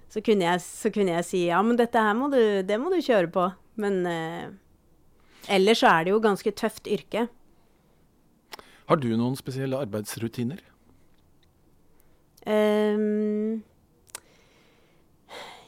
Så 0.10 0.24
kunne, 0.26 0.46
jeg, 0.48 0.62
så 0.66 0.90
kunne 0.94 1.14
jeg 1.20 1.26
si 1.28 1.44
ja, 1.52 1.60
men 1.62 1.78
dette 1.78 2.02
her 2.02 2.16
må 2.18 2.32
du, 2.34 2.40
det 2.66 2.80
må 2.82 2.90
du 2.94 2.98
kjøre 2.98 3.30
på. 3.34 3.50
Men 3.82 4.02
eh, 4.10 4.48
ellers 5.58 5.84
så 5.84 5.92
er 5.92 6.08
det 6.08 6.16
jo 6.16 6.24
ganske 6.24 6.54
tøft 6.58 6.90
yrke. 6.90 7.28
Har 8.90 8.98
du 8.98 9.12
noen 9.14 9.38
spesielle 9.38 9.78
arbeidsrutiner? 9.78 10.64
Ehm, 12.46 13.62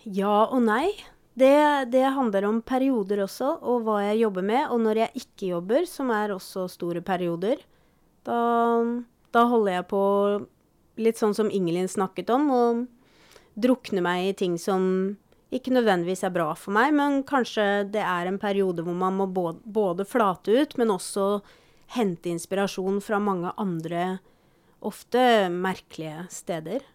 ja 0.06 0.38
og 0.48 0.62
nei. 0.66 0.92
Det, 1.34 1.92
det 1.94 2.04
handler 2.12 2.46
om 2.50 2.60
perioder 2.62 3.24
også, 3.24 3.54
og 3.64 3.86
hva 3.88 4.02
jeg 4.04 4.22
jobber 4.26 4.46
med. 4.46 4.64
Og 4.70 4.82
når 4.84 5.06
jeg 5.06 5.24
ikke 5.24 5.52
jobber, 5.54 5.88
som 5.90 6.12
er 6.14 6.36
også 6.36 6.68
store 6.72 7.04
perioder, 7.06 7.64
da, 8.28 8.40
da 9.34 9.46
holder 9.50 9.80
jeg 9.80 9.88
på 9.90 10.04
litt 11.02 11.22
sånn 11.22 11.34
som 11.34 11.50
Ingelin 11.50 11.90
snakket 11.90 12.30
om, 12.36 12.50
og 12.52 13.62
drukner 13.62 14.04
meg 14.06 14.30
i 14.30 14.38
ting 14.38 14.58
som 14.62 14.84
ikke 15.52 15.74
nødvendigvis 15.76 16.24
er 16.24 16.34
bra 16.36 16.52
for 16.56 16.72
meg, 16.76 16.94
men 16.96 17.24
kanskje 17.28 17.84
det 17.92 18.04
er 18.04 18.28
en 18.28 18.40
periode 18.40 18.86
hvor 18.86 18.96
man 18.96 19.18
må 19.20 19.28
både, 19.28 19.60
både 19.66 20.06
flate 20.08 20.54
ut, 20.62 20.78
men 20.80 20.94
også 20.94 21.42
hente 21.98 22.32
inspirasjon 22.32 23.02
fra 23.04 23.20
mange 23.20 23.52
andre, 23.60 24.22
ofte 24.82 25.50
merkelige 25.54 26.26
steder. 26.34 26.86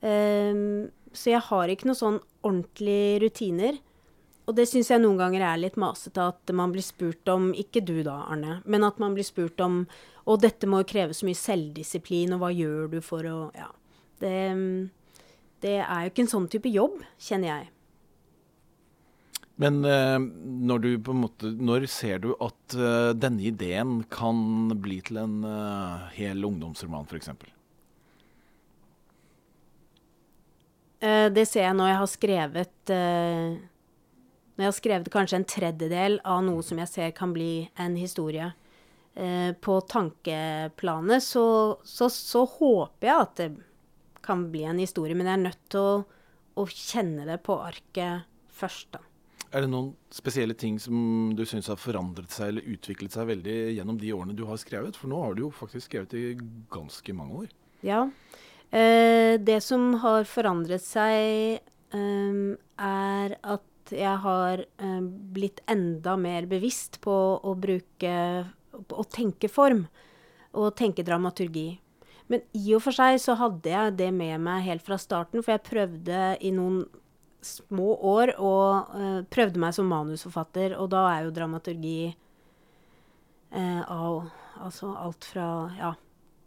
Um, 0.00 0.88
så 1.16 1.32
jeg 1.32 1.44
har 1.48 1.72
ikke 1.72 1.88
noen 1.88 1.98
sånn 1.98 2.18
ordentlige 2.44 3.20
rutiner. 3.24 3.78
Og 4.46 4.54
det 4.54 4.68
syns 4.70 4.92
jeg 4.92 5.02
noen 5.02 5.18
ganger 5.18 5.42
er 5.42 5.58
litt 5.58 5.78
masete, 5.80 6.22
at 6.22 6.52
man 6.54 6.70
blir 6.74 6.84
spurt 6.86 7.26
om 7.32 7.48
Ikke 7.58 7.82
du 7.82 7.96
da, 8.06 8.20
Arne, 8.30 8.60
men 8.64 8.86
at 8.86 9.00
man 9.02 9.16
blir 9.16 9.26
spurt 9.26 9.58
om 9.64 9.80
Og 10.26 10.38
dette 10.44 10.68
må 10.70 10.84
jo 10.84 10.90
kreve 10.92 11.16
så 11.16 11.26
mye 11.26 11.38
selvdisiplin, 11.38 12.36
og 12.36 12.44
hva 12.44 12.52
gjør 12.54 12.92
du 12.94 13.00
for 13.02 13.26
å 13.26 13.38
Ja. 13.56 13.72
Det, 14.16 14.36
det 15.60 15.74
er 15.82 16.04
jo 16.06 16.12
ikke 16.12 16.22
en 16.24 16.30
sånn 16.30 16.46
type 16.48 16.70
jobb, 16.72 17.02
kjenner 17.20 17.50
jeg. 17.50 17.66
Men 19.60 19.84
eh, 19.88 20.18
når 20.20 20.82
du 20.84 20.88
på 21.00 21.14
en 21.14 21.22
måte 21.24 21.50
Når 21.56 21.86
ser 21.88 22.20
du 22.24 22.32
at 22.44 22.76
eh, 22.76 23.12
denne 23.16 23.44
ideen 23.48 24.02
kan 24.12 24.68
bli 24.82 25.00
til 25.04 25.22
en 25.22 25.38
eh, 25.48 26.10
hel 26.18 26.44
ungdomsroman, 26.44 27.08
f.eks.? 27.08 27.32
Uh, 30.96 31.28
det 31.32 31.44
ser 31.48 31.66
jeg 31.66 31.76
når 31.76 31.90
jeg 31.90 31.98
har 32.00 32.08
skrevet 32.08 32.90
Når 32.90 34.62
jeg 34.64 34.68
har 34.70 34.76
skrevet 34.76 35.10
kanskje 35.12 35.40
en 35.40 35.48
tredjedel 35.48 36.20
av 36.24 36.44
noe 36.44 36.64
som 36.64 36.80
jeg 36.80 36.92
ser 36.92 37.16
kan 37.16 37.34
bli 37.36 37.68
en 37.80 37.98
historie. 38.00 38.52
På 39.64 39.78
tankeplanet 39.88 41.24
så, 41.24 41.44
så, 41.88 42.08
så 42.12 42.42
håper 42.44 43.08
jeg 43.08 43.22
at 43.22 43.38
det 43.40 43.46
kan 44.24 44.42
bli 44.52 44.66
en 44.68 44.80
historie, 44.80 45.16
men 45.16 45.28
jeg 45.28 45.38
er 45.38 45.44
nødt 45.46 45.62
til 45.72 45.80
å, 45.80 45.94
å 46.60 46.66
kjenne 46.68 47.24
det 47.28 47.38
på 47.46 47.56
arket 47.64 48.26
først, 48.52 48.90
da. 48.92 49.05
Er 49.54 49.62
det 49.62 49.70
noen 49.70 49.92
spesielle 50.12 50.56
ting 50.58 50.78
som 50.82 51.30
du 51.36 51.44
syns 51.46 51.68
har 51.70 51.78
forandret 51.78 52.32
seg 52.34 52.50
eller 52.50 52.72
utviklet 52.74 53.14
seg 53.14 53.28
veldig 53.30 53.56
gjennom 53.76 54.00
de 54.00 54.10
årene 54.16 54.34
du 54.36 54.44
har 54.48 54.58
skrevet? 54.60 54.98
For 54.98 55.10
nå 55.10 55.20
har 55.22 55.36
du 55.36 55.44
jo 55.44 55.52
faktisk 55.54 55.86
skrevet 55.90 56.16
i 56.18 56.24
ganske 56.72 57.14
mange 57.16 57.44
år. 57.44 57.54
Ja. 57.86 58.02
Eh, 58.74 59.36
det 59.38 59.60
som 59.62 59.94
har 60.02 60.26
forandret 60.26 60.82
seg, 60.82 61.60
eh, 61.94 62.42
er 62.82 63.36
at 63.42 63.94
jeg 63.94 64.18
har 64.24 64.64
eh, 64.66 65.02
blitt 65.36 65.62
enda 65.70 66.16
mer 66.18 66.48
bevisst 66.50 67.00
på 67.04 67.16
å 67.38 67.54
bruke 67.54 68.14
Å 68.76 69.04
tenke 69.08 69.48
form. 69.48 69.86
Og 70.52 70.74
tenke 70.76 71.00
dramaturgi. 71.00 71.78
Men 72.28 72.42
i 72.52 72.74
og 72.76 72.82
for 72.84 72.92
seg 72.92 73.16
så 73.22 73.32
hadde 73.40 73.70
jeg 73.70 73.94
det 73.96 74.10
med 74.12 74.42
meg 74.44 74.66
helt 74.66 74.84
fra 74.84 74.98
starten, 75.00 75.40
for 75.40 75.54
jeg 75.54 75.64
prøvde 75.64 76.18
i 76.44 76.50
noen 76.52 76.82
små 77.46 77.94
år 78.12 78.34
og 78.36 78.96
uh, 78.96 79.20
prøvde 79.32 79.60
meg 79.62 79.74
som 79.76 79.88
manusforfatter, 79.90 80.76
og 80.80 80.90
da 80.94 81.06
er 81.12 81.26
jo 81.26 81.36
dramaturgi 81.36 82.00
uh, 83.54 83.84
av 83.84 84.26
Altså 84.56 84.88
alt 84.96 85.26
fra 85.28 85.46
Ja, 85.76 85.90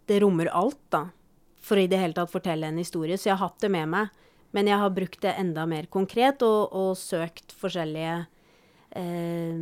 det 0.10 0.16
rommer 0.24 0.48
alt, 0.50 0.80
da 0.90 1.04
for 1.62 1.78
i 1.78 1.86
det 1.92 2.00
hele 2.02 2.16
tatt 2.18 2.32
fortelle 2.32 2.66
en 2.66 2.80
historie. 2.82 3.18
Så 3.20 3.30
jeg 3.30 3.36
har 3.36 3.52
hatt 3.52 3.62
det 3.62 3.70
med 3.70 3.86
meg. 3.92 4.16
Men 4.56 4.66
jeg 4.66 4.82
har 4.82 4.90
brukt 4.90 5.20
det 5.22 5.36
enda 5.38 5.68
mer 5.70 5.86
konkret 5.94 6.42
og, 6.42 6.74
og 6.74 6.96
søkt 6.98 7.54
forskjellige 7.60 8.16
uh, 8.98 9.60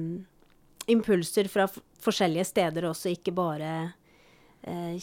impulser 0.87 1.49
fra 1.51 1.65
forskjellige 1.99 2.47
steder 2.47 2.87
også, 2.87 3.11
ikke 3.11 3.35
bare 3.35 3.71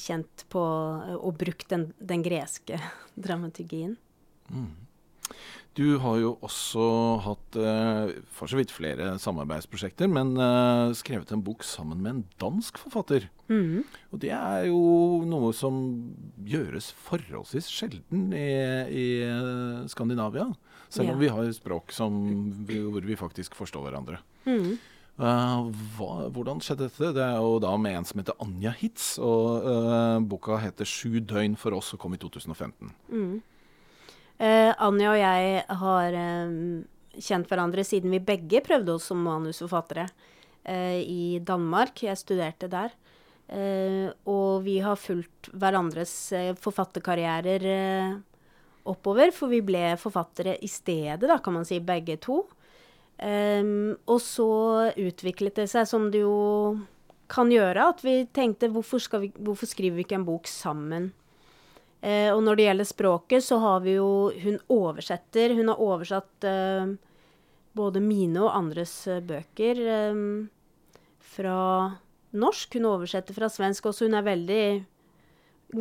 kjent 0.01 0.43
på 0.53 0.61
og 0.61 1.37
brukt 1.41 1.69
den, 1.71 1.87
den 1.97 2.25
greske 2.25 2.79
dramaturgien. 3.27 3.95
Du 5.75 5.99
har 5.99 6.21
jo 6.23 6.37
også 6.47 6.85
hatt 7.25 7.57
eh, 7.59 8.13
for 8.31 8.47
så 8.47 8.61
vidt 8.61 8.71
flere 8.71 9.17
samarbeidsprosjekter, 9.19 10.07
men 10.07 10.37
eh, 10.39 10.93
skrevet 10.95 11.33
en 11.35 11.43
bok 11.43 11.65
sammen 11.67 11.99
med 12.05 12.13
en 12.13 12.21
dansk 12.39 12.79
forfatter. 12.79 13.27
Mhm. 13.51 13.83
Og 14.15 14.21
det 14.23 14.31
er 14.37 14.69
jo 14.69 15.25
noe 15.27 15.51
som 15.57 15.81
gjøres 16.47 16.93
forholdsvis 17.09 17.67
sjelden 17.75 18.29
i, 18.39 18.47
i 18.87 19.07
eh, 19.27 19.83
Skandinavia. 19.91 20.47
Selv 20.95 21.11
om 21.11 21.17
Ja. 21.19 21.23
vi 21.25 21.33
har 21.35 21.51
språk 21.57 21.91
som 21.91 22.21
hvor 22.69 23.03
vi 23.03 23.17
faktisk 23.19 23.57
forstår 23.59 23.89
hverandre. 23.89 24.21
Mhm. 24.47 24.77
Uh, 25.15 25.71
hva, 25.95 26.27
hvordan 26.35 26.59
skjedde 26.59 26.89
dette? 26.89 27.13
Det 27.15 27.23
er 27.23 27.37
jo 27.39 27.61
da 27.63 27.77
med 27.79 27.95
en 28.01 28.07
som 28.07 28.19
heter 28.19 28.35
Anja 28.43 28.73
Hitz. 28.75 29.13
Og 29.23 29.63
uh, 29.63 30.19
boka 30.27 30.57
heter 30.59 30.83
'Sju 30.85 31.21
døgn 31.23 31.55
for 31.57 31.71
oss' 31.71 31.93
og 31.95 32.01
kom 32.03 32.15
i 32.15 32.19
2015. 32.19 32.91
Mm. 33.13 33.37
Uh, 34.41 34.73
Anja 34.83 35.13
og 35.13 35.19
jeg 35.21 35.65
har 35.81 36.19
um, 36.19 36.83
kjent 37.15 37.51
hverandre 37.51 37.85
siden 37.87 38.15
vi 38.15 38.23
begge 38.25 38.63
prøvde 38.65 38.97
oss 38.97 39.11
som 39.11 39.23
manusforfattere 39.23 40.09
i 40.65 41.43
Danmark. 41.45 42.01
Jeg 42.01 42.17
studerte 42.17 42.71
der. 42.73 42.95
og 44.25 44.63
vi 44.65 44.79
har 44.81 44.97
fulgt 44.97 45.51
hverandres 45.53 46.33
forfatterkarrierer 46.57 47.67
oppover, 48.89 49.33
for 49.37 49.53
vi 49.53 49.61
ble 49.65 49.95
forfattere 50.01 50.57
i 50.65 50.71
stedet, 50.73 51.29
da, 51.29 51.37
kan 51.37 51.57
man 51.57 51.69
si, 51.69 51.81
begge 51.85 52.17
to. 52.17 52.43
Um, 53.15 53.95
og 54.11 54.19
så 54.25 54.49
utviklet 54.99 55.61
det 55.61 55.69
seg, 55.71 55.87
som 55.87 56.09
det 56.11 56.25
jo 56.25 56.79
kan 57.31 57.51
gjøre, 57.53 57.91
at 57.95 58.03
vi 58.05 58.17
tenkte 58.35 58.69
hvorfor, 58.75 59.01
vi, 59.23 59.31
hvorfor 59.39 59.71
skriver 59.71 60.01
vi 60.01 60.05
ikke 60.07 60.19
en 60.19 60.27
bok 60.27 60.51
sammen? 60.51 61.13
Uh, 62.05 62.35
og 62.35 62.43
når 62.45 62.59
det 62.59 62.67
gjelder 62.67 62.89
språket, 62.89 63.45
så 63.47 63.59
har 63.63 63.85
vi 63.85 63.97
jo 63.97 64.31
Hun 64.43 64.59
oversetter. 64.69 65.55
Hun 65.57 65.71
har 65.73 65.81
oversatt 65.81 66.45
eh, 66.45 66.95
både 67.75 68.01
mine 68.05 68.43
og 68.45 68.53
andres 68.53 68.93
uh, 69.09 69.23
bøker 69.25 69.81
eh, 69.81 70.19
fra 71.35 71.61
norsk. 72.37 72.77
Hun 72.77 72.91
oversetter 72.91 73.37
fra 73.37 73.49
svensk 73.49 73.89
også. 73.89 74.05
Hun 74.05 74.19
er 74.19 74.27
veldig 74.27 74.67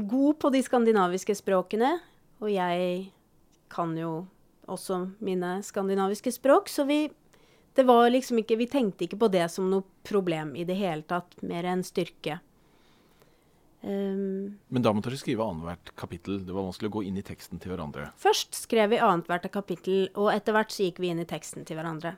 god 0.08 0.40
på 0.40 0.54
de 0.54 0.64
skandinaviske 0.64 1.36
språkene. 1.36 1.98
Og 2.40 2.50
jeg 2.54 3.12
kan 3.74 3.92
jo 3.98 4.24
også 4.72 5.02
mine 5.20 5.58
skandinaviske 5.66 6.32
språk, 6.32 6.72
så 6.72 6.88
vi 6.88 7.10
det 7.74 7.84
var 7.84 8.10
liksom 8.10 8.38
ikke 8.40 8.56
Vi 8.62 8.68
tenkte 8.70 9.08
ikke 9.08 9.18
på 9.18 9.32
det 9.34 9.48
som 9.52 9.70
noe 9.72 9.84
problem 10.06 10.56
i 10.56 10.64
det 10.64 10.78
hele 10.78 11.02
tatt, 11.10 11.36
mer 11.42 11.66
enn 11.66 11.84
styrke. 11.84 12.40
Um, 13.84 14.56
Men 14.72 14.86
da 14.86 14.94
måtte 14.96 15.12
dere 15.12 15.20
skrive 15.20 15.44
annethvert 15.44 15.92
kapittel? 16.00 16.40
Det 16.48 16.56
var 16.56 16.70
vanskelig 16.70 16.92
å 16.92 16.96
gå 16.98 17.02
inn 17.10 17.18
i 17.20 17.26
teksten 17.26 17.60
til 17.60 17.74
hverandre? 17.74 18.08
Først 18.22 18.56
skrev 18.56 18.94
vi 18.94 19.02
annethvert 19.04 19.50
kapittel, 19.52 20.08
og 20.16 20.32
etter 20.32 20.56
hvert 20.56 20.72
så 20.72 20.88
gikk 20.88 21.02
vi 21.04 21.12
inn 21.12 21.20
i 21.24 21.28
teksten 21.28 21.68
til 21.68 21.80
hverandre. 21.80 22.16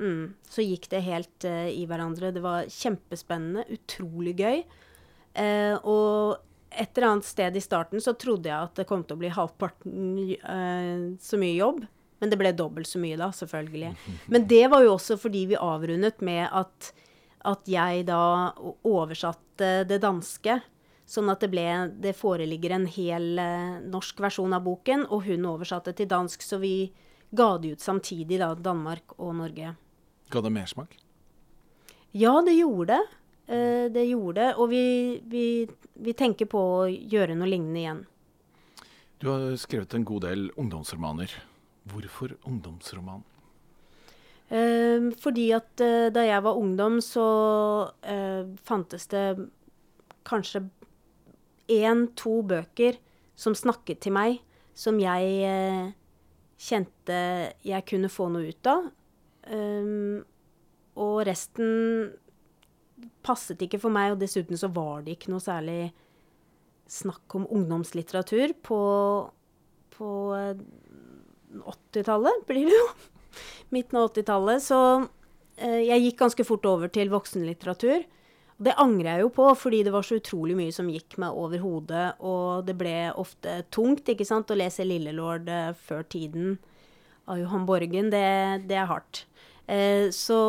Mm, 0.00 0.34
så 0.48 0.64
gikk 0.64 0.88
det 0.92 1.02
helt 1.04 1.48
uh, 1.48 1.68
i 1.68 1.86
hverandre. 1.88 2.32
Det 2.36 2.44
var 2.44 2.68
kjempespennende, 2.72 3.66
utrolig 3.72 4.36
gøy. 4.40 4.62
Uh, 5.36 5.76
og 5.88 6.40
et 6.70 6.92
eller 6.96 7.08
annet 7.14 7.28
sted 7.28 7.56
i 7.56 7.62
starten 7.62 8.02
så 8.02 8.14
trodde 8.18 8.50
jeg 8.50 8.56
at 8.56 8.76
det 8.78 8.86
kom 8.88 9.02
til 9.04 9.16
å 9.16 9.20
bli 9.20 9.32
halvparten 9.34 10.12
uh, 10.44 11.16
så 11.20 11.40
mye 11.40 11.56
jobb. 11.56 11.84
Men 12.20 12.32
det 12.32 12.36
ble 12.40 12.52
dobbelt 12.52 12.88
så 12.88 13.00
mye 13.00 13.16
da, 13.16 13.30
selvfølgelig. 13.32 13.94
Men 14.32 14.44
det 14.48 14.66
var 14.72 14.84
jo 14.84 14.94
også 14.96 15.16
fordi 15.20 15.46
vi 15.54 15.60
avrundet 15.60 16.20
med 16.24 16.46
at, 16.48 16.92
at 17.48 17.68
jeg 17.70 18.04
da 18.08 18.22
oversatte 18.86 19.70
det 19.88 20.00
danske. 20.02 20.60
Sånn 21.10 21.30
at 21.32 21.42
det, 21.42 21.50
ble, 21.50 21.66
det 21.98 22.14
foreligger 22.14 22.76
en 22.76 22.86
hel 22.86 23.32
uh, 23.40 23.78
norsk 23.82 24.20
versjon 24.22 24.54
av 24.54 24.62
boken, 24.62 25.08
og 25.10 25.24
hun 25.26 25.48
oversatte 25.50 25.94
til 25.98 26.06
dansk. 26.10 26.44
Så 26.46 26.60
vi 26.62 26.92
ga 27.34 27.56
det 27.58 27.74
ut 27.74 27.82
samtidig, 27.82 28.38
da, 28.38 28.52
Danmark 28.54 29.16
og 29.18 29.34
Norge. 29.40 29.74
Ga 30.30 30.42
det 30.44 30.52
mersmak? 30.54 30.94
Ja, 32.14 32.36
det 32.46 32.54
gjorde 32.60 32.94
det. 32.94 33.02
Uh, 33.50 33.86
det 33.90 34.06
gjorde 34.06 34.38
det. 34.38 34.52
Og 34.62 34.70
vi, 34.70 34.84
vi, 35.26 35.44
vi 35.98 36.14
tenker 36.14 36.46
på 36.50 36.62
å 36.76 36.86
gjøre 36.86 37.34
noe 37.38 37.50
lignende 37.50 37.82
igjen. 37.82 38.04
Du 39.20 39.28
har 39.32 39.50
skrevet 39.60 39.98
en 39.98 40.06
god 40.06 40.28
del 40.28 40.46
ungdomsromaner. 40.56 41.34
Hvorfor 41.90 42.38
ungdomsroman? 42.46 43.26
Eh, 44.50 45.10
fordi 45.22 45.46
at 45.54 45.82
eh, 45.84 46.08
da 46.10 46.24
jeg 46.26 46.42
var 46.42 46.58
ungdom, 46.58 46.98
så 47.04 47.26
eh, 48.02 48.48
fantes 48.66 49.06
det 49.12 49.24
kanskje 50.26 50.64
én-to 51.70 52.40
bøker 52.50 52.98
som 53.38 53.54
snakket 53.54 54.02
til 54.02 54.16
meg, 54.16 54.40
som 54.74 54.98
jeg 55.00 55.36
eh, 55.46 55.92
kjente 56.60 57.20
jeg 57.64 57.86
kunne 57.88 58.10
få 58.10 58.26
noe 58.34 58.50
ut 58.50 58.70
av. 58.70 58.90
Eh, 59.54 59.94
og 61.00 61.14
resten 61.28 62.10
passet 63.24 63.62
ikke 63.62 63.80
for 63.80 63.94
meg, 63.94 64.16
og 64.16 64.20
dessuten 64.20 64.58
så 64.58 64.68
var 64.74 65.06
det 65.06 65.14
ikke 65.14 65.30
noe 65.32 65.44
særlig 65.44 65.92
snakk 66.90 67.38
om 67.38 67.46
ungdomslitteratur 67.54 68.56
på, 68.66 68.82
på 69.94 70.10
80-tallet, 71.62 72.42
blir 72.50 72.66
det 72.66 72.74
jo. 72.74 72.86
Midten 73.74 74.00
av 74.00 74.10
80-tallet. 74.10 74.64
Så 74.64 74.80
eh, 75.56 75.82
jeg 75.88 76.06
gikk 76.06 76.18
ganske 76.24 76.46
fort 76.46 76.66
over 76.70 76.92
til 76.92 77.12
voksenlitteratur. 77.12 78.04
Og 78.60 78.66
det 78.66 78.76
angrer 78.82 79.14
jeg 79.14 79.24
jo 79.24 79.30
på, 79.38 79.46
fordi 79.56 79.82
det 79.86 79.94
var 79.94 80.04
så 80.04 80.18
utrolig 80.20 80.56
mye 80.58 80.74
som 80.74 80.90
gikk 80.92 81.16
meg 81.22 81.36
over 81.36 81.62
hodet. 81.62 82.06
Og 82.20 82.66
det 82.68 82.76
ble 82.80 82.96
ofte 83.20 83.62
tungt 83.72 84.10
ikke 84.12 84.26
sant, 84.28 84.52
å 84.52 84.58
lese 84.58 84.86
'Lillelord' 84.86 85.48
eh, 85.48 85.72
før 85.88 86.04
tiden 86.04 86.58
av 87.30 87.40
Johan 87.40 87.66
Borgen. 87.68 88.10
Det, 88.12 88.26
det 88.68 88.76
er 88.76 88.90
hardt. 88.90 89.24
Eh, 89.70 90.10
så 90.12 90.40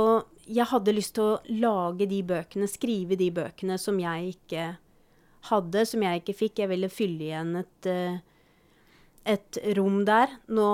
jeg 0.49 0.67
hadde 0.67 0.97
lyst 0.97 1.15
til 1.15 1.35
å 1.35 1.59
lage 1.61 2.09
de 2.09 2.23
bøkene, 2.25 2.67
skrive 2.67 3.15
de 3.15 3.29
bøkene 3.31 3.77
som 3.79 3.99
jeg 4.01 4.35
ikke 4.35 4.65
hadde, 5.51 5.85
som 5.87 6.03
jeg 6.03 6.21
ikke 6.21 6.37
fikk. 6.37 6.59
Jeg 6.63 6.71
ville 6.73 6.91
fylle 6.91 7.29
igjen 7.29 7.55
et 7.61 7.87
uh, 7.89 8.19
et 9.25 9.57
rom 9.77 10.03
der. 10.07 10.37
Nå 10.51 10.67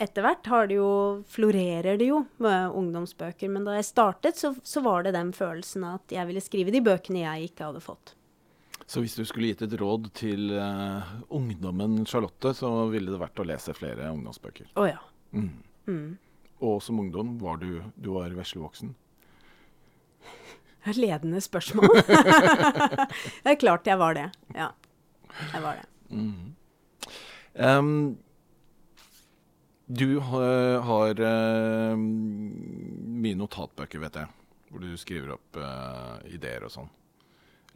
etter 0.00 0.24
hvert 0.24 0.46
har 0.48 0.68
det 0.70 0.78
jo, 0.78 0.92
florerer 1.28 1.98
det 2.00 2.06
jo 2.08 2.22
med 2.40 2.76
ungdomsbøker, 2.76 3.50
men 3.52 3.66
da 3.68 3.76
jeg 3.76 3.90
startet, 3.90 4.38
så, 4.40 4.54
så, 4.64 4.80
var 4.84 5.04
det 5.04 5.12
den 5.16 5.34
følelsen 5.36 5.84
at 5.90 6.14
jeg 6.14 6.24
ville 6.30 6.40
skrive 6.40 6.72
de 6.72 6.80
bøkene 6.84 7.20
jeg 7.26 7.50
ikke 7.50 7.68
hadde 7.68 7.82
fått. 7.84 8.14
Så 8.90 9.04
hvis 9.04 9.14
du 9.14 9.22
skulle 9.28 9.52
gitt 9.52 9.62
et 9.62 9.76
råd 9.78 10.08
til 10.18 10.54
uh, 10.56 11.04
ungdommen 11.36 12.00
Charlotte, 12.08 12.54
så 12.56 12.70
ville 12.90 13.12
det 13.12 13.20
vært 13.20 13.42
å 13.42 13.46
lese 13.46 13.76
flere 13.76 14.08
ungdomsbøker? 14.10 14.72
Å 14.72 14.82
oh, 14.82 14.88
ja. 14.88 15.02
Mm. 15.36 15.52
Mm. 15.86 16.08
Og 16.66 16.80
som 16.82 16.98
ungdom, 17.04 17.36
var 17.38 17.60
du, 17.60 17.84
du 17.94 18.10
var 18.16 18.32
veslevoksen? 18.34 18.96
Ledende 20.96 21.44
spørsmål. 21.44 21.92
det 23.44 23.52
er 23.52 23.60
klart 23.60 23.86
jeg 23.86 24.00
var 24.00 24.16
det. 24.16 24.26
Ja, 24.56 24.72
jeg 25.52 25.62
var 25.62 25.76
det. 25.76 25.86
Mm. 26.08 26.56
Um, 27.60 27.92
du 29.90 30.20
har, 30.22 30.78
har 30.86 31.20
uh, 31.20 31.98
mye 31.98 33.38
notatbøker, 33.38 33.98
vet 34.04 34.20
jeg, 34.20 34.30
hvor 34.70 34.84
du 34.84 34.90
skriver 35.00 35.34
opp 35.34 35.58
uh, 35.58 36.20
ideer 36.30 36.62
og 36.66 36.70
sånn. 36.76 36.90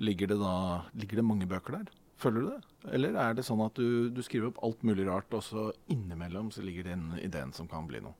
Ligger 0.02 0.30
det 0.30 0.38
da 0.38 0.54
ligger 0.94 1.18
det 1.18 1.26
mange 1.26 1.48
bøker 1.50 1.80
der? 1.80 1.90
Føler 2.22 2.44
du 2.44 2.50
det? 2.52 2.60
Eller 2.94 3.16
er 3.18 3.34
det 3.34 3.44
sånn 3.46 3.62
at 3.64 3.74
du, 3.74 4.10
du 4.14 4.20
skriver 4.22 4.52
opp 4.52 4.60
alt 4.66 4.84
mulig 4.86 5.08
rart, 5.08 5.34
og 5.34 5.42
så 5.42 5.72
innimellom 5.90 6.52
så 6.54 6.62
ligger 6.62 6.86
den 6.92 7.08
ideen 7.18 7.50
som 7.56 7.66
kan 7.70 7.88
bli 7.90 8.02
noe? 8.04 8.14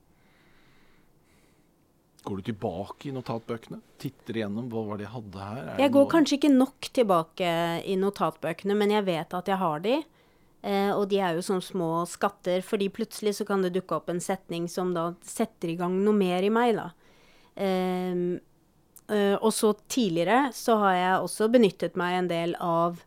Går 2.25 2.41
du 2.41 2.47
tilbake 2.49 3.07
i 3.07 3.13
notatbøkene? 3.13 3.79
Titter 4.01 4.41
igjennom 4.41 4.67
hva 4.73 4.81
var 4.89 4.99
det 4.99 5.05
jeg 5.05 5.13
hadde 5.13 5.47
her? 5.47 5.67
jeg 5.83 5.93
går 5.93 6.07
kanskje 6.09 6.39
ikke 6.39 6.51
nok 6.55 6.87
tilbake 6.97 7.49
i 7.85 7.95
notatbøkene, 8.01 8.75
men 8.75 8.95
jeg 8.97 9.05
vet 9.07 9.35
at 9.39 9.51
jeg 9.51 9.61
har 9.61 9.83
de. 9.85 9.99
Eh, 10.65 10.91
og 10.95 11.05
de 11.11 11.19
er 11.21 11.37
jo 11.37 11.43
som 11.45 11.61
små 11.61 11.89
skatter, 12.09 12.63
fordi 12.65 12.89
plutselig 12.93 13.35
så 13.37 13.45
kan 13.45 13.61
det 13.61 13.75
dukke 13.75 13.99
opp 13.99 14.09
en 14.09 14.21
setning 14.23 14.65
som 14.71 14.95
da 14.95 15.11
setter 15.21 15.73
i 15.73 15.77
gang 15.77 15.99
noe 16.01 16.17
mer 16.17 16.45
i 16.45 16.49
meg, 16.53 16.79
da. 16.79 16.87
Eh, 17.55 18.15
eh, 19.13 19.35
og 19.35 19.51
så 19.53 19.75
tidligere 19.85 20.49
så 20.57 20.79
har 20.81 20.95
jeg 20.97 21.27
også 21.27 21.51
benyttet 21.53 21.99
meg 21.99 22.17
en 22.17 22.31
del 22.31 22.55
av 22.57 23.03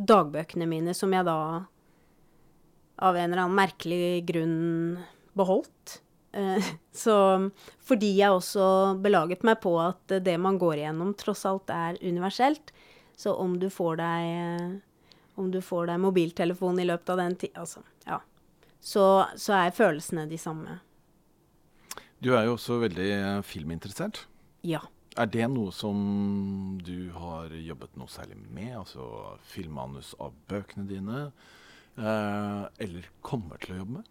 dagbøkene 0.00 0.68
mine, 0.70 0.94
som 0.96 1.12
jeg 1.12 1.28
da 1.28 1.38
av 3.02 3.18
en 3.18 3.28
eller 3.28 3.44
annen 3.44 3.58
merkelig 3.58 4.22
grunn 4.28 4.56
beholdt. 5.36 5.98
Eh, 6.32 6.70
så 7.04 7.16
fordi 7.84 8.14
jeg 8.22 8.32
også 8.32 8.96
belaget 9.04 9.44
meg 9.44 9.60
på 9.60 9.76
at 9.82 10.16
det 10.24 10.38
man 10.40 10.56
går 10.60 10.80
igjennom, 10.80 11.12
tross 11.18 11.44
alt 11.48 11.72
er 11.72 12.00
universelt. 12.00 12.72
Så 13.20 13.36
om 13.36 13.58
du 13.60 13.68
får 13.70 14.00
deg 14.00 14.80
om 15.40 15.50
du 15.52 15.60
får 15.64 15.88
deg 15.90 16.02
mobiltelefon 16.02 16.80
i 16.82 16.86
løpet 16.88 17.14
av 17.14 17.22
den 17.22 17.36
tida, 17.40 17.64
altså, 17.64 17.82
ja. 18.06 18.18
så, 18.80 19.04
så, 19.36 19.54
er 19.58 19.76
følelsene 19.76 20.26
de 20.30 20.38
samme. 20.40 20.78
Du 22.22 22.32
er 22.36 22.46
jo 22.46 22.56
også 22.56 22.78
veldig 22.84 23.08
eh, 23.16 23.40
filminteressert. 23.46 24.26
Ja. 24.66 24.84
Er 25.18 25.28
det 25.28 25.48
noe 25.52 25.72
som 25.76 26.78
du 26.80 27.10
har 27.16 27.52
jobbet 27.52 27.98
noe 28.00 28.08
særlig 28.08 28.38
med? 28.48 28.70
Altså 28.78 29.04
filmmanus 29.50 30.14
av 30.22 30.36
bøkene 30.48 30.86
dine? 30.88 31.26
Eh, 31.98 32.62
eller 32.86 33.10
kommer 33.24 33.60
til 33.60 33.74
å 33.74 33.82
jobbe 33.82 33.98
med? 33.98 34.08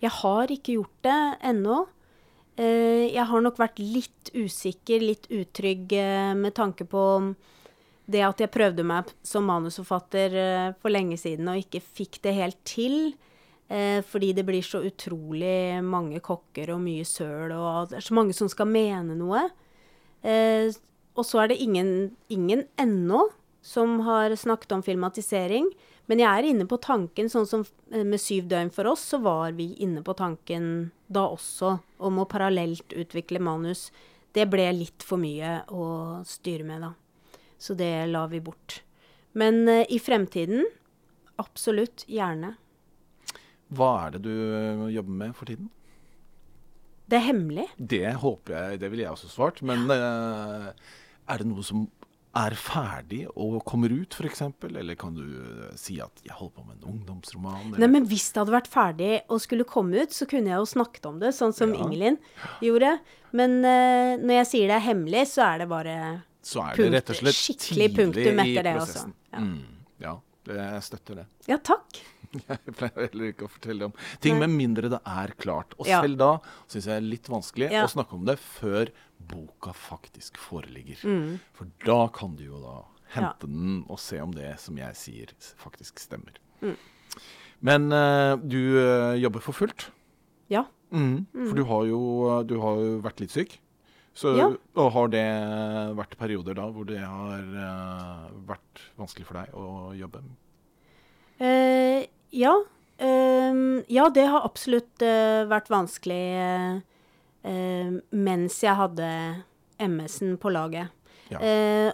Jeg 0.00 0.12
har 0.22 0.52
ikke 0.52 0.78
gjort 0.78 1.04
det 1.04 1.20
ennå. 1.50 1.82
Eh, 2.56 3.12
jeg 3.12 3.24
har 3.28 3.44
nok 3.44 3.58
vært 3.60 3.80
litt 3.80 4.30
usikker, 4.32 5.04
litt 5.04 5.28
utrygg 5.28 5.92
eh, 5.96 6.32
med 6.36 6.56
tanke 6.56 6.86
på 6.88 7.02
det 8.06 8.22
at 8.22 8.40
jeg 8.42 8.52
prøvde 8.54 8.86
meg 8.86 9.10
som 9.26 9.46
manusforfatter 9.50 10.36
uh, 10.38 10.74
for 10.80 10.94
lenge 10.94 11.18
siden 11.20 11.48
og 11.50 11.60
ikke 11.60 11.82
fikk 11.82 12.20
det 12.26 12.36
helt 12.36 12.58
til, 12.68 13.14
uh, 13.72 14.00
fordi 14.06 14.32
det 14.38 14.46
blir 14.46 14.62
så 14.66 14.84
utrolig 14.86 15.82
mange 15.82 16.22
kokker 16.24 16.74
og 16.74 16.82
mye 16.84 17.06
søl, 17.06 17.54
og 17.54 17.90
det 17.90 18.00
er 18.00 18.08
så 18.08 18.18
mange 18.18 18.36
som 18.36 18.50
skal 18.52 18.70
mene 18.70 19.18
noe. 19.18 19.46
Eh, 20.26 20.74
og 21.16 21.24
så 21.26 21.42
er 21.42 21.52
det 21.52 21.62
ingen, 21.62 22.16
ingen 22.28 22.66
ennå 22.80 23.28
som 23.64 24.00
har 24.06 24.34
snakket 24.36 24.72
om 24.76 24.82
filmatisering. 24.82 25.70
Men 26.06 26.22
jeg 26.22 26.30
er 26.30 26.48
inne 26.50 26.66
på 26.70 26.78
tanken, 26.82 27.30
sånn 27.30 27.48
som 27.48 27.64
eh, 27.90 28.04
med 28.06 28.22
Syv 28.22 28.50
døgn 28.50 28.70
for 28.74 28.90
oss, 28.90 29.06
så 29.14 29.20
var 29.22 29.56
vi 29.58 29.72
inne 29.82 30.04
på 30.06 30.14
tanken 30.18 30.90
da 31.06 31.26
også 31.30 31.76
om 32.02 32.20
å 32.22 32.28
parallelt 32.30 32.94
utvikle 32.94 33.42
manus. 33.42 33.88
Det 34.34 34.46
ble 34.50 34.68
litt 34.76 35.06
for 35.06 35.20
mye 35.22 35.62
å 35.72 36.22
styre 36.28 36.66
med, 36.68 36.84
da. 36.84 36.92
Så 37.58 37.76
det 37.78 37.92
la 38.10 38.26
vi 38.30 38.40
bort. 38.44 38.82
Men 39.36 39.64
uh, 39.68 39.84
i 39.88 39.98
fremtiden 40.02 40.66
absolutt 41.40 42.06
gjerne. 42.08 42.54
Hva 43.76 43.90
er 44.06 44.14
det 44.14 44.22
du 44.28 44.32
eh, 44.32 44.84
jobber 44.94 45.16
med 45.24 45.34
for 45.36 45.50
tiden? 45.50 45.66
Det 47.06 47.18
er 47.18 47.28
hemmelig. 47.28 47.66
Det 47.76 48.14
håper 48.22 48.54
jeg, 48.54 48.80
det 48.82 48.90
ville 48.90 49.04
jeg 49.04 49.14
også 49.14 49.30
svart. 49.30 49.60
Men 49.66 49.86
uh, 49.90 50.70
er 51.26 51.42
det 51.42 51.48
noe 51.50 51.64
som 51.66 51.84
er 52.36 52.52
ferdig 52.60 53.22
og 53.32 53.58
kommer 53.66 53.92
ut, 53.94 54.14
f.eks.? 54.14 54.42
Eller 54.68 54.98
kan 54.98 55.14
du 55.16 55.22
uh, 55.24 55.70
si 55.78 55.98
at 56.02 56.22
'jeg 56.22 56.34
holder 56.36 56.54
på 56.58 56.64
med 56.66 56.76
en 56.76 56.94
ungdomsroman'? 56.94 57.72
Eller? 57.72 57.82
Nei, 57.84 57.90
men 57.98 58.06
Hvis 58.06 58.28
det 58.30 58.42
hadde 58.42 58.56
vært 58.56 58.70
ferdig 58.70 59.12
og 59.28 59.40
skulle 59.40 59.64
komme 59.64 60.02
ut, 60.02 60.12
så 60.12 60.28
kunne 60.28 60.52
jeg 60.52 60.60
jo 60.60 60.72
snakket 60.76 61.06
om 61.06 61.20
det, 61.22 61.34
sånn 61.34 61.54
som 61.54 61.74
Ja. 61.74 61.82
Ingelin 61.82 62.18
gjorde. 62.60 62.98
Men 63.32 63.64
uh, 63.64 64.14
når 64.22 64.42
jeg 64.42 64.50
sier 64.52 64.70
det 64.70 64.78
er 64.78 64.88
hemmelig, 64.90 65.26
så 65.34 65.46
er 65.54 65.58
det 65.64 65.68
bare 65.70 66.22
Så 66.46 66.62
er 66.62 66.78
det 66.78 66.90
rett 66.94 67.10
og 67.10 67.18
slett 67.18 67.38
skikkelig 67.38 67.66
tidlig 67.66 67.88
punktum 67.96 68.42
etter 68.44 68.66
det 68.68 68.74
også. 68.78 69.06
Ja. 69.32 69.40
Mm, 69.42 69.64
ja, 70.02 70.12
jeg 70.46 70.84
støtter 70.86 71.18
det. 71.22 71.26
Ja, 71.50 71.58
takk. 71.58 72.02
Jeg 72.36 72.74
pleier 72.76 73.06
heller 73.06 73.28
ikke 73.30 73.46
å 73.46 73.50
fortelle 73.50 73.86
om 73.86 73.92
ting 74.20 74.36
med 74.40 74.50
mindre 74.52 74.90
det 74.92 74.98
er 75.08 75.30
klart. 75.40 75.72
Og 75.78 75.88
Ja. 75.88 76.02
selv 76.04 76.18
da 76.20 76.30
syns 76.66 76.84
jeg 76.84 76.90
det 76.90 76.96
er 76.98 77.06
litt 77.06 77.30
vanskelig 77.32 77.68
Ja. 77.72 77.84
å 77.86 77.92
snakke 77.92 78.18
om 78.18 78.26
det 78.28 78.34
før 78.42 78.90
boka 79.30 79.72
faktisk 79.72 80.36
foreligger. 80.36 81.00
Mm. 81.06 81.38
For 81.56 81.70
da 81.86 82.08
kan 82.12 82.36
du 82.36 82.44
jo 82.44 82.60
da 82.60 82.76
hente 83.14 83.46
den 83.46 83.84
og 83.88 83.98
se 84.02 84.20
om 84.20 84.34
det 84.34 84.58
som 84.60 84.76
jeg 84.76 84.98
sier, 84.98 85.32
faktisk 85.56 86.02
stemmer. 86.02 86.36
Mm. 86.60 86.76
Men 87.62 87.92
uh, 87.94 88.36
du 88.36 88.58
uh, 88.76 89.14
jobber 89.16 89.40
for 89.40 89.56
fullt. 89.56 89.88
Ja. 90.52 90.66
Mm. 90.92 91.26
For 91.32 91.54
du 91.56 91.64
har, 91.64 91.86
jo, 91.88 92.02
du 92.46 92.58
har 92.60 92.82
jo 92.82 92.98
vært 93.06 93.22
litt 93.22 93.34
syk. 93.34 93.56
Så, 94.16 94.32
Ja. 94.36 94.48
Og 94.80 94.92
har 94.94 95.10
det 95.12 95.26
vært 95.98 96.16
perioder 96.16 96.56
da 96.56 96.70
hvor 96.72 96.88
det 96.88 97.02
har 97.02 97.42
uh, 97.52 98.28
vært 98.48 98.80
vanskelig 98.96 99.28
for 99.28 99.36
deg 99.42 99.52
å 99.52 99.92
jobbe? 99.96 100.22
Uh, 101.36 102.00
ja. 102.32 102.54
Uh, 102.96 103.84
ja, 103.92 104.06
det 104.08 104.24
har 104.32 104.46
absolutt 104.48 105.04
eh, 105.04 105.44
vært 105.44 105.68
vanskelig 105.68 106.82
mens 107.46 108.56
jeg 108.58 108.74
hadde 108.74 109.08
MS-en 109.78 110.32
på 110.42 110.50
laget. 110.50 110.90
Ja. 111.30 111.38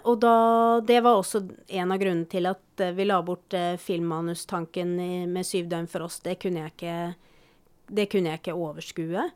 Og 0.09 0.15
da 0.23 0.79
Det 0.81 0.97
var 1.05 1.19
også 1.19 1.43
en 1.69 1.91
av 1.93 1.99
grunnene 2.01 2.25
til 2.25 2.49
at 2.49 2.81
vi 2.97 3.05
la 3.05 3.19
bort 3.21 3.53
filmmanustanken 3.77 4.95
i, 4.97 5.11
med 5.29 5.45
Syv 5.45 5.67
døgn 5.69 5.85
for 5.91 6.07
oss. 6.07 6.17
Det 6.25 6.39
kunne 6.41 6.63
jeg 6.63 6.73
ikke, 6.73 6.95
det 7.85 8.07
kunne 8.09 8.33
jeg 8.33 8.41
ikke 8.41 8.57
overskue. 8.57 9.27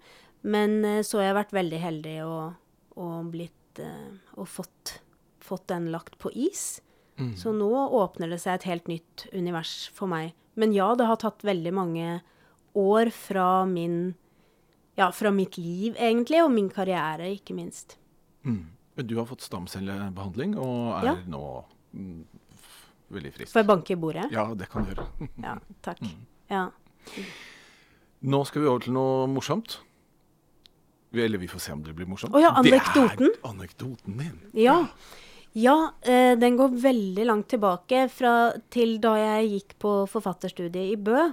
Men 0.41 1.03
så 1.05 1.21
har 1.21 1.27
jeg 1.27 1.37
vært 1.37 1.53
veldig 1.59 1.83
heldig 1.85 2.15
og, 2.25 2.57
og 2.97 3.31
blitt 3.33 3.79
eh, 3.79 4.17
Og 4.35 4.47
fått, 4.49 4.97
fått 5.43 5.67
den 5.69 5.91
lagt 5.93 6.17
på 6.21 6.31
is. 6.33 6.81
Mm. 7.17 7.35
Så 7.37 7.53
nå 7.53 7.69
åpner 7.97 8.29
det 8.29 8.39
seg 8.43 8.57
et 8.59 8.67
helt 8.69 8.87
nytt 8.91 9.27
univers 9.33 9.87
for 9.93 10.09
meg. 10.11 10.33
Men 10.57 10.73
ja, 10.73 10.91
det 10.97 11.05
har 11.09 11.17
tatt 11.21 11.45
veldig 11.45 11.73
mange 11.73 12.07
år 12.77 13.09
fra 13.13 13.65
min 13.69 14.15
Ja, 14.97 15.11
fra 15.13 15.29
mitt 15.29 15.57
liv, 15.61 15.93
egentlig, 16.01 16.39
og 16.41 16.49
min 16.51 16.69
karriere, 16.73 17.27
ikke 17.37 17.53
minst. 17.53 17.97
Mm. 18.45 18.63
Men 18.97 19.05
du 19.07 19.15
har 19.19 19.27
fått 19.29 19.43
stamcellebehandling 19.45 20.55
og 20.57 20.95
er 20.97 21.05
Ja. 21.05 21.13
nå 21.29 21.41
mm, 21.93 22.23
veldig 23.13 23.33
frisk. 23.35 23.51
Får 23.53 23.61
jeg 23.61 23.67
banke 23.69 23.93
i 23.93 23.99
bordet? 24.01 24.31
Ja, 24.33 24.47
det 24.57 24.69
kan 24.71 24.85
du 24.87 24.95
gjøre. 24.95 25.05
Ja, 25.43 25.53
takk. 25.85 26.01
Mm. 26.01 26.25
Ja. 26.49 26.63
Nå 28.25 28.39
skal 28.49 28.63
vi 28.63 28.67
over 28.71 28.81
til 28.87 28.93
noe 28.97 29.27
morsomt. 29.29 29.77
Eller 31.13 31.37
vi 31.37 31.47
får 31.47 31.59
se 31.63 31.71
om 31.71 31.83
det 31.83 31.93
blir 31.95 32.09
morsomt. 32.09 32.35
Oh 32.35 32.41
ja, 32.41 32.51
anekdoten. 32.59 33.31
Det 33.31 33.39
er 33.39 33.49
anekdoten 33.49 34.17
din. 34.19 34.35
Ja, 34.57 34.79
ja 35.55 35.77
eh, 36.01 36.33
den 36.39 36.57
går 36.59 36.75
veldig 36.83 37.27
langt 37.29 37.47
tilbake 37.53 38.07
fra, 38.11 38.33
til 38.73 38.97
da 39.03 39.15
jeg 39.19 39.53
gikk 39.53 39.77
på 39.83 39.93
forfatterstudiet 40.11 40.93
i 40.93 40.99
Bø. 40.99 41.29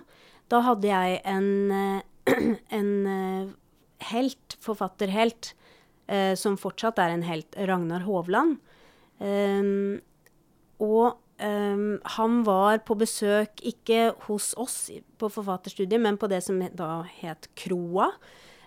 Da 0.52 0.62
hadde 0.66 0.90
jeg 0.90 1.20
en, 1.26 1.50
eh, 1.74 2.30
en 2.78 2.94
eh, 3.10 3.52
helt, 4.12 4.56
forfatterhelt, 4.64 5.54
eh, 6.06 6.32
som 6.38 6.58
fortsatt 6.60 7.00
er 7.02 7.14
en 7.14 7.26
helt, 7.26 7.56
Ragnar 7.56 8.06
Hovland. 8.06 8.58
Um, 9.18 10.00
og 10.82 11.20
um, 11.38 12.00
han 12.16 12.40
var 12.44 12.80
på 12.84 12.96
besøk 12.98 13.62
ikke 13.62 14.10
hos 14.26 14.50
oss 14.60 14.90
på 15.22 15.30
forfatterstudiet, 15.30 16.02
men 16.02 16.18
på 16.18 16.28
det 16.28 16.42
som 16.44 16.58
da 16.76 17.04
het 17.22 17.48
Kroa. 17.56 18.10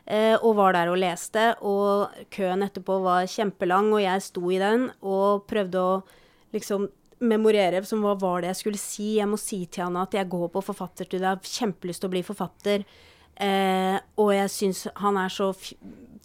Eh, 0.07 0.37
og 0.39 0.53
var 0.55 0.71
der 0.71 0.87
og 0.87 1.01
leste, 1.01 1.49
og 1.67 2.13
køen 2.31 2.63
etterpå 2.63 2.95
var 3.03 3.25
kjempelang, 3.27 3.89
og 3.91 3.99
jeg 3.99 4.23
sto 4.23 4.45
i 4.55 4.59
den 4.61 4.85
og 5.03 5.43
prøvde 5.51 5.81
å 5.83 5.97
liksom 6.55 6.85
memorere 7.27 7.81
som 7.83 8.05
hva 8.05 8.13
var 8.21 8.41
det 8.45 8.53
jeg 8.53 8.59
skulle 8.61 8.79
si. 8.79 9.09
Jeg 9.17 9.27
må 9.27 9.35
si 9.41 9.65
til 9.65 9.83
han 9.83 9.99
at 9.99 10.15
jeg 10.15 10.29
går 10.31 10.47
på 10.53 10.63
forfatterstudiet, 10.63 11.25
jeg 11.25 11.27
har 11.33 11.53
kjempelyst 11.59 12.03
til 12.05 12.07
å 12.07 12.13
bli 12.15 12.23
forfatter. 12.23 12.87
Eh, 13.35 13.97
og 14.15 14.31
jeg 14.37 14.53
syns 14.53 14.85
han 15.03 15.19
er 15.19 15.33
så 15.33 15.51
fi- 15.57 15.75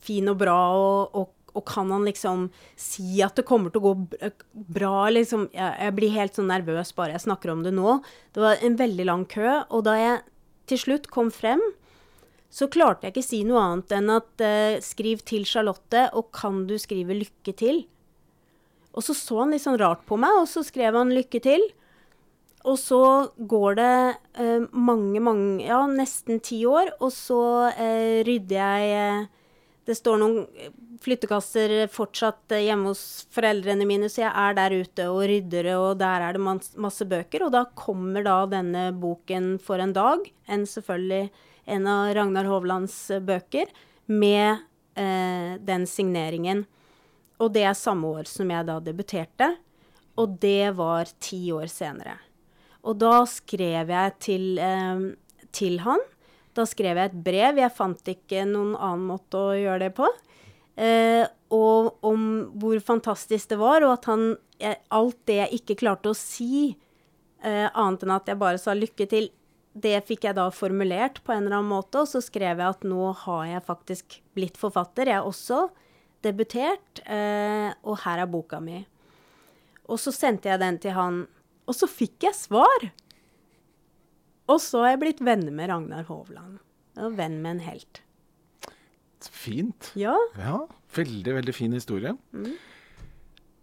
fin 0.02 0.30
og 0.30 0.38
bra, 0.44 0.56
og, 0.78 1.18
og, 1.18 1.34
og 1.58 1.66
kan 1.66 1.90
han 1.90 2.06
liksom 2.06 2.46
si 2.78 3.18
at 3.26 3.34
det 3.40 3.48
kommer 3.50 3.74
til 3.74 3.82
å 3.82 3.90
gå 3.90 4.30
bra, 4.78 5.08
liksom. 5.10 5.48
Jeg, 5.58 5.74
jeg 5.88 5.96
blir 5.98 6.14
helt 6.20 6.38
sånn 6.38 6.52
nervøs 6.54 6.94
bare 6.94 7.16
jeg 7.16 7.26
snakker 7.26 7.50
om 7.56 7.66
det 7.66 7.74
nå. 7.74 7.98
Det 8.30 8.46
var 8.46 8.62
en 8.62 8.78
veldig 8.78 9.10
lang 9.10 9.26
kø, 9.26 9.58
og 9.74 9.88
da 9.90 9.98
jeg 9.98 10.22
til 10.70 10.78
slutt 10.86 11.10
kom 11.10 11.34
frem, 11.34 11.60
så 12.52 12.68
klarte 12.68 13.08
jeg 13.08 13.14
ikke 13.14 13.24
si 13.24 13.40
noe 13.48 13.62
annet 13.62 13.94
enn 13.96 14.12
at 14.12 14.42
eh, 14.44 14.80
skriv 14.84 15.22
til 15.28 15.46
Charlotte, 15.48 16.08
og 16.12 16.28
kan 16.36 16.66
du 16.68 16.76
skrive 16.80 17.16
lykke 17.16 17.54
til? 17.56 17.86
Og 18.92 19.06
så 19.06 19.16
så 19.16 19.38
han 19.40 19.54
litt 19.54 19.64
sånn 19.64 19.80
rart 19.80 20.02
på 20.08 20.18
meg, 20.20 20.42
og 20.42 20.50
så 20.50 20.60
skrev 20.66 20.98
han 20.98 21.14
lykke 21.16 21.40
til. 21.40 21.64
Og 22.68 22.76
så 22.78 23.00
går 23.38 23.78
det 23.78 23.94
eh, 24.38 24.66
mange, 24.70 25.22
mange, 25.24 25.64
ja, 25.64 25.80
nesten 25.88 26.42
ti 26.44 26.60
år, 26.68 26.92
og 27.00 27.10
så 27.14 27.42
eh, 27.72 28.20
rydder 28.26 28.58
jeg 28.60 28.98
eh, 28.98 29.30
Det 29.82 29.96
står 29.98 30.20
noen 30.20 30.44
flyttekasser 31.02 31.88
fortsatt 31.90 32.52
eh, 32.54 32.68
hjemme 32.68 32.92
hos 32.92 33.24
foreldrene 33.34 33.88
mine, 33.88 34.10
så 34.12 34.22
jeg 34.26 34.30
er 34.44 34.58
der 34.60 34.76
ute 34.84 35.08
og 35.10 35.24
rydder, 35.30 35.72
og 35.74 35.96
der 36.04 36.28
er 36.28 36.36
det 36.36 36.44
masse 36.84 37.08
bøker. 37.08 37.48
Og 37.48 37.56
da 37.56 37.64
kommer 37.74 38.28
da 38.28 38.36
denne 38.52 38.90
boken 38.92 39.56
for 39.64 39.82
en 39.82 39.96
dag, 39.96 40.28
en 40.52 40.68
selvfølgelig 40.68 41.32
en 41.64 41.86
av 41.86 42.12
Ragnar 42.14 42.48
Hovlands 42.50 42.96
eh, 43.10 43.22
bøker, 43.22 43.70
med 44.06 44.64
eh, 44.98 45.58
den 45.62 45.86
signeringen. 45.86 46.64
Og 47.42 47.52
det 47.54 47.64
er 47.66 47.78
samme 47.78 48.10
år 48.18 48.28
som 48.30 48.50
jeg 48.52 48.68
da 48.68 48.78
debuterte, 48.82 49.48
og 50.20 50.36
det 50.42 50.74
var 50.76 51.10
ti 51.22 51.46
år 51.54 51.70
senere. 51.72 52.18
Og 52.82 52.98
da 52.98 53.22
skrev 53.30 53.92
jeg 53.94 54.16
til, 54.22 54.46
eh, 54.58 55.06
til 55.54 55.78
han. 55.86 56.02
Da 56.52 56.66
skrev 56.68 56.98
jeg 56.98 57.10
et 57.10 57.22
brev. 57.24 57.60
Jeg 57.62 57.74
fant 57.74 58.08
ikke 58.12 58.44
noen 58.48 58.74
annen 58.76 59.06
måte 59.14 59.38
å 59.38 59.54
gjøre 59.56 59.86
det 59.86 59.94
på. 59.96 60.08
Eh, 60.76 61.24
og 61.52 61.98
om 62.04 62.22
hvor 62.60 62.80
fantastisk 62.80 63.52
det 63.52 63.58
var, 63.60 63.84
og 63.84 63.98
at 63.98 64.08
han 64.08 64.32
jeg, 64.62 64.78
Alt 64.94 65.18
det 65.26 65.36
jeg 65.36 65.58
ikke 65.60 65.78
klarte 65.82 66.12
å 66.12 66.16
si, 66.16 66.76
eh, 67.42 67.68
annet 67.74 68.04
enn 68.04 68.14
at 68.14 68.28
jeg 68.30 68.38
bare 68.38 68.60
sa 68.62 68.74
lykke 68.76 69.08
til, 69.10 69.28
det 69.72 69.94
fikk 70.04 70.26
jeg 70.28 70.36
da 70.36 70.48
formulert 70.52 71.22
på 71.24 71.32
en 71.32 71.46
eller 71.46 71.58
annen 71.58 71.72
måte, 71.72 72.02
og 72.02 72.10
så 72.10 72.20
skrev 72.24 72.60
jeg 72.60 72.74
at 72.76 72.82
nå 72.84 73.12
har 73.24 73.44
jeg 73.48 73.66
faktisk 73.68 74.18
blitt 74.36 74.58
forfatter. 74.60 75.08
Jeg 75.08 75.20
er 75.20 75.28
også 75.28 75.66
debutert, 76.24 77.02
eh, 77.06 77.70
og 77.82 78.02
her 78.04 78.22
er 78.22 78.30
boka 78.30 78.60
mi. 78.62 78.82
Og 79.88 79.98
så 80.00 80.12
sendte 80.14 80.52
jeg 80.52 80.60
den 80.62 80.78
til 80.82 80.94
han, 80.96 81.24
og 81.66 81.76
så 81.76 81.88
fikk 81.90 82.28
jeg 82.28 82.36
svar. 82.36 82.90
Og 84.50 84.60
så 84.60 84.82
har 84.84 84.94
jeg 84.94 85.02
blitt 85.02 85.24
venner 85.24 85.54
med 85.54 85.70
Ragnar 85.72 86.04
Hovland. 86.08 86.60
Og 87.00 87.16
venn 87.16 87.40
med 87.40 87.56
en 87.56 87.66
helt. 87.70 88.02
Fint. 89.22 89.92
Ja, 89.94 90.16
Ja, 90.36 90.66
veldig, 90.96 91.34
veldig 91.38 91.54
fin 91.54 91.72
historie. 91.72 92.12
Mm. 92.34 92.56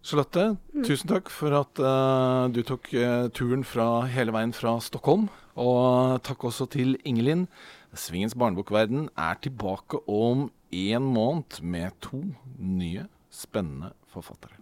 Charlotte, 0.00 0.56
tusen 0.86 1.10
takk 1.10 1.28
for 1.28 1.52
at 1.58 1.80
uh, 1.84 2.48
du 2.48 2.62
tok 2.64 2.88
uh, 2.96 3.28
turen 3.36 3.62
fra 3.68 4.06
hele 4.08 4.32
veien 4.32 4.54
fra 4.56 4.78
Stockholm. 4.80 5.28
Og 5.60 6.22
takk 6.24 6.46
også 6.48 6.66
til 6.72 6.96
Ingelin. 7.04 7.44
Svingens 7.92 8.34
barnebokverden 8.38 9.08
er 9.18 9.36
tilbake 9.42 10.00
om 10.08 10.48
en 10.72 11.02
måned 11.02 11.60
med 11.62 11.90
to 12.00 12.22
nye, 12.58 13.04
spennende 13.30 13.92
forfattere. 14.08 14.56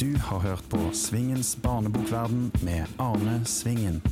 Du 0.00 0.16
har 0.18 0.38
hørt 0.38 0.64
på 0.70 0.78
Svingens 0.92 1.56
barnebokverden 1.62 2.52
med 2.62 2.86
Arne 2.98 3.42
Svingen. 3.44 4.02